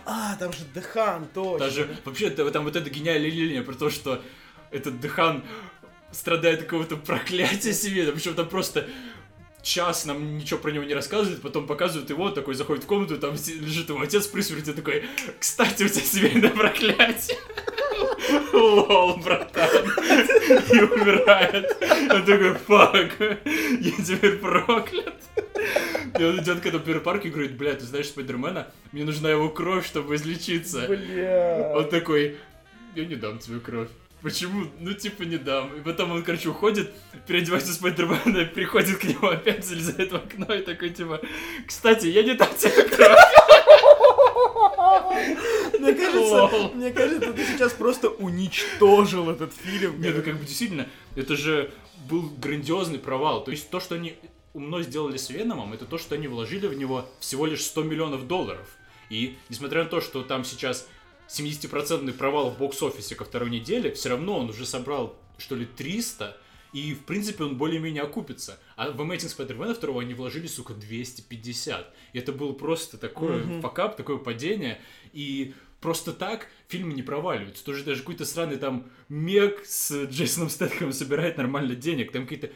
А, 0.05 0.35
там 0.37 0.51
же 0.53 0.59
Дехан, 0.73 1.27
точно. 1.33 1.59
Даже, 1.59 1.87
вообще, 2.03 2.29
там 2.29 2.63
вот 2.63 2.75
это 2.75 2.89
гениальная 2.89 3.29
линия 3.29 3.61
про 3.61 3.73
то, 3.73 3.89
что 3.89 4.21
этот 4.71 4.99
Дехан 4.99 5.43
страдает 6.11 6.59
от 6.59 6.65
какого-то 6.65 6.97
проклятия 6.97 7.73
себе, 7.73 8.11
причем 8.11 8.33
там 8.33 8.47
просто 8.47 8.87
час 9.61 10.05
нам 10.05 10.37
ничего 10.37 10.59
про 10.59 10.71
него 10.71 10.85
не 10.85 10.93
рассказывают, 10.93 11.41
потом 11.41 11.67
показывают 11.67 12.09
его, 12.09 12.29
такой 12.29 12.55
заходит 12.55 12.83
в 12.83 12.87
комнату, 12.87 13.17
там 13.17 13.33
лежит 13.33 13.89
его 13.89 14.01
отец 14.01 14.27
при 14.27 14.41
смерти, 14.41 14.73
такой, 14.73 15.03
кстати, 15.39 15.83
у 15.83 15.89
тебя 15.89 16.05
семейное 16.05 16.49
проклятие. 16.49 17.37
Лол, 18.53 19.17
братан. 19.17 19.67
И 20.71 20.79
умирает. 20.79 21.77
Он 22.11 22.25
такой, 22.25 22.53
фак, 22.53 23.15
я 23.19 23.91
теперь 24.03 24.37
проклят. 24.37 25.15
И 26.19 26.23
он 26.23 26.39
идет 26.39 26.61
к 26.61 26.65
этому 26.65 26.83
перепарку 26.83 27.27
и 27.27 27.31
говорит, 27.31 27.57
бля, 27.57 27.73
ты 27.73 27.85
знаешь 27.85 28.07
Спайдермена? 28.07 28.67
Мне 28.91 29.03
нужна 29.03 29.29
его 29.29 29.49
кровь, 29.49 29.85
чтобы 29.85 30.15
излечиться. 30.15 30.87
Бля. 30.87 31.71
Он 31.75 31.89
такой, 31.89 32.37
я 32.95 33.05
не 33.05 33.15
дам 33.15 33.39
тебе 33.39 33.59
кровь. 33.59 33.89
Почему? 34.21 34.67
Ну, 34.79 34.93
типа, 34.93 35.23
не 35.23 35.37
дам. 35.37 35.75
И 35.77 35.81
потом 35.81 36.11
он, 36.11 36.23
короче, 36.23 36.49
уходит, 36.49 36.91
переодевается 37.27 37.71
в 37.71 37.75
Спайдермена, 37.75 38.45
приходит 38.53 38.97
к 38.97 39.03
нему 39.03 39.27
опять, 39.27 39.65
залезает 39.65 40.11
в 40.11 40.15
окно 40.15 40.53
и 40.53 40.61
такой, 40.61 40.89
типа, 40.89 41.21
кстати, 41.67 42.07
я 42.07 42.23
не 42.23 42.33
дам 42.33 42.49
тебе. 42.57 42.73
Мне 45.79 45.93
кажется, 45.93 46.71
мне 46.73 46.91
кажется, 46.91 47.33
ты 47.33 47.45
сейчас 47.45 47.73
просто 47.73 48.09
уничтожил 48.09 49.29
этот 49.29 49.53
фильм. 49.53 50.01
Нет, 50.01 50.15
ну 50.15 50.23
как 50.23 50.37
бы 50.37 50.45
действительно, 50.45 50.87
это 51.15 51.35
же 51.35 51.71
был 52.09 52.29
грандиозный 52.37 52.99
провал. 52.99 53.43
То 53.43 53.51
есть 53.51 53.69
то, 53.69 53.79
что 53.79 53.95
они 53.95 54.15
умно 54.53 54.81
сделали 54.81 55.17
с 55.17 55.29
Веномом, 55.29 55.73
это 55.73 55.85
то, 55.85 55.97
что 55.97 56.15
они 56.15 56.27
вложили 56.27 56.67
в 56.67 56.73
него 56.73 57.05
всего 57.19 57.45
лишь 57.45 57.63
100 57.63 57.83
миллионов 57.83 58.27
долларов. 58.27 58.67
И 59.09 59.37
несмотря 59.49 59.83
на 59.83 59.89
то, 59.89 60.01
что 60.01 60.23
там 60.23 60.43
сейчас 60.43 60.87
70% 61.27 62.11
провал 62.13 62.51
в 62.51 62.57
бокс-офисе 62.57 63.15
ко 63.15 63.25
второй 63.25 63.49
неделе, 63.49 63.91
все 63.91 64.09
равно 64.09 64.39
он 64.39 64.49
уже 64.49 64.65
собрал, 64.65 65.15
что 65.37 65.55
ли, 65.55 65.65
300, 65.65 66.37
и, 66.73 66.93
в 66.93 67.05
принципе, 67.05 67.43
он 67.43 67.57
более-менее 67.57 68.03
окупится. 68.03 68.59
А 68.75 68.91
в 68.91 69.01
Amazing 69.01 69.35
Spider-Man 69.35 69.79
2 69.79 70.01
они 70.01 70.13
вложили, 70.13 70.47
сука, 70.47 70.73
250. 70.73 71.93
И 72.13 72.19
это 72.19 72.33
был 72.33 72.53
просто 72.53 72.97
такой 72.97 73.41
mm-hmm. 73.41 73.61
факап, 73.61 73.95
такое 73.95 74.17
падение. 74.17 74.81
И 75.13 75.53
просто 75.79 76.13
так 76.13 76.47
фильмы 76.67 76.93
не 76.93 77.03
проваливаются. 77.03 77.63
Тоже 77.63 77.83
даже 77.83 78.01
какой-то 78.01 78.25
странный 78.25 78.57
там 78.57 78.89
Мег 79.09 79.65
с 79.65 80.05
Джейсоном 80.05 80.49
Стэтхэмом 80.49 80.93
собирает 80.93 81.37
нормально 81.37 81.75
денег. 81.75 82.11
Там 82.11 82.23
какие-то 82.23 82.51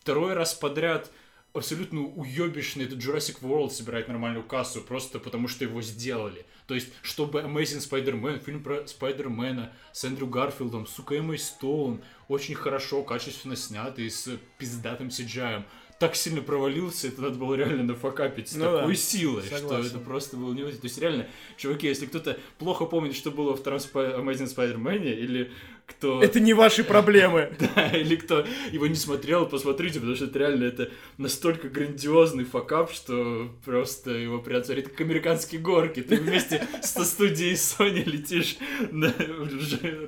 второй 0.00 0.34
раз 0.34 0.54
подряд 0.54 1.10
абсолютно 1.54 2.00
уебищный 2.02 2.84
этот 2.84 2.98
Jurassic 2.98 3.40
World 3.40 3.70
собирает 3.70 4.08
нормальную 4.08 4.44
кассу, 4.44 4.82
просто 4.82 5.20
потому 5.20 5.46
что 5.48 5.64
его 5.64 5.80
сделали. 5.80 6.44
То 6.66 6.74
есть, 6.74 6.88
чтобы 7.00 7.40
Amazing 7.40 7.88
Spider-Man, 7.88 8.44
фильм 8.44 8.62
про 8.62 8.86
Спайдермена 8.86 9.72
с 9.92 10.04
Эндрю 10.04 10.26
Гарфилдом, 10.26 10.86
сука, 10.86 11.14
Эммой 11.14 11.38
Стоун, 11.38 12.02
очень 12.28 12.56
хорошо, 12.56 13.04
качественно 13.04 13.54
снятый, 13.54 14.10
с 14.10 14.38
пиздатым 14.58 15.08
CGI 15.08 15.64
так 15.98 16.16
сильно 16.16 16.42
провалился, 16.42 17.08
это 17.08 17.22
надо 17.22 17.38
было 17.38 17.54
реально 17.54 17.84
нафакапить 17.84 18.48
с 18.48 18.56
ну 18.56 18.64
такой 18.64 18.94
да, 18.94 19.00
силой, 19.00 19.42
согласен. 19.42 19.66
что 19.66 19.96
это 19.96 19.98
просто 20.04 20.36
было 20.36 20.52
не 20.52 20.62
То 20.64 20.78
есть 20.82 20.98
реально, 20.98 21.26
чуваки, 21.56 21.86
если 21.86 22.06
кто-то 22.06 22.38
плохо 22.58 22.84
помнит, 22.84 23.14
что 23.14 23.30
было 23.30 23.50
во 23.50 23.56
втором 23.56 23.78
Spy- 23.78 24.18
Amazing 24.20 24.54
Spider-Man, 24.54 25.04
или 25.04 25.52
кто... 25.86 26.22
Это 26.22 26.40
не 26.40 26.52
ваши 26.52 26.82
проблемы. 26.84 27.52
Да, 27.74 27.88
или 27.90 28.16
кто 28.16 28.44
его 28.72 28.86
не 28.86 28.96
смотрел, 28.96 29.46
посмотрите, 29.46 30.00
потому 30.00 30.16
что 30.16 30.24
это 30.26 30.38
реально 30.38 30.64
это 30.64 30.90
настолько 31.18 31.68
грандиозный 31.68 32.44
факап, 32.44 32.90
что 32.90 33.50
просто 33.64 34.10
его 34.10 34.42
смотреть 34.42 34.86
как 34.86 35.00
американские 35.00 35.60
горки. 35.60 36.02
Ты 36.02 36.16
вместе 36.16 36.66
со 36.82 37.04
студией 37.04 37.54
Sony 37.54 38.04
летишь 38.04 38.56
на 38.90 39.14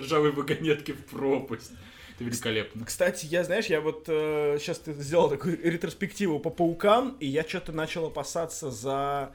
ржавой 0.00 0.32
вагонетке 0.32 0.94
в 0.94 1.04
пропасть. 1.04 1.72
Это 2.16 2.24
великолепно. 2.24 2.84
Кстати, 2.86 3.26
я, 3.26 3.44
знаешь, 3.44 3.66
я 3.66 3.80
вот 3.80 4.04
э, 4.08 4.56
сейчас 4.58 4.78
ты 4.78 4.94
сделал 4.94 5.28
такую 5.28 5.62
ретроспективу 5.62 6.40
по 6.40 6.48
паукам, 6.48 7.16
и 7.20 7.26
я 7.26 7.44
что-то 7.44 7.72
начал 7.72 8.06
опасаться 8.06 8.70
за 8.70 9.32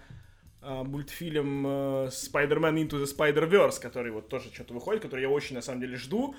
э, 0.64 0.84
мультфильм 0.84 1.66
э, 1.68 1.70
Spider-Man 2.08 2.76
Into 2.76 3.04
the 3.04 3.06
Spider-Verse, 3.06 3.80
который 3.80 4.12
вот 4.12 4.30
тоже 4.30 4.52
что-то 4.52 4.74
выходит, 4.74 5.04
который 5.04 5.22
я 5.22 5.30
очень, 5.30 5.56
на 5.56 5.62
самом 5.62 5.82
деле, 5.82 5.96
жду 5.96 6.36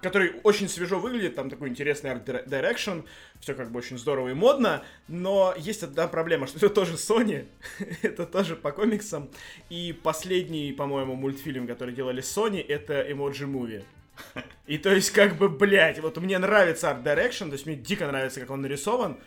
который 0.00 0.34
очень 0.44 0.68
свежо 0.68 0.98
выглядит, 0.98 1.34
там 1.34 1.50
такой 1.50 1.68
интересный 1.68 2.12
арт 2.12 2.28
direction, 2.28 3.04
все 3.40 3.54
как 3.54 3.70
бы 3.70 3.78
очень 3.78 3.98
здорово 3.98 4.28
и 4.28 4.34
модно, 4.34 4.84
но 5.08 5.54
есть 5.58 5.82
одна 5.82 6.06
проблема, 6.06 6.46
что 6.46 6.58
это 6.58 6.70
тоже 6.70 6.94
Sony, 6.94 7.46
это 8.02 8.26
тоже 8.26 8.54
по 8.54 8.70
комиксам, 8.72 9.28
и 9.70 9.92
последний, 10.02 10.72
по-моему, 10.72 11.14
мультфильм, 11.14 11.66
который 11.66 11.94
делали 11.94 12.22
Sony, 12.22 12.64
это 12.64 13.00
Emoji 13.00 13.46
Movie. 13.46 13.84
И 14.66 14.78
то 14.78 14.94
есть, 14.94 15.10
как 15.10 15.36
бы, 15.36 15.48
блядь, 15.48 16.00
вот 16.00 16.16
мне 16.18 16.38
нравится 16.38 16.88
Art 16.88 17.02
Direction, 17.02 17.46
то 17.46 17.54
есть 17.54 17.66
мне 17.66 17.76
дико 17.76 18.06
нравится, 18.06 18.40
как 18.40 18.50
он 18.50 18.60
нарисован, 18.60 19.18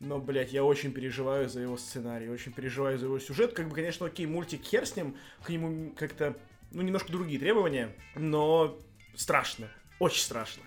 но, 0.00 0.18
блядь, 0.18 0.52
я 0.52 0.64
очень 0.64 0.92
переживаю 0.92 1.48
за 1.48 1.60
его 1.60 1.76
сценарий, 1.76 2.28
очень 2.28 2.52
переживаю 2.52 2.98
за 2.98 3.06
его 3.06 3.20
сюжет. 3.20 3.52
Как 3.52 3.68
бы, 3.68 3.74
конечно, 3.74 4.06
окей, 4.06 4.26
мультик 4.26 4.64
хер 4.64 4.84
с 4.84 4.96
ним, 4.96 5.16
к 5.44 5.48
нему 5.48 5.92
как-то, 5.96 6.36
ну, 6.72 6.82
немножко 6.82 7.12
другие 7.12 7.38
требования, 7.38 7.94
но 8.16 8.76
страшно, 9.14 9.68
очень 10.00 10.22
страшно. 10.22 10.64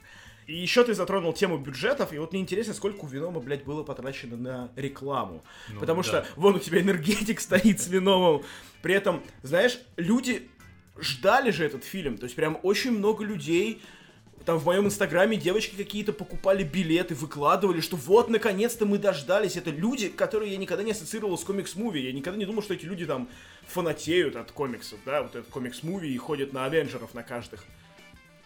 И 0.47 0.56
еще 0.56 0.84
ты 0.84 0.93
затронул 0.93 1.34
тему 1.34 1.58
бюджетов, 1.58 2.13
и 2.13 2.19
вот 2.19 2.32
мне 2.32 2.41
интересно, 2.41 2.73
сколько 2.73 3.06
у 3.06 3.08
Венома, 3.08 3.40
блядь, 3.40 3.63
было 3.63 3.83
потрачено 3.83 4.37
на 4.37 4.71
рекламу. 4.75 5.44
Ну, 5.69 5.79
Потому 5.79 6.04
да. 6.04 6.08
что 6.08 6.25
вон 6.35 6.56
у 6.56 6.60
тебя 6.60 6.81
энергетик 6.81 7.40
стоит 7.42 7.81
с 7.81 7.87
Веномом. 7.87 8.44
При 8.81 8.94
этом, 8.94 9.23
знаешь, 9.42 9.79
люди 9.98 10.48
ждали 11.00 11.52
же 11.52 11.65
этот 11.65 11.83
фильм. 11.83 12.17
То 12.17 12.25
есть 12.25 12.35
прям 12.35 12.60
очень 12.63 12.91
много 12.91 13.23
людей 13.23 13.81
там 14.46 14.60
в 14.60 14.65
моем 14.65 14.85
инстаграме 14.85 15.37
девочки 15.37 15.75
какие-то 15.75 16.13
покупали 16.13 16.63
билеты, 16.63 17.15
выкладывали, 17.15 17.81
что 17.81 17.96
вот, 17.96 18.29
наконец-то 18.29 18.85
мы 18.85 19.00
дождались. 19.00 19.58
Это 19.58 19.71
люди, 19.71 20.08
которые 20.08 20.52
я 20.52 20.58
никогда 20.58 20.83
не 20.83 20.91
ассоциировал 20.91 21.37
с 21.37 21.43
комикс-муви. 21.43 22.00
Я 22.00 22.13
никогда 22.13 22.37
не 22.37 22.46
думал, 22.46 22.62
что 22.62 22.75
эти 22.75 22.85
люди 22.85 23.06
там 23.06 23.27
фанатеют 23.67 24.35
от 24.35 24.52
комиксов, 24.52 25.00
да, 25.04 25.23
вот 25.23 25.35
этот 25.35 25.50
комикс-муви 25.50 26.08
и 26.08 26.17
ходят 26.17 26.54
на 26.54 26.65
Авенджеров 26.65 27.15
на 27.15 27.23
каждых. 27.23 27.65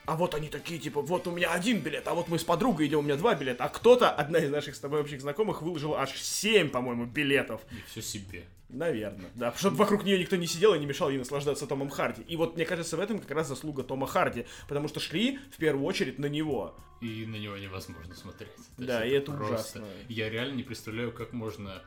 А 0.10 0.16
вот 0.16 0.34
они 0.34 0.50
такие, 0.50 0.80
типа, 0.80 1.04
вот 1.04 1.28
у 1.28 1.32
меня 1.32 1.52
один 1.52 1.82
билет, 1.82 2.08
а 2.08 2.16
вот 2.16 2.30
мы 2.30 2.40
с 2.40 2.44
подругой 2.44 2.88
идем, 2.88 3.00
у 3.00 3.02
меня 3.04 3.16
два 3.16 3.36
билета. 3.36 3.66
А 3.66 3.70
кто-то, 3.70 4.10
одна 4.10 4.40
из 4.40 4.50
наших 4.50 4.74
с 4.74 4.80
тобой 4.80 5.02
общих 5.02 5.22
знакомых, 5.22 5.62
выложил 5.62 5.94
аж 5.94 6.20
семь, 6.20 6.70
по-моему, 6.70 7.06
билетов. 7.06 7.62
И 7.70 7.76
все 7.88 8.02
себе. 8.02 8.46
Наверное, 8.70 9.30
да, 9.36 9.54
чтобы 9.56 9.78
вокруг 9.78 10.06
нее 10.06 10.18
никто 10.18 10.36
не 10.36 10.48
сидел 10.48 10.74
и 10.74 10.80
не 10.80 10.88
мешал 10.88 11.12
ей 11.12 11.20
наслаждаться 11.20 11.68
Томом 11.68 11.92
Харди. 11.92 12.24
И 12.24 12.38
вот 12.38 12.56
мне 12.56 12.66
кажется, 12.66 12.98
в 12.98 13.00
этом 13.00 13.20
как 13.20 13.30
раз 13.30 13.50
заслуга 13.50 13.84
Тома 13.84 14.08
Харди, 14.08 14.48
потому 14.68 14.88
что 14.88 15.00
шли 15.00 15.38
в 15.52 15.58
первую 15.58 15.86
очередь 15.86 16.18
на 16.18 16.26
него. 16.26 16.76
И 17.02 17.28
на 17.28 17.36
него 17.36 17.56
невозможно 17.58 18.16
смотреть. 18.16 18.50
То 18.78 18.84
да, 18.84 19.06
и 19.06 19.12
это, 19.12 19.32
это 19.32 19.44
ужасно. 19.44 19.86
Я 20.08 20.32
реально 20.32 20.56
не 20.56 20.64
представляю, 20.64 21.12
как 21.12 21.34
можно 21.34 21.84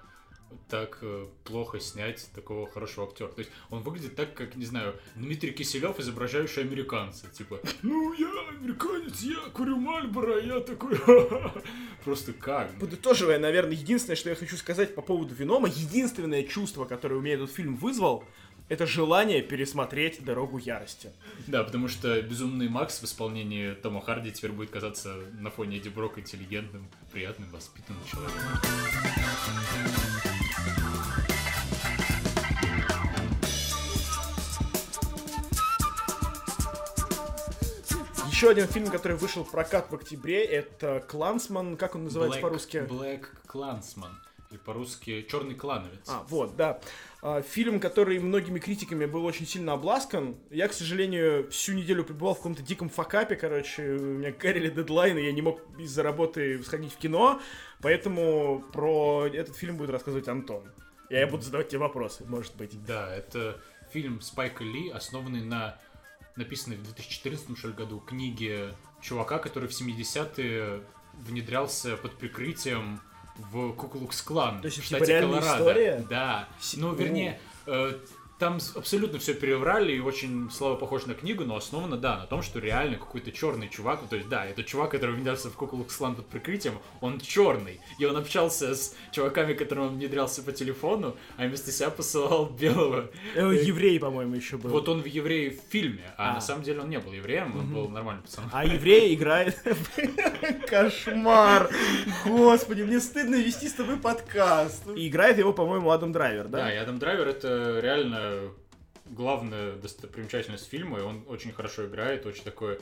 так 0.68 0.98
э, 1.02 1.26
плохо 1.44 1.80
снять 1.80 2.28
такого 2.34 2.70
хорошего 2.70 3.06
актера. 3.06 3.28
То 3.28 3.40
есть 3.40 3.50
он 3.70 3.82
выглядит 3.82 4.16
так, 4.16 4.34
как, 4.34 4.56
не 4.56 4.64
знаю, 4.64 4.94
Дмитрий 5.14 5.52
Киселев, 5.52 5.98
изображающий 5.98 6.62
американца. 6.62 7.26
Типа, 7.28 7.60
ну 7.82 8.12
я 8.14 8.30
американец, 8.48 9.20
я 9.20 9.40
курю 9.52 9.76
Мальборо, 9.76 10.40
я 10.40 10.60
такой... 10.60 10.98
Просто 12.04 12.32
как? 12.32 12.76
Подытоживая, 12.80 13.38
наверное, 13.38 13.74
единственное, 13.74 14.16
что 14.16 14.30
я 14.30 14.34
хочу 14.34 14.56
сказать 14.56 14.94
по 14.94 15.02
поводу 15.02 15.34
Венома, 15.34 15.68
единственное 15.68 16.42
чувство, 16.42 16.84
которое 16.84 17.16
у 17.16 17.20
меня 17.20 17.34
этот 17.34 17.52
фильм 17.52 17.76
вызвал, 17.76 18.24
это 18.68 18.86
желание 18.86 19.42
пересмотреть 19.42 20.24
«Дорогу 20.24 20.58
ярости». 20.58 21.10
Да, 21.46 21.62
потому 21.62 21.88
что 21.88 22.22
«Безумный 22.22 22.68
Макс» 22.68 23.00
в 23.00 23.04
исполнении 23.04 23.74
Тома 23.74 24.00
Харди 24.00 24.32
теперь 24.32 24.52
будет 24.52 24.70
казаться 24.70 25.14
на 25.38 25.50
фоне 25.50 25.76
Эдди 25.76 25.90
Брока 25.90 26.20
интеллигентным, 26.20 26.88
приятным, 27.12 27.50
воспитанным 27.50 28.02
человеком. 28.06 28.40
Еще 38.42 38.50
один 38.50 38.66
фильм, 38.66 38.88
который 38.88 39.16
вышел 39.16 39.44
в 39.44 39.52
прокат 39.52 39.92
в 39.92 39.94
октябре, 39.94 40.44
это 40.44 41.00
«Клансман», 41.06 41.76
как 41.76 41.94
он 41.94 42.02
называется 42.02 42.40
Black, 42.40 42.42
по-русски? 42.42 42.76
«Black 42.78 43.26
Клансман». 43.46 44.18
Или 44.50 44.58
по-русски 44.58 45.24
«Черный 45.30 45.54
клановец». 45.54 46.08
А, 46.08 46.26
вот, 46.28 46.56
да. 46.56 46.80
А, 47.22 47.40
фильм, 47.42 47.78
который 47.78 48.18
многими 48.18 48.58
критиками 48.58 49.04
был 49.04 49.24
очень 49.26 49.46
сильно 49.46 49.74
обласкан. 49.74 50.34
Я, 50.50 50.66
к 50.66 50.72
сожалению, 50.72 51.48
всю 51.52 51.74
неделю 51.74 52.02
пребывал 52.02 52.34
в 52.34 52.38
каком-то 52.38 52.62
диком 52.62 52.88
факапе, 52.88 53.36
короче. 53.36 53.92
У 53.92 54.18
меня 54.18 54.32
горели 54.32 54.70
дедлайны, 54.70 55.20
я 55.20 55.30
не 55.30 55.40
мог 55.40 55.60
из-за 55.78 56.02
работы 56.02 56.60
сходить 56.64 56.92
в 56.92 56.96
кино. 56.96 57.40
Поэтому 57.80 58.64
про 58.72 59.28
этот 59.32 59.54
фильм 59.54 59.76
будет 59.76 59.90
рассказывать 59.90 60.26
Антон. 60.26 60.64
Я 61.10 61.28
буду 61.28 61.44
задавать 61.44 61.68
тебе 61.68 61.78
вопросы, 61.78 62.24
может 62.26 62.56
быть. 62.56 62.72
Да, 62.86 63.14
это 63.14 63.60
фильм 63.92 64.20
Спайка 64.20 64.64
Ли, 64.64 64.90
основанный 64.90 65.42
на 65.42 65.78
написанной 66.36 66.76
в 66.76 66.82
2014 66.82 67.56
что 67.58 67.68
ли, 67.68 67.74
году 67.74 68.00
книге 68.00 68.74
чувака, 69.00 69.38
который 69.38 69.68
в 69.68 69.72
70-е 69.72 70.82
внедрялся 71.14 71.96
под 71.96 72.16
прикрытием 72.16 73.00
в 73.36 73.72
Куклукс 73.72 74.22
Клан 74.22 74.58
в 74.62 74.68
типа, 74.68 74.84
штате 74.84 75.20
типа, 75.20 75.20
Колорадо. 75.20 75.58
История? 75.58 76.06
Да. 76.08 76.48
Ну, 76.76 76.94
вернее, 76.94 77.40
э, 77.66 77.98
там 78.42 78.58
абсолютно 78.74 79.20
все 79.20 79.34
переврали 79.34 79.92
и 79.92 80.00
очень 80.00 80.50
слабо 80.50 80.74
похоже 80.74 81.06
на 81.06 81.14
книгу, 81.14 81.44
но 81.44 81.54
основано, 81.54 81.96
да, 81.96 82.18
на 82.18 82.26
том, 82.26 82.42
что 82.42 82.58
реально 82.58 82.96
какой-то 82.96 83.30
черный 83.30 83.68
чувак, 83.68 84.00
ну, 84.02 84.08
то 84.08 84.16
есть, 84.16 84.28
да, 84.28 84.44
это 84.44 84.64
чувак, 84.64 84.90
который 84.90 85.14
внедрялся 85.14 85.48
в 85.48 85.54
Куклукс-клан 85.56 86.16
под 86.16 86.26
прикрытием, 86.26 86.74
он 87.00 87.20
черный, 87.20 87.78
и 88.00 88.04
он 88.04 88.16
общался 88.16 88.74
с 88.74 88.96
чуваками, 89.12 89.54
которым 89.54 89.84
он 89.84 89.94
внедрялся 89.94 90.42
по 90.42 90.50
телефону, 90.50 91.16
а 91.36 91.46
вместо 91.46 91.70
себя 91.70 91.90
посылал 91.90 92.46
белого. 92.60 93.10
Э, 93.36 93.42
еврей, 93.42 94.00
по-моему, 94.00 94.34
еще 94.34 94.56
был. 94.56 94.70
Вот 94.70 94.88
он 94.88 95.02
в 95.02 95.06
еврее 95.06 95.50
в 95.50 95.70
фильме, 95.70 96.12
а, 96.16 96.32
а. 96.32 96.34
на 96.34 96.40
самом 96.40 96.64
деле 96.64 96.80
он 96.80 96.90
не 96.90 96.98
был 96.98 97.12
евреем, 97.12 97.56
он 97.56 97.72
был 97.72 97.88
нормальным 97.88 98.24
пацаном. 98.24 98.50
А 98.52 98.64
еврей 98.64 99.14
играет... 99.14 99.56
Кошмар! 100.68 101.70
Господи, 102.26 102.82
мне 102.82 102.98
стыдно 102.98 103.36
вести 103.36 103.68
с 103.68 103.74
тобой 103.74 103.98
подкаст. 103.98 104.82
И 104.96 105.06
играет 105.06 105.38
его, 105.38 105.52
по-моему, 105.52 105.92
Адам 105.92 106.10
Драйвер, 106.10 106.48
да? 106.48 106.58
Да, 106.58 106.74
и 106.74 106.76
Адам 106.76 106.98
Драйвер 106.98 107.28
это 107.28 107.78
реально 107.80 108.31
главная 109.06 109.76
достопримечательность 109.76 110.68
фильма, 110.68 110.98
и 110.98 111.02
он 111.02 111.24
очень 111.28 111.52
хорошо 111.52 111.86
играет, 111.86 112.26
очень 112.26 112.44
такой 112.44 112.78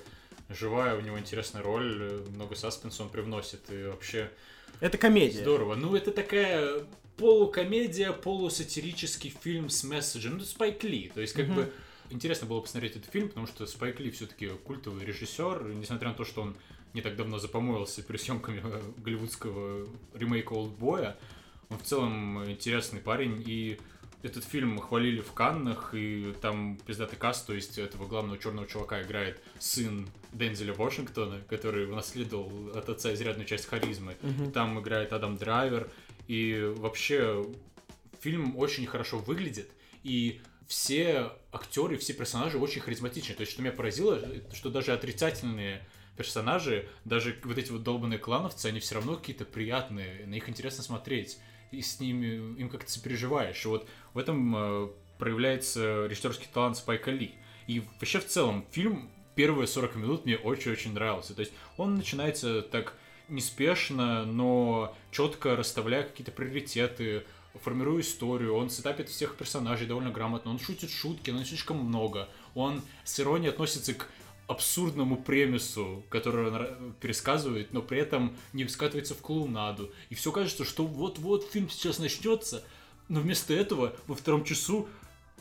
живая, 0.49 0.97
у 0.97 1.01
него 1.01 1.19
интересная 1.19 1.63
роль, 1.63 2.25
много 2.35 2.55
саспенса 2.55 3.03
он 3.03 3.11
привносит, 3.11 3.71
и 3.71 3.85
вообще... 3.85 4.31
Это 4.81 4.99
комедия. 4.99 5.41
Здорово. 5.41 5.75
Ну, 5.75 5.95
это 5.95 6.11
такая 6.11 6.85
полукомедия, 7.17 8.13
полусатирический 8.13 9.31
фильм 9.43 9.69
с 9.69 9.85
месседжем. 9.85 10.39
Ну, 10.39 10.45
Спайк 10.45 10.83
Ли. 10.85 11.11
То 11.15 11.21
есть, 11.21 11.35
как 11.35 11.47
mm-hmm. 11.47 11.55
бы, 11.55 11.73
интересно 12.09 12.47
было 12.47 12.61
посмотреть 12.61 12.97
этот 12.97 13.11
фильм, 13.11 13.29
потому 13.29 13.47
что 13.47 13.67
Спайк 13.67 14.01
Ли 14.01 14.11
все-таки 14.11 14.49
культовый 14.49 15.05
режиссер, 15.05 15.65
несмотря 15.75 16.09
на 16.09 16.15
то, 16.15 16.25
что 16.25 16.43
он 16.43 16.57
не 16.95 17.03
так 17.03 17.17
давно 17.17 17.39
запомоился 17.39 18.03
при 18.03 18.17
съемками 18.17 18.63
голливудского 18.99 19.87
ремейка 20.15 20.55
Олдбоя, 20.55 21.17
он 21.69 21.79
в 21.79 21.83
целом 21.83 22.51
интересный 22.51 23.01
парень, 23.01 23.43
и 23.47 23.79
этот 24.23 24.45
фильм 24.45 24.79
хвалили 24.79 25.21
в 25.21 25.33
Каннах, 25.33 25.95
и 25.95 26.35
там 26.41 26.79
пиздатый 26.87 27.19
каст, 27.19 27.47
то 27.47 27.55
есть 27.55 27.79
этого 27.79 28.07
главного 28.07 28.39
черного 28.39 28.67
чувака 28.67 29.03
играет 29.03 29.41
сын 29.59 30.09
Дензеля 30.33 30.75
Вашингтона, 30.75 31.41
который 31.49 31.87
унаследовал 31.87 32.77
от 32.77 32.89
отца 32.89 33.13
изрядную 33.15 33.47
часть 33.47 33.67
харизмы. 33.67 34.17
Mm-hmm. 34.21 34.49
И 34.49 34.53
там 34.53 34.79
играет 34.81 35.13
Адам 35.13 35.37
Драйвер, 35.37 35.91
и 36.29 36.73
вообще 36.77 37.47
фильм 38.21 38.57
очень 38.59 38.87
хорошо 38.87 39.19
выглядит, 39.19 39.71
и 40.03 40.41
все 40.67 41.33
актеры, 41.51 41.97
все 41.97 42.13
персонажи 42.13 42.59
очень 42.59 42.81
харизматичны. 42.81 43.35
То 43.35 43.41
есть, 43.41 43.53
что 43.53 43.63
меня 43.63 43.73
поразило, 43.73 44.21
что 44.53 44.71
даже 44.71 44.93
отрицательные 44.93 45.85
персонажи, 46.17 46.89
даже 47.05 47.37
вот 47.45 47.57
эти 47.57 47.71
вот 47.71 47.83
долбанные 47.83 48.19
клановцы, 48.19 48.67
они 48.67 48.79
все 48.79 48.97
равно 48.97 49.17
какие-то 49.17 49.45
приятные, 49.47 50.27
на 50.27 50.35
них 50.35 50.49
интересно 50.49 50.83
смотреть 50.83 51.39
и 51.71 51.83
с 51.83 52.01
ними 52.01 52.59
им 52.59 52.69
как-то 52.69 52.91
сопереживаешь. 52.91 53.65
И 53.65 53.69
вот 53.69 53.89
в 54.15 54.19
этом 54.19 54.55
э, 54.57 54.89
проявляется 55.19 56.07
режиссерский 56.07 56.49
талант 56.53 56.77
Спайка 56.77 57.11
Ли. 57.11 57.35
И 57.67 57.83
вообще 58.01 58.21
в 58.21 58.27
целом 58.27 58.65
фильм 58.71 59.11
первые 59.35 59.67
40 59.67 59.97
минут 59.97 60.27
мне 60.27 60.37
очень-очень 60.37 60.93
нравился. 60.93 61.35
То 61.35 61.41
есть 61.41 61.53
он 61.77 61.97
начинается 61.97 62.63
так 62.63 62.95
неспешно, 63.29 64.25
но 64.25 64.97
четко 65.13 65.57
расставляя 65.57 66.03
какие-то 66.03 66.33
приоритеты, 66.33 67.25
формируя 67.63 68.01
историю, 68.01 68.55
он 68.55 68.71
сетапит 68.71 69.09
всех 69.09 69.37
персонажей 69.37 69.87
довольно 69.87 70.11
грамотно, 70.11 70.51
он 70.51 70.59
шутит 70.59 70.91
шутки, 70.91 71.31
но 71.31 71.39
не 71.39 71.45
слишком 71.45 71.79
много, 71.79 72.29
он 72.55 72.83
с 73.05 73.19
иронией 73.19 73.51
относится 73.51 73.95
к 73.95 74.09
абсурдному 74.51 75.17
премису, 75.17 76.05
который 76.09 76.51
он 76.51 76.93
пересказывает, 77.01 77.73
но 77.73 77.83
при 77.83 77.99
этом 78.01 78.37
не 78.53 78.67
скатывается 78.67 79.15
в 79.15 79.19
клоунаду. 79.19 79.93
И 80.09 80.17
все 80.17 80.33
кажется, 80.33 80.65
что 80.65 80.85
вот-вот 80.85 81.49
фильм 81.53 81.71
сейчас 81.71 82.01
начнется, 82.01 82.65
но 83.09 83.21
вместо 83.21 83.55
этого 83.55 83.95
во 84.09 84.17
втором 84.17 84.43
часу 84.43 84.89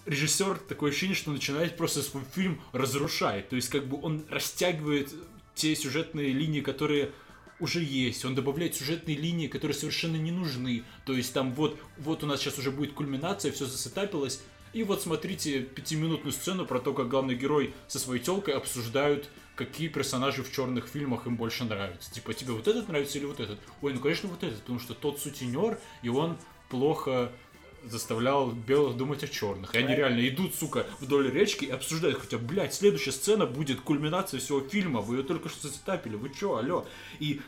режиссер 0.05 0.59
такое 0.59 0.91
ощущение, 0.91 1.15
что 1.15 1.31
начинает 1.31 1.75
просто 1.75 2.03
свой 2.03 2.23
фильм 2.35 2.61
разрушать. 2.71 3.49
То 3.49 3.55
есть 3.55 3.69
как 3.69 3.87
бы 3.87 3.99
он 3.99 4.25
растягивает 4.29 5.11
те 5.55 5.75
сюжетные 5.75 6.29
линии, 6.29 6.61
которые 6.61 7.11
уже 7.59 7.83
есть, 7.83 8.23
он 8.25 8.35
добавляет 8.35 8.75
сюжетные 8.75 9.17
линии, 9.17 9.47
которые 9.47 9.75
совершенно 9.75 10.17
не 10.17 10.31
нужны. 10.31 10.83
То 11.05 11.13
есть 11.13 11.33
там 11.33 11.53
вот, 11.53 11.79
вот 11.97 12.23
у 12.23 12.27
нас 12.27 12.39
сейчас 12.39 12.59
уже 12.59 12.71
будет 12.71 12.93
кульминация, 12.93 13.51
все 13.51 13.65
засетапилось, 13.65 14.41
и 14.73 14.83
вот 14.83 15.01
смотрите 15.01 15.61
пятиминутную 15.61 16.31
сцену 16.31 16.65
про 16.65 16.79
то, 16.79 16.93
как 16.93 17.07
главный 17.07 17.35
герой 17.35 17.73
со 17.87 17.99
своей 17.99 18.21
телкой 18.21 18.55
обсуждают, 18.55 19.29
какие 19.55 19.87
персонажи 19.87 20.43
в 20.43 20.51
черных 20.51 20.87
фильмах 20.87 21.27
им 21.27 21.35
больше 21.35 21.65
нравятся. 21.65 22.11
Типа, 22.11 22.33
тебе 22.33 22.53
вот 22.53 22.67
этот 22.67 22.87
нравится 22.87 23.17
или 23.17 23.25
вот 23.25 23.39
этот? 23.39 23.59
Ой, 23.81 23.93
ну 23.93 23.99
конечно 23.99 24.29
вот 24.29 24.43
этот, 24.43 24.61
потому 24.61 24.79
что 24.79 24.93
тот 24.93 25.19
сутенер, 25.19 25.79
и 26.01 26.09
он 26.09 26.37
плохо 26.69 27.31
заставлял 27.83 28.51
белых 28.51 28.97
думать 28.97 29.23
о 29.23 29.27
черных. 29.27 29.73
И 29.73 29.77
они 29.77 29.95
реально 29.95 30.27
идут, 30.27 30.53
сука, 30.55 30.85
вдоль 30.99 31.31
речки 31.31 31.65
и 31.65 31.69
обсуждают, 31.71 32.19
хотя, 32.19 32.37
блядь, 32.37 32.73
следующая 32.73 33.11
сцена 33.11 33.45
будет 33.45 33.81
кульминация 33.81 34.39
всего 34.39 34.59
фильма, 34.61 35.01
вы 35.01 35.17
ее 35.17 35.23
только 35.23 35.49
что 35.49 35.67
зацепили, 35.67 36.15
вы 36.15 36.29
чё, 36.29 36.57
алё? 36.57 36.85
И 37.19 37.41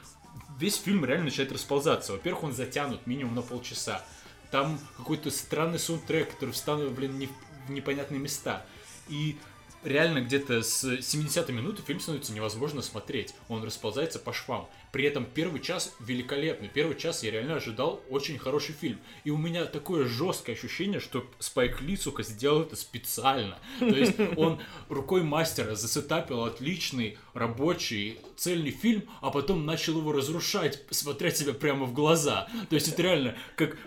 весь 0.57 0.77
фильм 0.77 1.05
реально 1.05 1.25
начинает 1.25 1.51
расползаться. 1.51 2.13
Во-первых, 2.13 2.43
он 2.43 2.53
затянут 2.53 3.07
минимум 3.07 3.35
на 3.35 3.41
полчаса. 3.41 4.05
Там 4.51 4.79
какой-то 4.97 5.31
странный 5.31 5.79
саундтрек, 5.79 6.31
который 6.31 6.51
встановлен 6.51 7.17
не 7.17 7.27
в 7.67 7.71
непонятные 7.71 8.19
места. 8.19 8.65
И 9.07 9.37
реально 9.83 10.21
где-то 10.21 10.61
с 10.61 10.83
70-й 10.83 11.53
минуты 11.53 11.81
фильм 11.81 11.99
становится 11.99 12.33
невозможно 12.33 12.81
смотреть. 12.81 13.33
Он 13.49 13.63
расползается 13.63 14.19
по 14.19 14.33
швам. 14.33 14.69
При 14.91 15.05
этом 15.05 15.25
первый 15.25 15.61
час 15.61 15.93
великолепный. 15.99 16.67
Первый 16.67 16.97
час 16.97 17.23
я 17.23 17.31
реально 17.31 17.55
ожидал 17.55 18.01
очень 18.09 18.37
хороший 18.37 18.75
фильм. 18.75 18.99
И 19.23 19.31
у 19.31 19.37
меня 19.37 19.65
такое 19.65 20.05
жесткое 20.05 20.55
ощущение, 20.55 20.99
что 20.99 21.25
Спайк 21.39 21.81
Ли, 21.81 21.95
сука, 21.95 22.23
сделал 22.23 22.63
это 22.63 22.75
специально. 22.75 23.57
То 23.79 23.87
есть 23.87 24.15
он 24.35 24.59
рукой 24.89 25.23
мастера 25.23 25.75
засетапил 25.75 26.43
отличный, 26.43 27.17
рабочий, 27.33 28.19
цельный 28.35 28.71
фильм, 28.71 29.03
а 29.21 29.31
потом 29.31 29.65
начал 29.65 29.97
его 29.97 30.11
разрушать, 30.11 30.83
смотря 30.89 31.31
себе 31.31 31.53
прямо 31.53 31.85
в 31.85 31.93
глаза. 31.93 32.49
То 32.69 32.75
есть 32.75 32.89
это 32.89 33.01
реально 33.01 33.37
как 33.55 33.77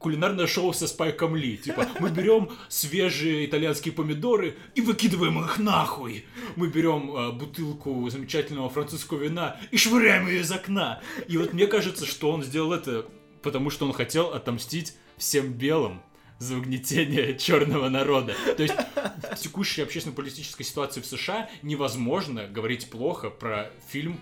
кулинарное 0.00 0.46
шоу 0.46 0.72
со 0.72 0.88
Спайком 0.88 1.36
Ли. 1.36 1.58
Типа, 1.58 1.86
мы 2.00 2.10
берем 2.10 2.50
свежие 2.68 3.44
итальянские 3.46 3.92
помидоры 3.92 4.56
и 4.74 4.80
выкидываем 4.80 5.38
их 5.44 5.58
нахуй. 5.58 6.24
Мы 6.56 6.68
берем 6.68 7.14
э, 7.14 7.32
бутылку 7.32 8.08
замечательного 8.08 8.70
французского 8.70 9.18
вина 9.22 9.60
и 9.70 9.76
швыряем 9.76 10.26
ее 10.26 10.40
из 10.40 10.50
окна. 10.50 11.00
И 11.28 11.36
вот 11.36 11.52
мне 11.52 11.66
кажется, 11.66 12.06
что 12.06 12.30
он 12.30 12.42
сделал 12.42 12.72
это, 12.72 13.06
потому 13.42 13.68
что 13.68 13.86
он 13.86 13.92
хотел 13.92 14.28
отомстить 14.32 14.94
всем 15.18 15.52
белым 15.52 16.02
за 16.38 16.56
угнетение 16.56 17.36
черного 17.38 17.90
народа. 17.90 18.34
То 18.56 18.62
есть 18.62 18.74
в 18.74 19.36
текущей 19.36 19.82
общественно-политической 19.82 20.64
ситуации 20.64 21.02
в 21.02 21.06
США 21.06 21.50
невозможно 21.60 22.46
говорить 22.46 22.88
плохо 22.88 23.28
про 23.28 23.70
фильм, 23.88 24.18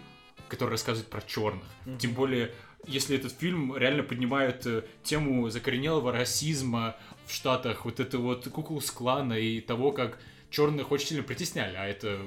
который 0.48 0.70
рассказывает 0.70 1.10
про 1.10 1.20
черных. 1.20 1.64
Тем 1.98 2.12
более 2.12 2.52
если 2.86 3.16
этот 3.16 3.32
фильм 3.32 3.76
реально 3.76 4.02
поднимает 4.02 4.66
э, 4.66 4.84
тему 5.02 5.50
закоренелого 5.50 6.12
расизма 6.12 6.96
в 7.26 7.32
Штатах, 7.32 7.84
вот 7.84 8.00
это 8.00 8.18
вот 8.18 8.48
куклус 8.48 8.90
клана 8.90 9.34
и 9.34 9.60
того, 9.60 9.92
как 9.92 10.18
черных 10.50 10.92
очень 10.92 11.08
сильно 11.08 11.22
притесняли, 11.22 11.76
а 11.76 11.86
это 11.86 12.18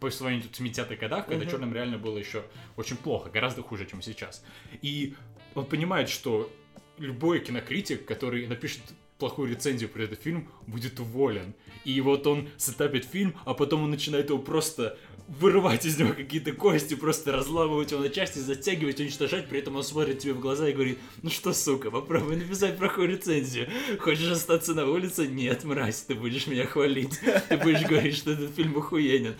по 0.00 0.10
сравнению 0.10 0.48
с 0.52 0.60
70-х 0.60 0.96
годах, 0.96 1.26
когда 1.26 1.44
uh-huh. 1.44 1.50
черным 1.50 1.72
реально 1.72 1.96
было 1.96 2.18
еще 2.18 2.44
очень 2.76 2.96
плохо, 2.96 3.30
гораздо 3.30 3.62
хуже, 3.62 3.86
чем 3.86 4.02
сейчас. 4.02 4.44
И 4.82 5.14
он 5.54 5.64
понимает, 5.64 6.08
что 6.08 6.52
любой 6.98 7.40
кинокритик, 7.40 8.04
который 8.04 8.46
напишет 8.48 8.82
плохую 9.22 9.50
рецензию 9.50 9.88
про 9.88 10.02
этот 10.02 10.20
фильм, 10.20 10.48
будет 10.66 10.98
уволен. 10.98 11.54
И 11.84 12.00
вот 12.00 12.26
он 12.26 12.48
сетапит 12.56 13.04
фильм, 13.04 13.36
а 13.44 13.54
потом 13.54 13.84
он 13.84 13.90
начинает 13.92 14.30
его 14.30 14.40
просто 14.40 14.98
вырывать 15.28 15.86
из 15.86 15.96
него 15.96 16.12
какие-то 16.12 16.50
кости, 16.50 16.94
просто 16.94 17.30
разламывать 17.30 17.92
его 17.92 18.00
на 18.00 18.08
части, 18.08 18.40
затягивать, 18.40 18.98
уничтожать, 18.98 19.48
при 19.48 19.60
этом 19.60 19.76
он 19.76 19.84
смотрит 19.84 20.18
тебе 20.18 20.32
в 20.32 20.40
глаза 20.40 20.68
и 20.68 20.72
говорит, 20.72 20.98
ну 21.22 21.30
что, 21.30 21.52
сука, 21.52 21.92
попробуй 21.92 22.34
написать 22.34 22.76
плохую 22.78 23.10
рецензию. 23.10 23.68
Хочешь 24.00 24.28
остаться 24.28 24.74
на 24.74 24.90
улице? 24.90 25.28
Нет, 25.28 25.62
мразь, 25.62 26.02
ты 26.02 26.16
будешь 26.16 26.48
меня 26.48 26.66
хвалить. 26.66 27.20
Ты 27.48 27.58
будешь 27.58 27.86
говорить, 27.86 28.16
что 28.16 28.32
этот 28.32 28.52
фильм 28.56 28.76
охуенен. 28.76 29.36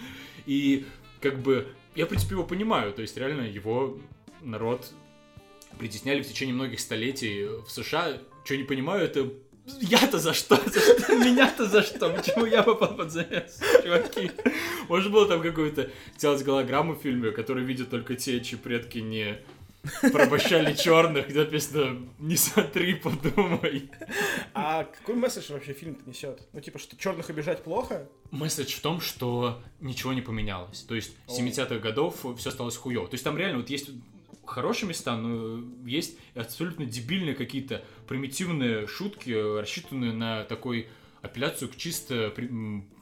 И 0.47 0.87
как 1.20 1.43
бы 1.43 1.66
я, 1.97 2.07
в 2.07 2.09
принципе, 2.09 2.37
его 2.37 2.45
понимаю, 2.45 2.93
то 2.93 3.03
есть 3.03 3.16
реально 3.16 3.43
его 3.43 3.99
народ 4.43 4.93
притесняли 5.80 6.22
в 6.22 6.28
течение 6.28 6.55
многих 6.55 6.78
столетий 6.78 7.47
в 7.66 7.68
США. 7.68 8.18
Что 8.45 8.57
не 8.57 8.62
понимаю, 8.62 9.05
это 9.05 9.28
я-то 9.81 10.18
за 10.18 10.35
что? 10.35 10.57
За 10.57 10.81
что? 10.81 11.14
Меня-то 11.14 11.66
за 11.66 11.83
что? 11.83 12.11
Почему 12.11 12.47
я 12.47 12.62
попал 12.62 12.95
под 12.95 13.11
завес, 13.11 13.61
чуваки? 13.83 14.31
Может, 14.89 15.12
было 15.12 15.27
там 15.27 15.43
какую-то 15.43 15.91
сделать 16.16 16.43
голограмму 16.43 16.95
в 16.95 17.03
фильме, 17.03 17.31
который 17.31 17.64
видят 17.64 17.91
только 17.91 18.14
те, 18.16 18.41
чьи 18.41 18.59
предки 18.59 18.99
не 18.99 19.39
порабощали 20.12 20.75
черных, 20.75 21.29
где 21.29 21.41
написано 21.41 22.09
«Не 22.18 22.37
смотри, 22.37 22.95
подумай». 22.95 23.91
А 24.55 24.85
какой 24.85 25.16
месседж 25.16 25.53
вообще 25.53 25.73
фильм-то 25.73 26.09
несет? 26.09 26.47
Ну, 26.53 26.61
типа, 26.61 26.79
что 26.79 26.97
черных 26.97 27.31
обижать 27.31 27.64
плохо? 27.64 28.09
Месседж 28.31 28.77
в 28.77 28.81
том, 28.81 29.01
что 29.01 29.61
ничего 29.81 30.12
не 30.12 30.23
поменялось. 30.23 30.83
То 30.83 30.95
есть, 30.95 31.16
с 31.27 31.39
70-х 31.39 31.79
годов 31.79 32.25
все 32.39 32.51
осталось 32.51 32.77
хуёво. 32.77 33.09
То 33.09 33.14
есть, 33.14 33.25
там 33.25 33.37
реально 33.37 33.59
вот 33.59 33.70
есть 33.70 33.91
хорошие 34.53 34.89
места, 34.89 35.17
но 35.17 35.65
есть 35.87 36.17
абсолютно 36.35 36.85
дебильные 36.85 37.35
какие-то 37.35 37.85
примитивные 38.07 38.87
шутки, 38.87 39.31
рассчитанные 39.59 40.13
на 40.13 40.45
такой 40.45 40.89
апелляцию 41.23 41.71
к 41.71 41.77
чисто 41.77 42.33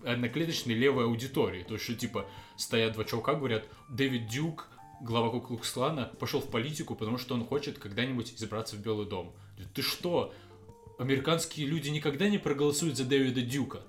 одноклеточной 0.05 0.75
левой 0.75 1.05
аудитории. 1.05 1.65
То 1.65 1.79
что, 1.79 1.95
типа, 1.95 2.27
стоят 2.57 2.93
два 2.93 3.05
чувака, 3.05 3.35
говорят, 3.35 3.65
Дэвид 3.89 4.29
Дюк, 4.29 4.69
глава 5.01 5.31
Куклукс-клана, 5.31 6.13
пошел 6.19 6.41
в 6.41 6.51
политику, 6.51 6.95
потому 6.95 7.19
что 7.19 7.35
он 7.35 7.45
хочет 7.45 7.79
когда-нибудь 7.79 8.35
избраться 8.37 8.77
в 8.77 8.81
Белый 8.81 9.07
дом. 9.07 9.35
Ты 9.75 9.83
что? 9.83 10.35
Американские 10.99 11.67
люди 11.67 11.89
никогда 11.89 12.29
не 12.29 12.39
проголосуют 12.39 12.97
за 12.97 13.05
Дэвида 13.05 13.41
Дюка. 13.41 13.81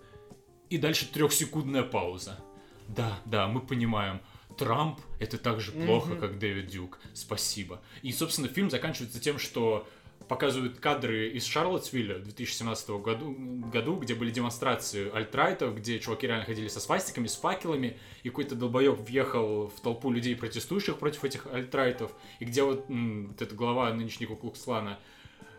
И 0.69 0.77
дальше 0.77 1.11
трехсекундная 1.11 1.83
пауза. 1.83 2.39
Да, 2.87 3.19
да, 3.25 3.47
мы 3.47 3.59
понимаем. 3.59 4.21
Трамп 4.57 4.99
это 5.19 5.37
так 5.37 5.59
же 5.59 5.71
плохо, 5.71 6.13
mm-hmm. 6.13 6.19
как 6.19 6.39
Дэвид 6.39 6.67
Дюк. 6.67 6.99
Спасибо. 7.13 7.81
И, 8.01 8.11
собственно, 8.11 8.47
фильм 8.47 8.69
заканчивается 8.69 9.19
тем, 9.19 9.39
что 9.39 9.87
показывают 10.27 10.79
кадры 10.79 11.27
из 11.29 11.45
Шарлоттсвилля 11.45 12.19
в 12.19 12.23
2017 12.23 12.89
году, 13.01 13.35
году, 13.71 13.97
где 13.97 14.15
были 14.15 14.31
демонстрации 14.31 15.13
alt-right 15.13 15.60
ов, 15.60 15.75
где 15.75 15.99
чуваки 15.99 16.25
реально 16.27 16.45
ходили 16.45 16.69
со 16.69 16.79
свастиками, 16.79 17.27
с 17.27 17.35
факелами, 17.35 17.97
и 18.23 18.29
какой-то 18.29 18.55
долбоеб 18.55 18.97
въехал 18.99 19.67
в 19.67 19.81
толпу 19.81 20.09
людей, 20.09 20.35
протестующих 20.35 20.97
против 20.99 21.25
этих 21.25 21.47
alt-right 21.47 21.97
ов, 21.97 22.13
и 22.39 22.45
где 22.45 22.63
вот, 22.63 22.89
м, 22.89 23.27
вот 23.27 23.41
эта 23.41 23.53
глава 23.55 23.91
нынешнего 23.93 24.35
Клукслана 24.35 24.99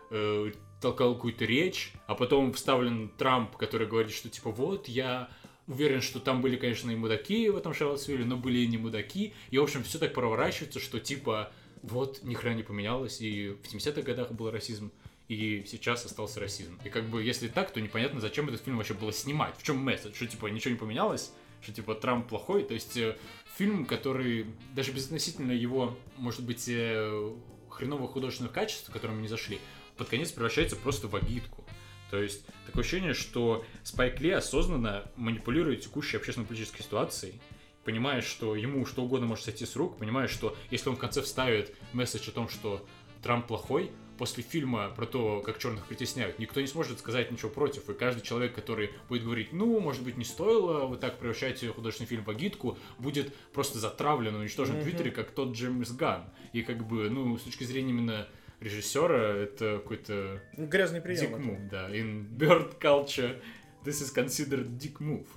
э, 0.09 0.51
толкал 0.81 1.15
какую-то 1.15 1.45
речь, 1.45 1.93
а 2.07 2.15
потом 2.15 2.53
вставлен 2.53 3.09
Трамп, 3.09 3.55
который 3.57 3.87
говорит, 3.87 4.11
что 4.11 4.29
типа 4.29 4.51
вот 4.51 4.87
я 4.87 5.29
Уверен, 5.67 6.01
что 6.01 6.19
там 6.19 6.41
были, 6.41 6.57
конечно, 6.57 6.91
и 6.91 6.95
мудаки 6.95 7.49
в 7.49 7.55
этом 7.55 7.73
Шарлотсвилле, 7.73 8.25
но 8.25 8.35
были 8.35 8.59
и 8.59 8.67
не 8.67 8.77
мудаки. 8.77 9.33
И, 9.49 9.57
в 9.57 9.63
общем, 9.63 9.83
все 9.83 9.97
так 9.97 10.13
проворачивается, 10.13 10.79
что 10.79 10.99
типа 10.99 11.51
вот 11.81 12.23
ни 12.23 12.33
хрена 12.33 12.55
не 12.55 12.63
поменялось, 12.63 13.21
и 13.21 13.49
в 13.49 13.73
70-х 13.73 14.01
годах 14.01 14.31
был 14.31 14.49
расизм, 14.51 14.91
и 15.27 15.63
сейчас 15.67 16.05
остался 16.05 16.39
расизм. 16.39 16.79
И 16.83 16.89
как 16.89 17.05
бы, 17.05 17.23
если 17.23 17.47
так, 17.47 17.71
то 17.71 17.81
непонятно, 17.81 18.19
зачем 18.19 18.47
этот 18.49 18.63
фильм 18.63 18.77
вообще 18.77 18.93
было 18.93 19.13
снимать. 19.13 19.55
В 19.57 19.63
чем 19.63 19.77
месседж? 19.77 20.13
Что, 20.15 20.27
типа, 20.27 20.47
ничего 20.47 20.71
не 20.71 20.79
поменялось? 20.79 21.31
Что, 21.61 21.73
типа, 21.73 21.95
Трамп 21.95 22.27
плохой? 22.27 22.63
То 22.63 22.73
есть, 22.73 22.97
э, 22.97 23.17
фильм, 23.57 23.85
который 23.85 24.47
даже 24.73 24.91
безотносительно 24.91 25.51
его, 25.51 25.97
может 26.17 26.43
быть, 26.43 26.65
э, 26.67 27.33
хреновых 27.69 28.11
художественных 28.11 28.53
качеств, 28.53 28.89
к 28.89 28.93
которым 28.93 29.17
мы 29.17 29.21
не 29.23 29.27
зашли, 29.27 29.59
под 29.97 30.09
конец 30.09 30.31
превращается 30.31 30.75
просто 30.75 31.07
в 31.07 31.15
агитку. 31.15 31.62
То 32.09 32.21
есть 32.21 32.45
такое 32.65 32.83
ощущение, 32.83 33.13
что 33.13 33.65
Спайк 33.83 34.19
Ли 34.21 34.31
осознанно 34.31 35.05
манипулирует 35.15 35.81
текущей 35.81 36.17
общественно-политической 36.17 36.83
ситуацией, 36.83 37.41
понимая, 37.83 38.21
что 38.21 38.55
ему 38.55 38.85
что 38.85 39.03
угодно 39.03 39.27
может 39.27 39.45
сойти 39.45 39.65
с 39.65 39.75
рук, 39.75 39.97
понимая, 39.97 40.27
что 40.27 40.55
если 40.71 40.89
он 40.89 40.95
в 40.95 40.99
конце 40.99 41.21
вставит 41.21 41.75
месседж 41.93 42.29
о 42.29 42.31
том, 42.31 42.49
что 42.49 42.85
Трамп 43.21 43.47
плохой, 43.47 43.91
после 44.17 44.43
фильма 44.43 44.89
про 44.89 45.05
то, 45.05 45.41
как 45.41 45.57
черных 45.57 45.85
притесняют, 45.85 46.39
никто 46.39 46.61
не 46.61 46.67
сможет 46.67 46.99
сказать 46.99 47.31
ничего 47.31 47.49
против. 47.49 47.89
И 47.89 47.93
каждый 47.93 48.21
человек, 48.21 48.53
который 48.53 48.91
будет 49.09 49.23
говорить, 49.23 49.53
ну, 49.53 49.79
может 49.79 50.03
быть, 50.03 50.17
не 50.17 50.25
стоило 50.25 50.85
вы 50.85 50.97
так 50.97 51.19
превращать 51.19 51.65
художественный 51.65 52.07
фильм 52.07 52.23
в 52.23 52.29
агитку, 52.29 52.77
будет 52.99 53.33
просто 53.53 53.79
затравлен, 53.79 54.35
уничтожен 54.35 54.75
mm-hmm. 54.75 54.81
в 54.81 54.83
Твиттере, 54.83 55.11
как 55.11 55.31
тот 55.31 55.53
Джеймс 55.53 55.91
Ган. 55.91 56.25
И 56.51 56.61
как 56.61 56.87
бы, 56.87 57.09
ну, 57.09 57.37
с 57.37 57.41
точки 57.41 57.63
зрения 57.63 57.89
именно 57.89 58.27
режиссера 58.63 59.35
это 59.35 59.79
какой-то... 59.79 60.41
Грязный 60.57 61.01
прием. 61.01 61.35
Dick 61.35 61.39
move, 61.39 61.69
да. 61.69 61.89
In 61.89 62.25
bird 62.37 62.79
culture 62.79 63.39
this 63.83 64.01
is 64.01 64.11
considered 64.11 64.77
dick 64.77 64.99
move. 64.99 65.27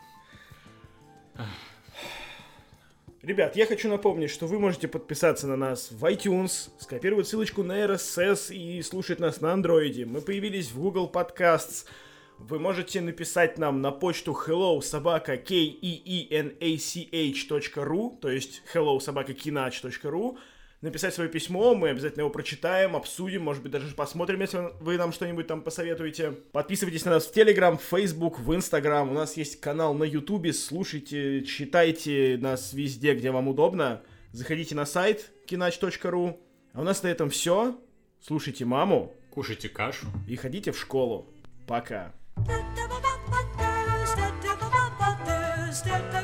Ребят, 3.23 3.57
я 3.57 3.67
хочу 3.67 3.89
напомнить, 3.89 4.31
что 4.31 4.47
вы 4.47 4.61
можете 4.61 4.87
подписаться 4.87 5.49
на 5.49 5.57
нас 5.57 5.91
в 5.91 6.05
iTunes, 6.05 6.71
скопировать 6.79 7.27
ссылочку 7.27 7.65
на 7.65 7.85
RSS 7.85 8.55
и 8.55 8.81
слушать 8.83 9.19
нас 9.19 9.41
на 9.41 9.53
андроиде. 9.53 10.07
Мы 10.07 10.21
появились 10.21 10.71
в 10.71 10.79
Google 10.79 11.11
Podcasts. 11.13 11.87
Вы 12.39 12.61
можете 12.61 13.01
написать 13.01 13.59
нам 13.59 13.83
на 13.83 13.91
почту 13.91 14.31
hello 14.33 14.81
собака 14.81 15.39
k 15.39 15.55
e 15.55 16.03
e 16.05 16.29
n 16.31 16.55
a 16.61 16.79
c 16.79 17.09
h.ru, 17.11 18.21
то 18.21 18.31
есть 18.31 18.63
hello 18.73 19.01
собака 19.01 19.33
kinach.ru 19.33 20.39
написать 20.87 21.15
свое 21.15 21.29
письмо, 21.29 21.75
мы 21.75 21.91
обязательно 21.91 22.23
его 22.23 22.31
прочитаем, 22.31 22.97
обсудим, 22.97 23.43
может 23.43 23.63
быть, 23.63 23.73
даже 23.73 23.95
посмотрим, 23.95 24.41
если 24.41 24.71
вы 24.81 24.97
нам 24.97 25.13
что-нибудь 25.13 25.47
там 25.47 25.63
посоветуете. 25.63 26.33
Подписывайтесь 26.53 27.05
на 27.05 27.13
нас 27.13 27.27
в 27.27 27.33
Телеграм, 27.33 27.77
в 27.77 27.83
Фейсбук, 27.83 28.41
в 28.41 28.55
Инстаграм, 28.55 29.11
у 29.11 29.15
нас 29.15 29.37
есть 29.37 29.61
канал 29.61 29.95
на 29.95 30.05
Ютубе, 30.05 30.53
слушайте, 30.53 31.43
читайте 31.43 32.39
нас 32.41 32.73
везде, 32.73 33.15
где 33.15 33.31
вам 33.31 33.49
удобно. 33.49 34.03
Заходите 34.33 34.75
на 34.75 34.87
сайт 34.87 35.31
kinach.ru. 35.49 36.39
А 36.73 36.81
у 36.81 36.85
нас 36.85 37.03
на 37.03 37.09
этом 37.09 37.31
все. 37.31 37.79
Слушайте 38.21 38.65
маму. 38.65 39.15
Кушайте 39.31 39.69
кашу. 39.69 40.07
И 40.29 40.37
ходите 40.37 40.73
в 40.73 40.79
школу. 40.79 41.27
Пока. 41.67 42.13
Step 45.73 46.16